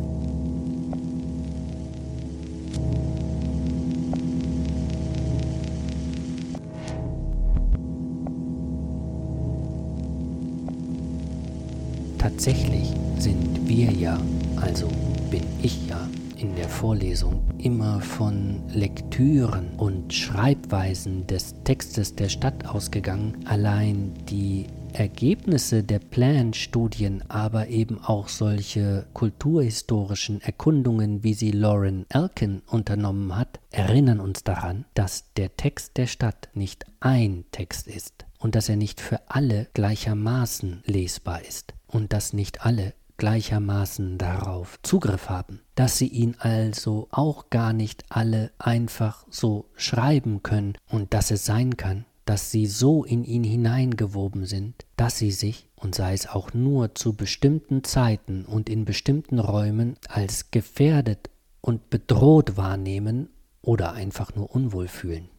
Tatsächlich 12.25 12.91
sind 13.19 13.67
wir 13.67 13.91
ja, 13.91 14.19
also 14.55 14.87
bin 15.29 15.43
ich 15.61 15.87
ja, 15.87 16.09
in 16.37 16.55
der 16.55 16.67
Vorlesung 16.67 17.39
immer 17.59 18.01
von 18.01 18.63
Lektüren 18.73 19.69
und 19.77 20.11
Schreibweisen 20.11 21.27
des 21.27 21.53
Textes 21.65 22.15
der 22.15 22.29
Stadt 22.29 22.65
ausgegangen. 22.65 23.45
Allein 23.45 24.15
die 24.27 24.65
Ergebnisse 24.93 25.83
der 25.83 25.99
Plan-Studien, 25.99 27.23
aber 27.27 27.67
eben 27.67 28.03
auch 28.03 28.27
solche 28.27 29.05
kulturhistorischen 29.13 30.41
Erkundungen, 30.41 31.23
wie 31.23 31.35
sie 31.35 31.51
Lauren 31.51 32.07
Elkin 32.09 32.63
unternommen 32.65 33.35
hat, 33.35 33.59
erinnern 33.69 34.19
uns 34.19 34.43
daran, 34.43 34.85
dass 34.95 35.31
der 35.37 35.55
Text 35.57 35.97
der 35.97 36.07
Stadt 36.07 36.49
nicht 36.55 36.85
ein 37.01 37.45
Text 37.51 37.85
ist 37.85 38.25
und 38.39 38.55
dass 38.55 38.67
er 38.67 38.77
nicht 38.77 38.99
für 38.99 39.19
alle 39.29 39.67
gleichermaßen 39.75 40.81
lesbar 40.87 41.45
ist 41.47 41.75
und 41.95 42.11
dass 42.11 42.33
nicht 42.33 42.65
alle 42.65 42.93
gleichermaßen 43.17 44.17
darauf 44.17 44.77
Zugriff 44.83 45.29
haben, 45.29 45.61
dass 45.75 45.97
sie 45.97 46.09
ihn 46.09 46.35
also 46.37 47.07
auch 47.11 47.49
gar 47.49 47.71
nicht 47.71 48.03
alle 48.09 48.51
einfach 48.59 49.25
so 49.29 49.69
schreiben 49.77 50.43
können 50.43 50.77
und 50.89 51.13
dass 51.13 51.31
es 51.31 51.45
sein 51.45 51.77
kann, 51.77 52.03
dass 52.25 52.51
sie 52.51 52.65
so 52.65 53.05
in 53.05 53.23
ihn 53.23 53.45
hineingewoben 53.45 54.45
sind, 54.45 54.85
dass 54.97 55.17
sie 55.17 55.31
sich, 55.31 55.69
und 55.75 55.95
sei 55.95 56.13
es 56.13 56.27
auch 56.27 56.53
nur 56.53 56.95
zu 56.95 57.13
bestimmten 57.13 57.85
Zeiten 57.85 58.43
und 58.43 58.67
in 58.67 58.83
bestimmten 58.83 59.39
Räumen, 59.39 59.95
als 60.09 60.51
gefährdet 60.51 61.29
und 61.61 61.89
bedroht 61.89 62.57
wahrnehmen 62.57 63.29
oder 63.61 63.93
einfach 63.93 64.35
nur 64.35 64.53
unwohl 64.53 64.89
fühlen. 64.89 65.29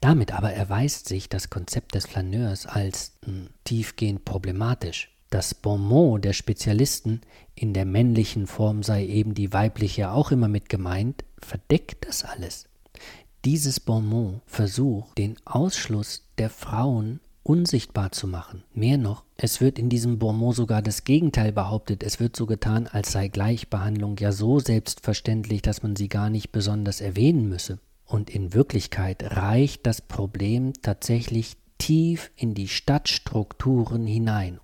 Damit 0.00 0.32
aber 0.32 0.52
erweist 0.52 1.08
sich 1.08 1.28
das 1.28 1.50
Konzept 1.50 1.94
des 1.94 2.06
Flaneurs 2.06 2.64
als 2.64 3.12
mh, 3.26 3.32
hm, 3.32 3.48
tiefgehend 3.64 4.24
problematisch. 4.24 5.10
Das 5.30 5.54
Bonmot 5.54 6.24
der 6.24 6.32
Spezialisten, 6.32 7.20
in 7.56 7.72
der 7.72 7.84
männlichen 7.84 8.46
Form 8.46 8.84
sei 8.84 9.06
eben 9.06 9.34
die 9.34 9.52
weibliche 9.52 10.12
auch 10.12 10.30
immer 10.30 10.46
mit 10.46 10.68
gemeint, 10.68 11.24
verdeckt 11.38 12.06
das 12.06 12.24
alles. 12.24 12.66
Dieses 13.44 13.80
Bonmot 13.80 14.40
versucht, 14.46 15.18
den 15.18 15.36
Ausschluss 15.44 16.22
der 16.38 16.48
Frauen 16.48 17.20
unsichtbar 17.42 18.12
zu 18.12 18.28
machen. 18.28 18.62
Mehr 18.72 18.98
noch, 18.98 19.24
es 19.36 19.60
wird 19.60 19.78
in 19.78 19.88
diesem 19.88 20.18
Bonmot 20.18 20.54
sogar 20.54 20.80
das 20.80 21.02
Gegenteil 21.04 21.52
behauptet. 21.52 22.02
Es 22.04 22.20
wird 22.20 22.36
so 22.36 22.46
getan, 22.46 22.86
als 22.86 23.12
sei 23.12 23.28
Gleichbehandlung 23.28 24.16
ja 24.18 24.30
so 24.30 24.60
selbstverständlich, 24.60 25.62
dass 25.62 25.82
man 25.82 25.96
sie 25.96 26.08
gar 26.08 26.30
nicht 26.30 26.52
besonders 26.52 27.00
erwähnen 27.00 27.48
müsse. 27.48 27.78
Und 28.04 28.30
in 28.30 28.54
Wirklichkeit 28.54 29.22
reicht 29.36 29.86
das 29.86 30.00
Problem 30.00 30.72
tatsächlich 30.82 31.56
tief 31.78 32.30
in 32.36 32.54
die 32.54 32.68
Stadtstrukturen 32.68 34.06
hinein 34.06 34.60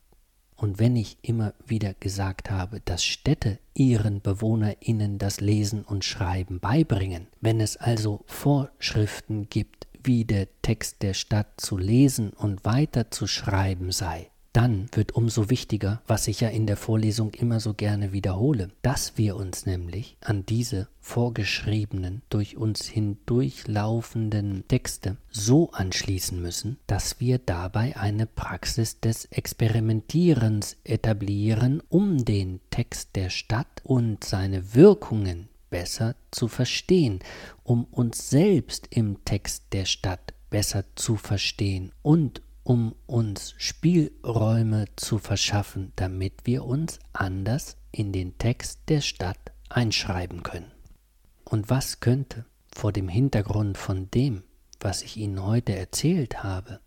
und 0.62 0.78
wenn 0.78 0.94
ich 0.94 1.18
immer 1.22 1.54
wieder 1.66 1.92
gesagt 1.92 2.48
habe, 2.48 2.80
dass 2.84 3.04
Städte 3.04 3.58
ihren 3.74 4.20
BewohnerInnen 4.20 5.18
das 5.18 5.40
Lesen 5.40 5.82
und 5.82 6.04
Schreiben 6.04 6.60
beibringen, 6.60 7.26
wenn 7.40 7.60
es 7.60 7.76
also 7.76 8.22
Vorschriften 8.26 9.48
gibt, 9.50 9.88
wie 10.04 10.24
der 10.24 10.46
Text 10.62 11.02
der 11.02 11.14
Stadt 11.14 11.60
zu 11.60 11.76
lesen 11.76 12.30
und 12.30 12.64
weiter 12.64 13.10
zu 13.10 13.26
schreiben 13.26 13.90
sei, 13.90 14.30
dann 14.52 14.88
wird 14.92 15.12
umso 15.12 15.48
wichtiger, 15.48 16.02
was 16.06 16.28
ich 16.28 16.40
ja 16.40 16.48
in 16.48 16.66
der 16.66 16.76
Vorlesung 16.76 17.32
immer 17.34 17.60
so 17.60 17.74
gerne 17.74 18.12
wiederhole, 18.12 18.70
dass 18.82 19.16
wir 19.16 19.36
uns 19.36 19.66
nämlich 19.66 20.16
an 20.20 20.44
diese 20.44 20.88
vorgeschriebenen, 21.00 22.22
durch 22.28 22.56
uns 22.56 22.86
hindurchlaufenden 22.86 24.64
Texte 24.68 25.16
so 25.30 25.70
anschließen 25.72 26.40
müssen, 26.40 26.78
dass 26.86 27.18
wir 27.18 27.38
dabei 27.38 27.96
eine 27.96 28.26
Praxis 28.26 29.00
des 29.00 29.24
Experimentierens 29.26 30.76
etablieren, 30.84 31.82
um 31.88 32.24
den 32.24 32.60
Text 32.70 33.16
der 33.16 33.30
Stadt 33.30 33.80
und 33.84 34.22
seine 34.24 34.74
Wirkungen 34.74 35.48
besser 35.70 36.14
zu 36.30 36.48
verstehen, 36.48 37.20
um 37.64 37.84
uns 37.84 38.28
selbst 38.28 38.88
im 38.90 39.24
Text 39.24 39.64
der 39.72 39.86
Stadt 39.86 40.34
besser 40.50 40.84
zu 40.94 41.16
verstehen 41.16 41.92
und 42.02 42.42
um 42.64 42.94
uns 43.06 43.54
Spielräume 43.58 44.86
zu 44.96 45.18
verschaffen, 45.18 45.92
damit 45.96 46.42
wir 46.44 46.64
uns 46.64 46.98
anders 47.12 47.76
in 47.90 48.12
den 48.12 48.38
Text 48.38 48.80
der 48.88 49.00
Stadt 49.00 49.52
einschreiben 49.68 50.42
können. 50.42 50.70
Und 51.44 51.70
was 51.70 52.00
könnte 52.00 52.46
vor 52.74 52.92
dem 52.92 53.08
Hintergrund 53.08 53.76
von 53.78 54.10
dem, 54.10 54.42
was 54.80 55.02
ich 55.02 55.16
Ihnen 55.16 55.44
heute 55.44 55.74
erzählt 55.76 56.42
habe, 56.42 56.80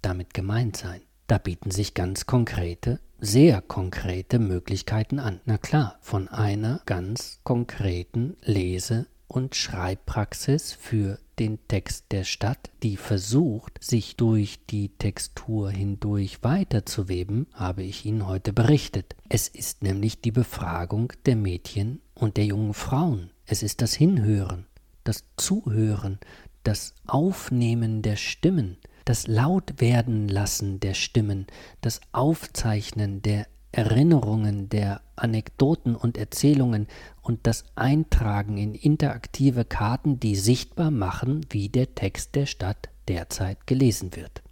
damit 0.00 0.34
gemeint 0.34 0.76
sein? 0.76 1.02
Da 1.26 1.38
bieten 1.38 1.70
sich 1.70 1.94
ganz 1.94 2.26
konkrete, 2.26 3.00
sehr 3.18 3.62
konkrete 3.62 4.38
Möglichkeiten 4.38 5.18
an. 5.18 5.40
Na 5.44 5.56
klar, 5.56 5.98
von 6.00 6.28
einer 6.28 6.82
ganz 6.86 7.40
konkreten 7.42 8.36
Lese- 8.42 9.06
und 9.32 9.54
Schreibpraxis 9.54 10.72
für 10.72 11.18
den 11.38 11.58
Text 11.66 12.06
der 12.10 12.24
Stadt, 12.24 12.70
die 12.82 12.96
versucht, 12.96 13.82
sich 13.82 14.16
durch 14.16 14.60
die 14.68 14.90
Textur 14.90 15.70
hindurch 15.70 16.42
weiterzuweben, 16.42 17.46
habe 17.54 17.82
ich 17.82 18.04
Ihnen 18.04 18.26
heute 18.26 18.52
berichtet. 18.52 19.16
Es 19.28 19.48
ist 19.48 19.82
nämlich 19.82 20.20
die 20.20 20.30
Befragung 20.30 21.12
der 21.26 21.36
Mädchen 21.36 22.00
und 22.14 22.36
der 22.36 22.44
jungen 22.44 22.74
Frauen. 22.74 23.30
Es 23.46 23.62
ist 23.62 23.80
das 23.80 23.94
Hinhören, 23.94 24.66
das 25.04 25.24
Zuhören, 25.36 26.18
das 26.62 26.94
Aufnehmen 27.06 28.02
der 28.02 28.16
Stimmen, 28.16 28.76
das 29.04 29.26
Lautwerden 29.26 30.28
lassen 30.28 30.78
der 30.78 30.94
Stimmen, 30.94 31.46
das 31.80 32.00
Aufzeichnen 32.12 33.22
der 33.22 33.46
Erinnerungen, 33.72 34.68
der 34.68 35.00
Anekdoten 35.16 35.96
und 35.96 36.18
Erzählungen 36.18 36.86
und 37.22 37.46
das 37.46 37.64
Eintragen 37.74 38.58
in 38.58 38.74
interaktive 38.74 39.64
Karten, 39.64 40.20
die 40.20 40.36
sichtbar 40.36 40.90
machen, 40.90 41.46
wie 41.50 41.70
der 41.70 41.94
Text 41.94 42.34
der 42.34 42.46
Stadt 42.46 42.90
derzeit 43.08 43.66
gelesen 43.66 44.14
wird. 44.14 44.42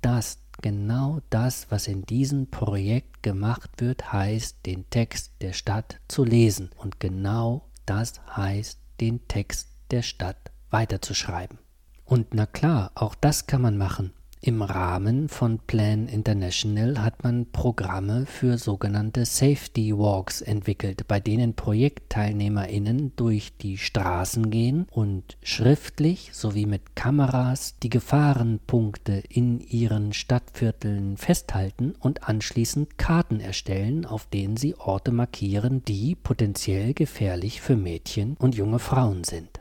Das, 0.00 0.38
genau 0.62 1.20
das, 1.30 1.70
was 1.70 1.86
in 1.86 2.04
diesem 2.06 2.50
Projekt 2.50 3.22
gemacht 3.22 3.70
wird, 3.76 4.12
heißt, 4.12 4.64
den 4.64 4.88
Text 4.90 5.32
der 5.42 5.52
Stadt 5.52 6.00
zu 6.08 6.24
lesen. 6.24 6.70
Und 6.76 6.98
genau 6.98 7.68
das 7.86 8.20
heißt, 8.34 8.80
den 9.00 9.28
Text 9.28 9.68
der 9.90 10.02
Stadt 10.02 10.50
weiterzuschreiben. 10.70 11.58
Und 12.04 12.34
na 12.34 12.46
klar, 12.46 12.90
auch 12.94 13.14
das 13.14 13.46
kann 13.46 13.62
man 13.62 13.76
machen. 13.76 14.12
Im 14.44 14.60
Rahmen 14.60 15.28
von 15.28 15.60
Plan 15.60 16.08
International 16.08 17.00
hat 17.00 17.22
man 17.22 17.46
Programme 17.52 18.26
für 18.26 18.58
sogenannte 18.58 19.24
Safety 19.24 19.96
Walks 19.96 20.40
entwickelt, 20.40 21.06
bei 21.06 21.20
denen 21.20 21.54
Projektteilnehmerinnen 21.54 23.12
durch 23.14 23.56
die 23.58 23.78
Straßen 23.78 24.50
gehen 24.50 24.88
und 24.90 25.38
schriftlich 25.44 26.30
sowie 26.32 26.66
mit 26.66 26.96
Kameras 26.96 27.76
die 27.84 27.88
Gefahrenpunkte 27.88 29.22
in 29.28 29.60
ihren 29.60 30.12
Stadtvierteln 30.12 31.18
festhalten 31.18 31.94
und 32.00 32.28
anschließend 32.28 32.98
Karten 32.98 33.38
erstellen, 33.38 34.04
auf 34.04 34.26
denen 34.26 34.56
sie 34.56 34.74
Orte 34.74 35.12
markieren, 35.12 35.84
die 35.84 36.16
potenziell 36.16 36.94
gefährlich 36.94 37.60
für 37.60 37.76
Mädchen 37.76 38.36
und 38.40 38.56
junge 38.56 38.80
Frauen 38.80 39.22
sind. 39.22 39.60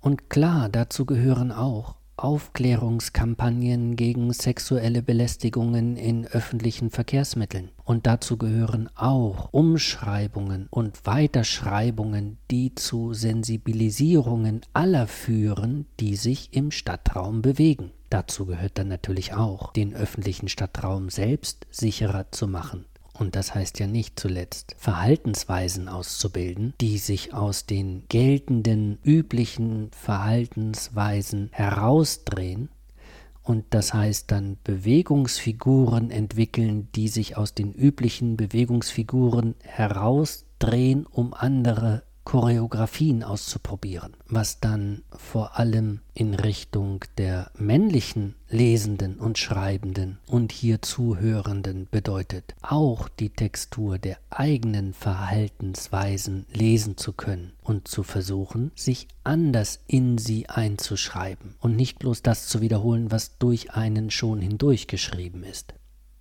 Und 0.00 0.28
klar, 0.28 0.68
dazu 0.68 1.06
gehören 1.06 1.52
auch 1.52 1.97
Aufklärungskampagnen 2.18 3.96
gegen 3.96 4.32
sexuelle 4.32 5.02
Belästigungen 5.02 5.96
in 5.96 6.26
öffentlichen 6.26 6.90
Verkehrsmitteln. 6.90 7.70
Und 7.84 8.06
dazu 8.06 8.36
gehören 8.36 8.90
auch 8.94 9.48
Umschreibungen 9.52 10.66
und 10.70 11.06
Weiterschreibungen, 11.06 12.38
die 12.50 12.74
zu 12.74 13.14
Sensibilisierungen 13.14 14.62
aller 14.72 15.06
führen, 15.06 15.86
die 16.00 16.16
sich 16.16 16.52
im 16.52 16.70
Stadtraum 16.70 17.40
bewegen. 17.40 17.92
Dazu 18.10 18.46
gehört 18.46 18.78
dann 18.78 18.88
natürlich 18.88 19.34
auch, 19.34 19.72
den 19.72 19.94
öffentlichen 19.94 20.48
Stadtraum 20.48 21.10
selbst 21.10 21.66
sicherer 21.70 22.30
zu 22.32 22.48
machen 22.48 22.84
und 23.18 23.34
das 23.34 23.54
heißt 23.54 23.80
ja 23.80 23.86
nicht 23.86 24.18
zuletzt, 24.18 24.74
Verhaltensweisen 24.78 25.88
auszubilden, 25.88 26.74
die 26.80 26.98
sich 26.98 27.34
aus 27.34 27.66
den 27.66 28.04
geltenden, 28.08 28.98
üblichen 29.02 29.90
Verhaltensweisen 29.90 31.48
herausdrehen. 31.52 32.68
Und 33.42 33.64
das 33.70 33.94
heißt 33.94 34.30
dann 34.30 34.58
Bewegungsfiguren 34.62 36.10
entwickeln, 36.10 36.88
die 36.94 37.08
sich 37.08 37.36
aus 37.36 37.54
den 37.54 37.72
üblichen 37.72 38.36
Bewegungsfiguren 38.36 39.54
herausdrehen, 39.62 41.06
um 41.06 41.34
andere 41.34 42.02
Choreografien 42.28 43.24
auszuprobieren, 43.24 44.12
was 44.28 44.60
dann 44.60 45.02
vor 45.16 45.58
allem 45.58 46.00
in 46.12 46.34
Richtung 46.34 47.02
der 47.16 47.50
männlichen 47.56 48.34
Lesenden 48.50 49.18
und 49.18 49.38
Schreibenden 49.38 50.18
und 50.26 50.52
hier 50.52 50.82
Zuhörenden 50.82 51.88
bedeutet, 51.90 52.54
auch 52.60 53.08
die 53.08 53.30
Textur 53.30 53.98
der 53.98 54.18
eigenen 54.28 54.92
Verhaltensweisen 54.92 56.44
lesen 56.52 56.98
zu 56.98 57.14
können 57.14 57.54
und 57.62 57.88
zu 57.88 58.02
versuchen, 58.02 58.72
sich 58.74 59.08
anders 59.24 59.80
in 59.86 60.18
sie 60.18 60.50
einzuschreiben 60.50 61.54
und 61.60 61.76
nicht 61.76 61.98
bloß 61.98 62.20
das 62.20 62.46
zu 62.46 62.60
wiederholen, 62.60 63.10
was 63.10 63.38
durch 63.38 63.72
einen 63.72 64.10
schon 64.10 64.42
hindurchgeschrieben 64.42 65.44
ist. 65.44 65.72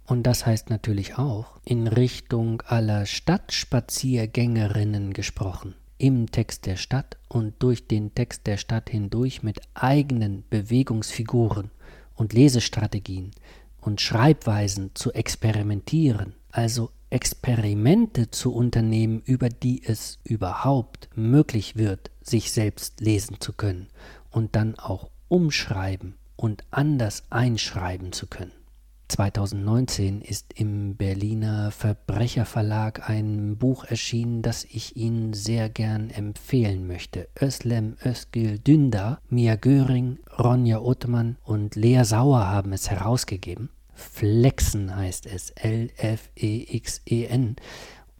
Und 0.05 0.23
das 0.23 0.45
heißt 0.45 0.69
natürlich 0.69 1.17
auch 1.17 1.59
in 1.65 1.85
Richtung 1.85 2.61
aller 2.61 3.05
Stadtspaziergängerinnen 3.05 5.11
gesprochen 5.11 5.75
im 5.97 6.31
Text 6.31 6.65
der 6.65 6.75
Stadt 6.75 7.17
und 7.27 7.55
durch 7.59 7.87
den 7.87 8.13
Text 8.13 8.47
der 8.47 8.57
Stadt 8.57 8.89
hindurch 8.89 9.43
mit 9.43 9.59
eigenen 9.73 10.43
Bewegungsfiguren 10.49 11.71
und 12.15 12.33
Lesestrategien 12.33 13.31
und 13.81 14.01
Schreibweisen 14.01 14.91
zu 14.93 15.13
experimentieren, 15.13 16.33
also 16.51 16.91
Experimente 17.09 18.31
zu 18.31 18.53
unternehmen, 18.53 19.21
über 19.25 19.49
die 19.49 19.81
es 19.85 20.19
überhaupt 20.23 21.09
möglich 21.15 21.77
wird, 21.77 22.11
sich 22.21 22.51
selbst 22.51 22.99
lesen 22.99 23.39
zu 23.39 23.53
können 23.53 23.87
und 24.29 24.55
dann 24.55 24.77
auch 24.77 25.09
umschreiben 25.29 26.15
und 26.35 26.65
anders 26.69 27.23
einschreiben 27.29 28.11
zu 28.11 28.27
können. 28.27 28.56
2019 29.07 30.21
ist 30.21 30.53
im 30.53 30.95
Berliner 30.95 31.71
Verbrecherverlag 31.71 33.09
ein 33.09 33.57
Buch 33.57 33.85
erschienen, 33.85 34.41
das 34.41 34.65
ich 34.65 34.97
Ihnen 34.97 35.33
sehr 35.33 35.69
gern 35.69 36.09
empfehlen 36.09 36.87
möchte. 36.87 37.29
Özlem 37.41 37.95
Özgül 38.05 38.59
Dündar, 38.59 39.21
Mia 39.29 39.55
Göring, 39.55 40.19
Ronja 40.37 40.79
Ottmann 40.79 41.37
und 41.43 41.75
Lea 41.75 42.03
Sauer 42.03 42.47
haben 42.47 42.73
es 42.73 42.89
herausgegeben. 42.89 43.69
Flexen 43.93 44.95
heißt 44.95 45.25
es, 45.25 45.51
L-F-E-X-E-N, 45.51 46.25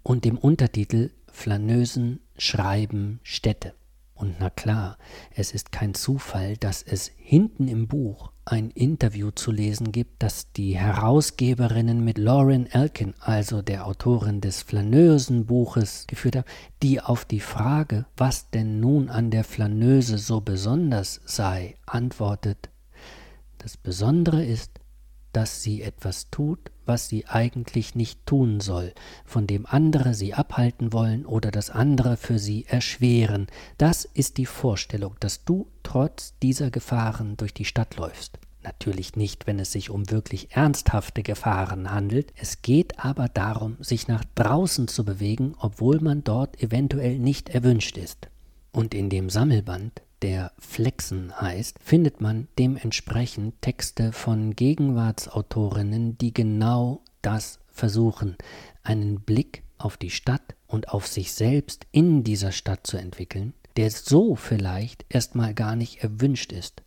und 0.03 0.23
dem 0.23 0.37
Untertitel 0.37 1.11
Flaneusen 1.29 2.21
schreiben 2.37 3.19
Städte. 3.23 3.73
Und 4.15 4.39
na 4.39 4.49
klar, 4.49 4.97
es 5.35 5.51
ist 5.51 5.71
kein 5.71 5.93
Zufall, 5.93 6.55
dass 6.57 6.81
es 6.81 7.11
hinten 7.17 7.67
im 7.67 7.87
Buch 7.87 8.31
ein 8.47 8.71
Interview 8.71 9.31
zu 9.31 9.51
lesen 9.51 9.91
gibt, 9.91 10.23
das 10.23 10.53
die 10.53 10.77
Herausgeberinnen 10.77 12.03
mit 12.03 12.17
Lauren 12.17 12.65
Elkin, 12.65 13.13
also 13.19 13.61
der 13.61 13.85
Autorin 13.85 14.39
des 14.39 14.61
Flaneusen-Buches, 14.61 16.07
geführt 16.07 16.37
haben, 16.37 16.47
die 16.81 17.01
auf 17.01 17.25
die 17.25 17.41
Frage, 17.41 18.05
was 18.15 18.49
denn 18.49 18.79
nun 18.79 19.09
an 19.09 19.31
der 19.31 19.43
Flaneuse 19.43 20.17
so 20.17 20.39
besonders 20.39 21.19
sei, 21.25 21.75
antwortet: 21.85 22.69
Das 23.57 23.75
Besondere 23.75 24.45
ist, 24.45 24.71
dass 25.33 25.61
sie 25.61 25.81
etwas 25.81 26.29
tut, 26.29 26.71
was 26.87 27.09
sie 27.09 27.25
eigentlich 27.27 27.95
nicht 27.95 28.25
tun 28.25 28.59
soll, 28.59 28.93
von 29.25 29.47
dem 29.47 29.65
andere 29.65 30.13
sie 30.13 30.33
abhalten 30.33 30.93
wollen 30.93 31.25
oder 31.25 31.51
das 31.51 31.69
andere 31.69 32.17
für 32.17 32.39
sie 32.39 32.65
erschweren. 32.65 33.47
Das 33.77 34.05
ist 34.05 34.37
die 34.37 34.45
Vorstellung, 34.45 35.15
dass 35.19 35.43
du 35.43 35.67
trotz 35.83 36.33
dieser 36.41 36.71
Gefahren 36.71 37.37
durch 37.37 37.53
die 37.53 37.65
Stadt 37.65 37.97
läufst. 37.97 38.39
Natürlich 38.63 39.15
nicht, 39.15 39.47
wenn 39.47 39.59
es 39.59 39.71
sich 39.71 39.89
um 39.89 40.09
wirklich 40.11 40.51
ernsthafte 40.51 41.23
Gefahren 41.23 41.89
handelt. 41.89 42.33
Es 42.35 42.61
geht 42.61 42.99
aber 42.99 43.29
darum, 43.29 43.77
sich 43.79 44.07
nach 44.07 44.25
draußen 44.35 44.87
zu 44.87 45.05
bewegen, 45.05 45.55
obwohl 45.59 46.01
man 46.01 46.23
dort 46.23 46.61
eventuell 46.61 47.17
nicht 47.17 47.49
erwünscht 47.49 47.97
ist. 47.97 48.27
Und 48.73 48.93
in 48.93 49.09
dem 49.09 49.29
Sammelband 49.29 50.01
der 50.21 50.51
Flexen 50.59 51.39
heißt, 51.39 51.77
findet 51.83 52.21
man 52.21 52.47
dementsprechend 52.57 53.61
Texte 53.61 54.11
von 54.11 54.55
Gegenwartsautorinnen, 54.55 56.17
die 56.17 56.33
genau 56.33 57.01
das 57.21 57.59
versuchen, 57.67 58.35
einen 58.83 59.21
Blick 59.21 59.63
auf 59.77 59.97
die 59.97 60.09
Stadt 60.09 60.55
und 60.67 60.89
auf 60.89 61.07
sich 61.07 61.33
selbst 61.33 61.85
in 61.91 62.23
dieser 62.23 62.51
Stadt 62.51 62.87
zu 62.87 62.97
entwickeln, 62.97 63.53
der 63.75 63.91
so 63.91 64.35
vielleicht 64.35 65.05
erstmal 65.09 65.53
gar 65.53 65.75
nicht 65.75 66.03
erwünscht 66.03 66.51
ist, 66.51 66.81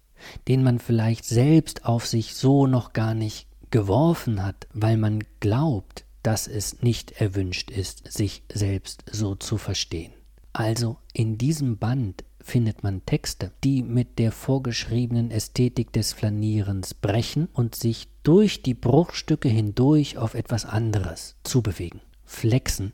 den 0.48 0.62
man 0.62 0.78
vielleicht 0.78 1.24
selbst 1.24 1.84
auf 1.84 2.06
sich 2.06 2.34
so 2.34 2.66
noch 2.66 2.92
gar 2.92 3.14
nicht 3.14 3.46
geworfen 3.70 4.42
hat, 4.42 4.66
weil 4.72 4.96
man 4.96 5.22
glaubt, 5.38 6.04
dass 6.22 6.48
es 6.48 6.82
nicht 6.82 7.12
erwünscht 7.12 7.70
ist, 7.70 8.12
sich 8.12 8.42
selbst 8.52 9.04
so 9.10 9.36
zu 9.36 9.56
verstehen. 9.56 10.12
Also 10.52 10.98
in 11.12 11.38
diesem 11.38 11.78
Band 11.78 12.24
findet 12.42 12.82
man 12.82 13.04
Texte, 13.06 13.52
die 13.64 13.82
mit 13.82 14.18
der 14.18 14.32
vorgeschriebenen 14.32 15.30
Ästhetik 15.30 15.92
des 15.92 16.12
Flanierens 16.12 16.94
brechen 16.94 17.48
und 17.52 17.74
sich 17.74 18.08
durch 18.22 18.62
die 18.62 18.74
Bruchstücke 18.74 19.48
hindurch 19.48 20.18
auf 20.18 20.34
etwas 20.34 20.64
anderes 20.64 21.36
zubewegen. 21.44 22.00
Flexen 22.24 22.92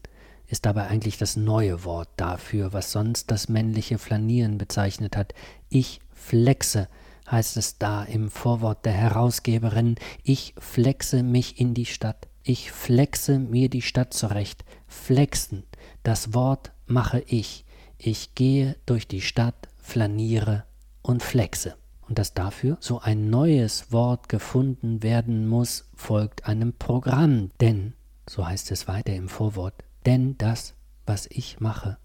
ist 0.48 0.66
dabei 0.66 0.86
eigentlich 0.86 1.18
das 1.18 1.36
neue 1.36 1.84
Wort 1.84 2.08
dafür, 2.16 2.72
was 2.72 2.92
sonst 2.92 3.30
das 3.30 3.48
männliche 3.48 3.98
Flanieren 3.98 4.58
bezeichnet 4.58 5.16
hat. 5.16 5.34
Ich 5.68 6.00
flexe, 6.12 6.88
heißt 7.30 7.56
es 7.56 7.78
da 7.78 8.04
im 8.04 8.30
Vorwort 8.30 8.84
der 8.84 8.92
Herausgeberin, 8.92 9.96
ich 10.22 10.54
flexe 10.58 11.22
mich 11.22 11.60
in 11.60 11.74
die 11.74 11.86
Stadt, 11.86 12.28
ich 12.42 12.70
flexe 12.70 13.40
mir 13.40 13.68
die 13.68 13.82
Stadt 13.82 14.14
zurecht. 14.14 14.64
Flexen, 14.86 15.64
das 16.04 16.32
Wort 16.32 16.72
mache 16.86 17.24
ich. 17.26 17.65
Ich 17.98 18.34
gehe 18.34 18.76
durch 18.86 19.08
die 19.08 19.20
Stadt, 19.20 19.68
flaniere 19.78 20.64
und 21.02 21.22
flexe. 21.22 21.76
Und 22.08 22.18
dass 22.18 22.34
dafür 22.34 22.76
so 22.80 23.00
ein 23.00 23.30
neues 23.30 23.90
Wort 23.90 24.28
gefunden 24.28 25.02
werden 25.02 25.48
muss, 25.48 25.88
folgt 25.94 26.46
einem 26.46 26.72
Programm. 26.72 27.50
Denn, 27.60 27.94
so 28.28 28.46
heißt 28.46 28.70
es 28.70 28.86
weiter 28.86 29.14
im 29.14 29.28
Vorwort, 29.28 29.82
denn 30.04 30.38
das, 30.38 30.74
was 31.04 31.26
ich 31.26 31.58
mache, 31.58 31.98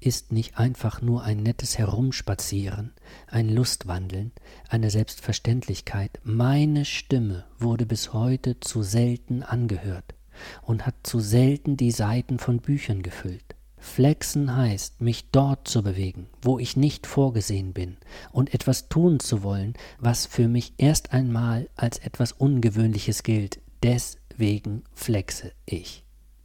ist 0.00 0.32
nicht 0.32 0.58
einfach 0.58 1.00
nur 1.00 1.22
ein 1.22 1.42
nettes 1.42 1.78
Herumspazieren, 1.78 2.92
ein 3.26 3.48
Lustwandeln, 3.48 4.32
eine 4.68 4.90
Selbstverständlichkeit. 4.90 6.20
Meine 6.24 6.84
Stimme 6.84 7.44
wurde 7.58 7.86
bis 7.86 8.12
heute 8.12 8.60
zu 8.60 8.82
selten 8.82 9.42
angehört 9.42 10.14
und 10.62 10.86
hat 10.86 10.94
zu 11.02 11.20
selten 11.20 11.76
die 11.76 11.90
Seiten 11.90 12.38
von 12.38 12.58
Büchern 12.58 13.02
gefüllt. 13.02 13.56
Flexen 13.78 14.56
heißt, 14.56 15.00
mich 15.00 15.30
dort 15.30 15.68
zu 15.68 15.82
bewegen, 15.82 16.28
wo 16.42 16.58
ich 16.58 16.76
nicht 16.76 17.06
vorgesehen 17.06 17.72
bin, 17.72 17.96
und 18.32 18.52
etwas 18.54 18.88
tun 18.88 19.20
zu 19.20 19.42
wollen, 19.42 19.74
was 19.98 20.26
für 20.26 20.48
mich 20.48 20.74
erst 20.78 21.12
einmal 21.12 21.68
als 21.76 21.98
etwas 21.98 22.32
Ungewöhnliches 22.32 23.22
gilt. 23.22 23.60
Deswegen 23.82 24.84
flexe 24.92 25.52
ich. 25.64 26.04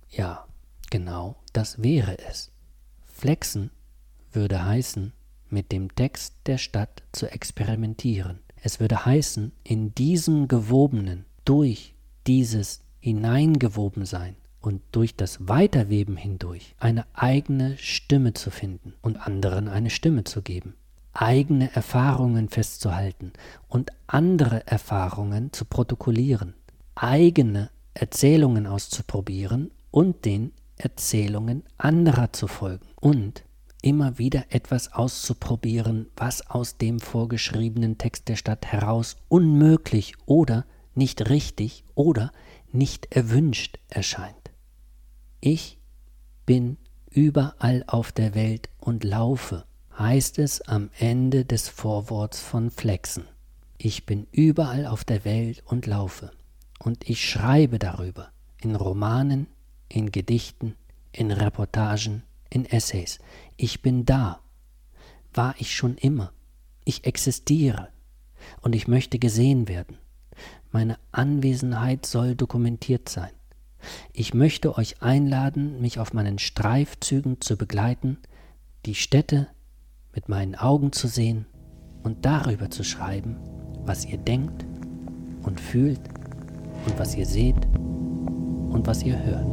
Ja, 0.10 0.48
genau 0.90 1.38
das 1.54 1.82
wäre 1.82 2.18
es. 2.30 2.52
Flexen 3.06 3.72
würde 4.32 4.66
heißen, 4.66 5.14
mit 5.50 5.72
dem 5.72 5.94
Text 5.96 6.36
der 6.46 6.58
Stadt 6.58 7.04
zu 7.12 7.32
experimentieren. 7.32 8.40
Es 8.56 8.80
würde 8.80 9.06
heißen, 9.06 9.52
in 9.64 9.94
diesem 9.94 10.48
Gewobenen, 10.48 11.26
durch 11.46 11.94
dieses 12.26 12.82
Hineingewobensein, 13.00 14.36
und 14.64 14.82
durch 14.92 15.16
das 15.16 15.48
Weiterweben 15.48 16.16
hindurch 16.16 16.76
eine 16.80 17.06
eigene 17.14 17.78
Stimme 17.78 18.34
zu 18.34 18.50
finden 18.50 18.94
und 19.02 19.18
anderen 19.18 19.68
eine 19.68 19.90
Stimme 19.90 20.24
zu 20.24 20.42
geben, 20.42 20.76
eigene 21.12 21.74
Erfahrungen 21.76 22.50
festzuhalten 22.50 23.34
und 23.68 23.92
andere 24.08 24.66
Erfahrungen 24.66 25.52
zu 25.52 25.66
protokollieren, 25.66 26.54
eigene 26.96 27.70
Erzählungen 27.94 28.66
auszuprobieren 28.66 29.70
und 29.92 30.26
den 30.26 30.54
Erzählungen 30.78 31.64
anderer 31.78 32.34
zu 32.34 32.48
folgen 32.48 32.88
und 32.96 33.44
immer 33.82 34.18
wieder 34.18 34.46
etwas 34.50 34.94
auszuprobieren, 34.94 36.08
was 36.16 36.50
aus 36.50 36.78
dem 36.78 37.02
vorgeschriebenen 37.02 37.98
Text 37.98 38.30
der 38.30 38.38
Stadt 38.38 38.66
heraus 38.66 39.18
unmöglich 39.28 40.14
oder 40.26 40.66
nicht 40.96 41.30
richtig 41.30 41.84
oder 41.96 42.32
nicht 42.72 43.14
erwünscht 43.14 43.78
erscheint. 43.90 44.53
Ich 45.46 45.78
bin 46.46 46.78
überall 47.10 47.84
auf 47.88 48.14
der 48.14 48.34
Welt 48.34 48.70
und 48.80 49.04
laufe, 49.04 49.66
heißt 50.00 50.40
es 50.40 50.62
am 50.62 50.90
Ende 50.98 51.44
des 51.44 51.68
Vorworts 51.68 52.40
von 52.40 52.72
Flexen. 52.72 53.26
Ich 53.78 54.06
bin 54.06 54.26
überall 54.32 54.86
auf 54.86 55.04
der 55.04 55.26
Welt 55.26 55.62
und 55.66 55.86
laufe. 55.86 56.32
Und 56.80 57.10
ich 57.10 57.30
schreibe 57.30 57.78
darüber 57.78 58.32
in 58.62 58.78
Romanen, 58.78 59.48
in 59.90 60.14
Gedichten, 60.14 60.78
in 61.12 61.30
Reportagen, 61.30 62.24
in 62.50 62.64
Essays. 62.64 63.20
Ich 63.58 63.82
bin 63.82 64.06
da. 64.06 64.40
War 65.34 65.56
ich 65.58 65.76
schon 65.76 65.98
immer. 65.98 66.32
Ich 66.86 67.04
existiere. 67.04 67.90
Und 68.62 68.76
ich 68.76 68.88
möchte 68.88 69.20
gesehen 69.20 69.68
werden. 69.68 69.98
Meine 70.72 70.98
Anwesenheit 71.12 72.06
soll 72.06 72.34
dokumentiert 72.34 73.10
sein. 73.10 73.34
Ich 74.14 74.34
möchte 74.34 74.78
euch 74.78 75.02
einladen, 75.02 75.82
mich 75.82 76.00
auf 76.00 76.14
meinen 76.14 76.40
Streifzügen 76.40 77.42
zu 77.42 77.58
begleiten, 77.58 78.18
die 78.86 78.96
Städte 78.96 79.48
mit 80.14 80.30
meinen 80.30 80.56
Augen 80.56 80.92
zu 80.92 81.08
sehen 81.08 81.46
und 82.04 82.26
darüber 82.26 82.70
zu 82.70 82.84
schreiben, 82.84 83.38
was 83.86 84.06
ihr 84.06 84.18
denkt 84.18 84.66
und 85.44 85.60
fühlt 85.60 86.02
und 86.86 87.00
was 87.00 87.16
ihr 87.16 87.26
seht 87.26 87.66
und 87.76 88.84
was 88.86 89.04
ihr 89.04 89.22
hört. 89.24 89.48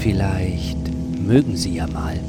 Vielleicht 0.00 0.93
mögen 1.26 1.56
Sie 1.56 1.76
ja 1.76 1.86
mal 1.86 2.20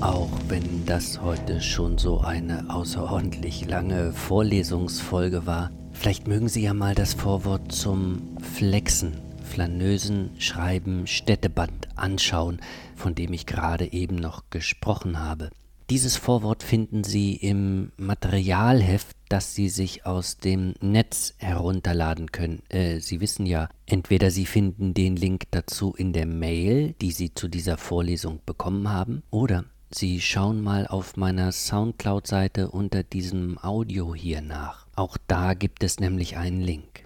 Auch 0.00 0.30
wenn 0.48 0.84
das 0.84 1.20
heute 1.20 1.60
schon 1.60 1.98
so 1.98 2.20
eine 2.20 2.68
außerordentlich 2.68 3.68
lange 3.68 4.12
Vorlesungsfolge 4.12 5.46
war, 5.46 5.70
vielleicht 5.92 6.26
mögen 6.26 6.48
Sie 6.48 6.62
ja 6.62 6.74
mal 6.74 6.94
das 6.94 7.14
Vorwort 7.14 7.70
zum 7.70 8.36
Flexen, 8.56 9.18
Flanösen, 9.44 10.30
Schreiben, 10.38 11.06
Städteband 11.06 11.88
anschauen, 11.94 12.60
von 12.96 13.14
dem 13.14 13.32
ich 13.34 13.46
gerade 13.46 13.92
eben 13.92 14.16
noch 14.16 14.50
gesprochen 14.50 15.20
habe. 15.20 15.50
Dieses 15.88 16.16
Vorwort 16.16 16.64
finden 16.64 17.04
Sie 17.04 17.34
im 17.34 17.92
Materialheft, 17.98 19.16
das 19.30 19.54
Sie 19.54 19.68
sich 19.68 20.04
aus 20.04 20.36
dem 20.36 20.74
Netz 20.80 21.34
herunterladen 21.38 22.32
können. 22.32 22.62
Äh, 22.68 22.98
Sie 23.00 23.20
wissen 23.20 23.46
ja, 23.46 23.68
entweder 23.86 24.30
Sie 24.30 24.44
finden 24.44 24.92
den 24.92 25.16
Link 25.16 25.44
dazu 25.52 25.94
in 25.94 26.12
der 26.12 26.26
Mail, 26.26 26.94
die 27.00 27.12
Sie 27.12 27.32
zu 27.32 27.48
dieser 27.48 27.78
Vorlesung 27.78 28.40
bekommen 28.44 28.90
haben, 28.90 29.22
oder 29.30 29.64
Sie 29.92 30.20
schauen 30.20 30.60
mal 30.60 30.86
auf 30.86 31.16
meiner 31.16 31.52
Soundcloud-Seite 31.52 32.70
unter 32.70 33.02
diesem 33.02 33.58
Audio 33.58 34.14
hier 34.14 34.40
nach. 34.40 34.86
Auch 34.94 35.16
da 35.26 35.54
gibt 35.54 35.82
es 35.82 36.00
nämlich 36.00 36.36
einen 36.36 36.60
Link. 36.60 37.04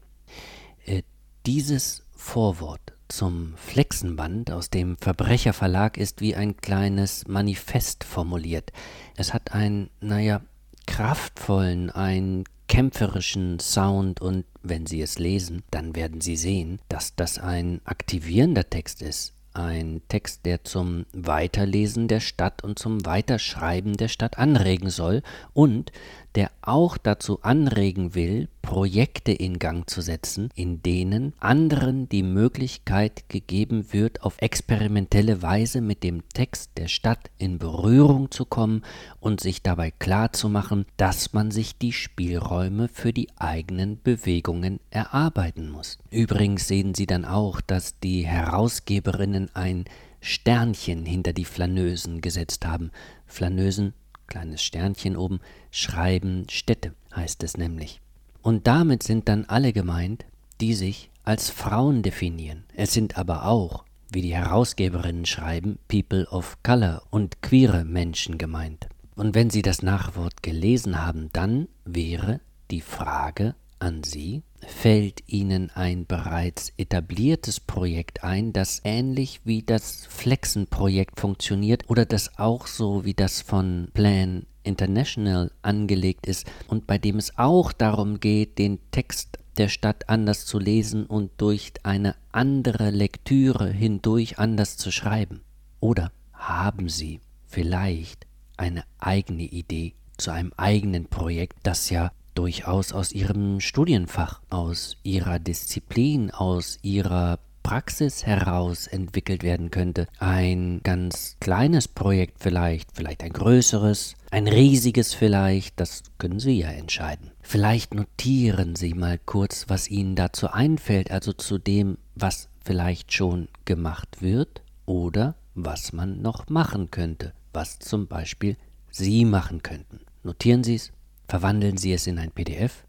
Äh, 0.87 1.03
dieses 1.47 2.05
Vorwort 2.13 2.95
zum 3.09 3.55
Flexenband 3.57 4.51
aus 4.51 4.71
dem 4.71 4.97
Verbrecherverlag 4.97 5.99
ist 5.99 6.23
wie 6.23 6.35
ein 6.35 6.57
kleines 6.57 7.29
Manifest 7.29 8.03
formuliert. 8.03 8.73
Es 9.15 9.35
hat 9.35 9.53
einen, 9.53 9.91
naja, 10.01 10.41
kraftvollen, 10.87 11.91
einen 11.91 12.45
kämpferischen 12.69 13.61
Sound 13.61 14.21
und 14.21 14.45
wenn 14.63 14.87
Sie 14.87 15.01
es 15.03 15.19
lesen, 15.19 15.63
dann 15.71 15.95
werden 15.95 16.21
Sie 16.21 16.37
sehen, 16.37 16.81
dass 16.89 17.15
das 17.15 17.39
ein 17.39 17.81
aktivierender 17.85 18.69
Text 18.69 19.03
ist. 19.03 19.35
Ein 19.53 20.03
Text, 20.09 20.45
der 20.47 20.65
zum 20.65 21.07
Weiterlesen 21.13 22.09
der 22.09 22.19
Stadt 22.19 22.65
und 22.65 22.79
zum 22.79 23.07
Weiterschreiben 23.07 23.97
der 23.97 24.09
Stadt 24.09 24.39
anregen 24.39 24.91
soll 24.91 25.23
und 25.53 25.93
der 26.35 26.51
auch 26.63 26.97
dazu 26.97 27.41
anregen 27.43 28.15
will, 28.15 28.49
Projekte 28.63 29.31
in 29.31 29.59
Gang 29.59 29.89
zu 29.89 30.01
setzen, 30.01 30.49
in 30.55 30.83
denen 30.83 31.35
anderen 31.39 32.09
die 32.09 32.23
Möglichkeit 32.23 33.29
gegeben 33.29 33.93
wird, 33.93 34.23
auf 34.23 34.37
experimentelle 34.39 35.43
Weise 35.43 35.81
mit 35.81 36.03
dem 36.03 36.29
Text 36.31 36.73
der 36.77 36.89
Stadt 36.89 37.31
in 37.39 37.59
Berührung 37.59 38.31
zu 38.31 38.47
kommen 38.47 38.83
und 39.21 39.41
sich 39.41 39.63
dabei 39.63 39.91
klarzumachen, 39.91 40.87
dass 40.97 41.33
man 41.33 41.51
sich 41.51 41.79
die 41.79 41.93
Spielräume 41.93 42.89
für 42.89 43.13
die 43.13 43.29
eigenen 43.37 44.01
Bewegungen 44.03 44.81
erarbeiten 44.91 45.71
muss. 45.71 45.99
Übrigens 46.11 46.67
sehen 46.67 46.95
Sie 46.95 47.07
dann 47.07 47.25
auch, 47.25 47.61
dass 47.61 48.01
die 48.01 48.27
Herausgeberinnen 48.27 49.51
ein 49.55 49.85
Sternchen 50.21 51.05
hinter 51.05 51.35
die 51.35 51.45
Flaneusen 51.45 52.23
gesetzt 52.23 52.65
haben. 52.67 52.91
Flaneusen 53.27 53.93
kleines 54.27 54.63
Sternchen 54.63 55.17
oben, 55.17 55.41
schreiben 55.71 56.47
Städte, 56.51 56.95
heißt 57.15 57.43
es 57.43 57.57
nämlich. 57.57 58.01
Und 58.43 58.67
damit 58.67 59.03
sind 59.03 59.29
dann 59.29 59.45
alle 59.47 59.73
gemeint, 59.73 60.25
die 60.61 60.75
sich 60.75 61.11
als 61.25 61.51
Frauen 61.51 62.03
definieren. 62.03 62.65
Es 62.75 62.93
sind 62.93 63.17
aber 63.17 63.47
auch, 63.47 63.85
wie 64.11 64.23
die 64.23 64.35
Herausgeberinnen 64.35 65.27
schreiben, 65.27 65.79
People 65.89 66.27
of 66.29 66.59
Color 66.63 67.03
und 67.11 67.43
queere 67.43 67.85
Menschen 67.85 68.39
gemeint. 68.39 68.87
Und 69.17 69.35
wenn 69.35 69.51
Sie 69.51 69.63
das 69.63 69.83
Nachwort 69.83 70.43
gelesen 70.43 71.05
haben, 71.05 71.31
dann 71.33 71.69
wäre 71.85 72.41
die 72.71 72.81
Frage 72.81 73.55
an 73.85 74.03
Sie, 74.03 74.43
fällt 74.67 75.29
Ihnen 75.29 75.71
ein 75.71 76.07
bereits 76.07 76.73
etabliertes 76.79 77.61
Projekt 77.61 78.25
ein, 78.25 78.55
das 78.55 78.81
ähnlich 78.83 79.43
wie 79.45 79.63
das 79.63 80.07
Flexen-Projekt 80.09 81.21
funktioniert 81.21 81.91
oder 81.91 82.07
das 82.07 82.39
auch 82.39 82.67
so 82.67 83.05
wie 83.05 83.13
das 83.13 83.43
von 83.43 83.91
Plan 83.93 84.47
International 84.63 85.53
angelegt 85.61 86.27
ist 86.27 86.47
und 86.67 86.87
bei 86.87 86.97
dem 86.97 87.19
es 87.19 87.37
auch 87.37 87.73
darum 87.73 88.21
geht, 88.21 88.59
den 88.59 88.79
Text 88.91 89.39
der 89.59 89.69
Stadt 89.69 90.09
anders 90.09 90.47
zu 90.47 90.59
lesen 90.59 91.05
und 91.05 91.31
durch 91.37 91.75
eine 91.83 92.17
andere 92.33 92.89
Lektüre 92.89 93.69
hindurch 93.69 94.39
anders 94.39 94.79
zu 94.79 94.91
schreiben? 94.91 95.43
Oder 95.81 96.11
haben 96.33 96.89
Sie 96.89 97.21
vielleicht 97.47 98.27
eine 98.57 98.85
eigene 98.99 99.43
Idee 99.43 99.93
zu 100.17 100.31
einem 100.31 100.55
eigenen 100.57 101.07
Projekt, 101.07 101.59
das 101.65 101.91
ja 101.91 102.13
durchaus 102.35 102.93
aus 102.93 103.13
ihrem 103.13 103.61
Studienfach, 103.61 104.41
aus 104.51 104.97
ihrer 105.03 105.39
Disziplin, 105.39 106.31
aus 106.31 106.79
ihrer 106.83 107.39
Praxis 107.65 108.27
heraus 108.27 108.87
entwickelt 108.87 109.43
werden 109.43 109.71
könnte. 109.71 110.07
Ein 110.19 110.81
ganz 110.83 111.37
kleines 111.41 111.89
Projekt 111.89 112.43
vielleicht, 112.43 112.91
vielleicht 112.95 113.23
ein 113.23 113.33
größeres, 113.33 114.15
ein 114.31 114.47
riesiges 114.47 115.15
vielleicht, 115.15 115.81
das 115.81 116.03
können 116.19 116.39
Sie 116.39 116.59
ja 116.61 116.69
entscheiden. 116.69 117.33
Vielleicht 117.41 117.95
notieren 117.95 118.77
Sie 118.77 118.93
mal 118.93 119.19
kurz, 119.19 119.65
was 119.69 119.89
Ihnen 119.89 120.15
dazu 120.15 120.49
einfällt, 120.49 121.11
also 121.11 121.33
zu 121.33 121.59
dem, 121.59 121.97
was 122.15 122.49
vielleicht 122.63 123.13
schon 123.13 123.49
gemacht 123.65 124.21
wird 124.21 124.63
oder 124.85 125.35
was 125.55 125.93
man 125.93 126.21
noch 126.21 126.49
machen 126.49 126.91
könnte, 126.91 127.33
was 127.53 127.79
zum 127.79 128.07
Beispiel 128.07 128.57
Sie 128.91 129.25
machen 129.25 129.63
könnten. 129.63 130.01
Notieren 130.23 130.65
Sie 130.65 130.75
es, 130.75 130.93
verwandeln 131.29 131.77
Sie 131.77 131.93
es 131.93 132.07
in 132.07 132.19
ein 132.19 132.31
PDF 132.31 132.85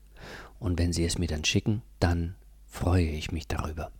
und 0.60 0.80
wenn 0.80 0.94
Sie 0.94 1.06
es 1.06 1.18
mir 1.18 1.28
dann 1.28 1.46
schicken, 1.46 1.82
dann 2.00 2.36
freue 2.66 3.08
ich 3.08 3.32
mich 3.32 3.48
darüber. 3.48 3.92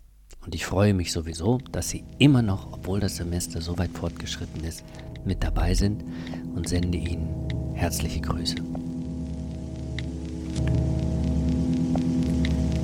Und 0.46 0.54
ich 0.54 0.66
freue 0.66 0.94
mich 0.94 1.12
sowieso, 1.12 1.60
dass 1.72 1.90
Sie 1.90 2.04
immer 2.20 2.42
noch, 2.42 2.72
obwohl 2.72 3.00
das 3.00 3.16
Semester 3.16 3.62
so 3.62 3.78
weit 3.78 3.92
fortgeschritten 3.92 4.64
ist, 4.64 4.84
mit 5.26 5.44
dabei 5.44 5.74
sind 5.74 6.04
und 6.56 6.70
sende 6.70 6.98
Ihnen 6.98 7.28
herzliche 7.74 8.22
Grüße. 8.22 8.56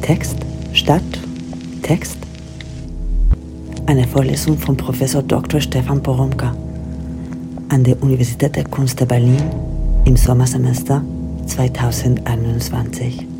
Text, 0.02 0.38
Stadt, 0.74 1.04
Text. 1.84 2.18
Eine 3.86 4.08
Vorlesung 4.08 4.58
von 4.58 4.76
Professor 4.76 5.22
Dr. 5.22 5.62
Stefan 5.62 6.02
Poromka 6.02 6.56
an 7.70 7.84
der 7.84 8.02
Universität 8.02 8.56
der 8.56 8.66
Kunst 8.66 9.00
der 9.00 9.06
Berlin 9.06 9.42
im 10.06 10.18
Sommersemester 10.18 11.04
2021. 11.48 13.31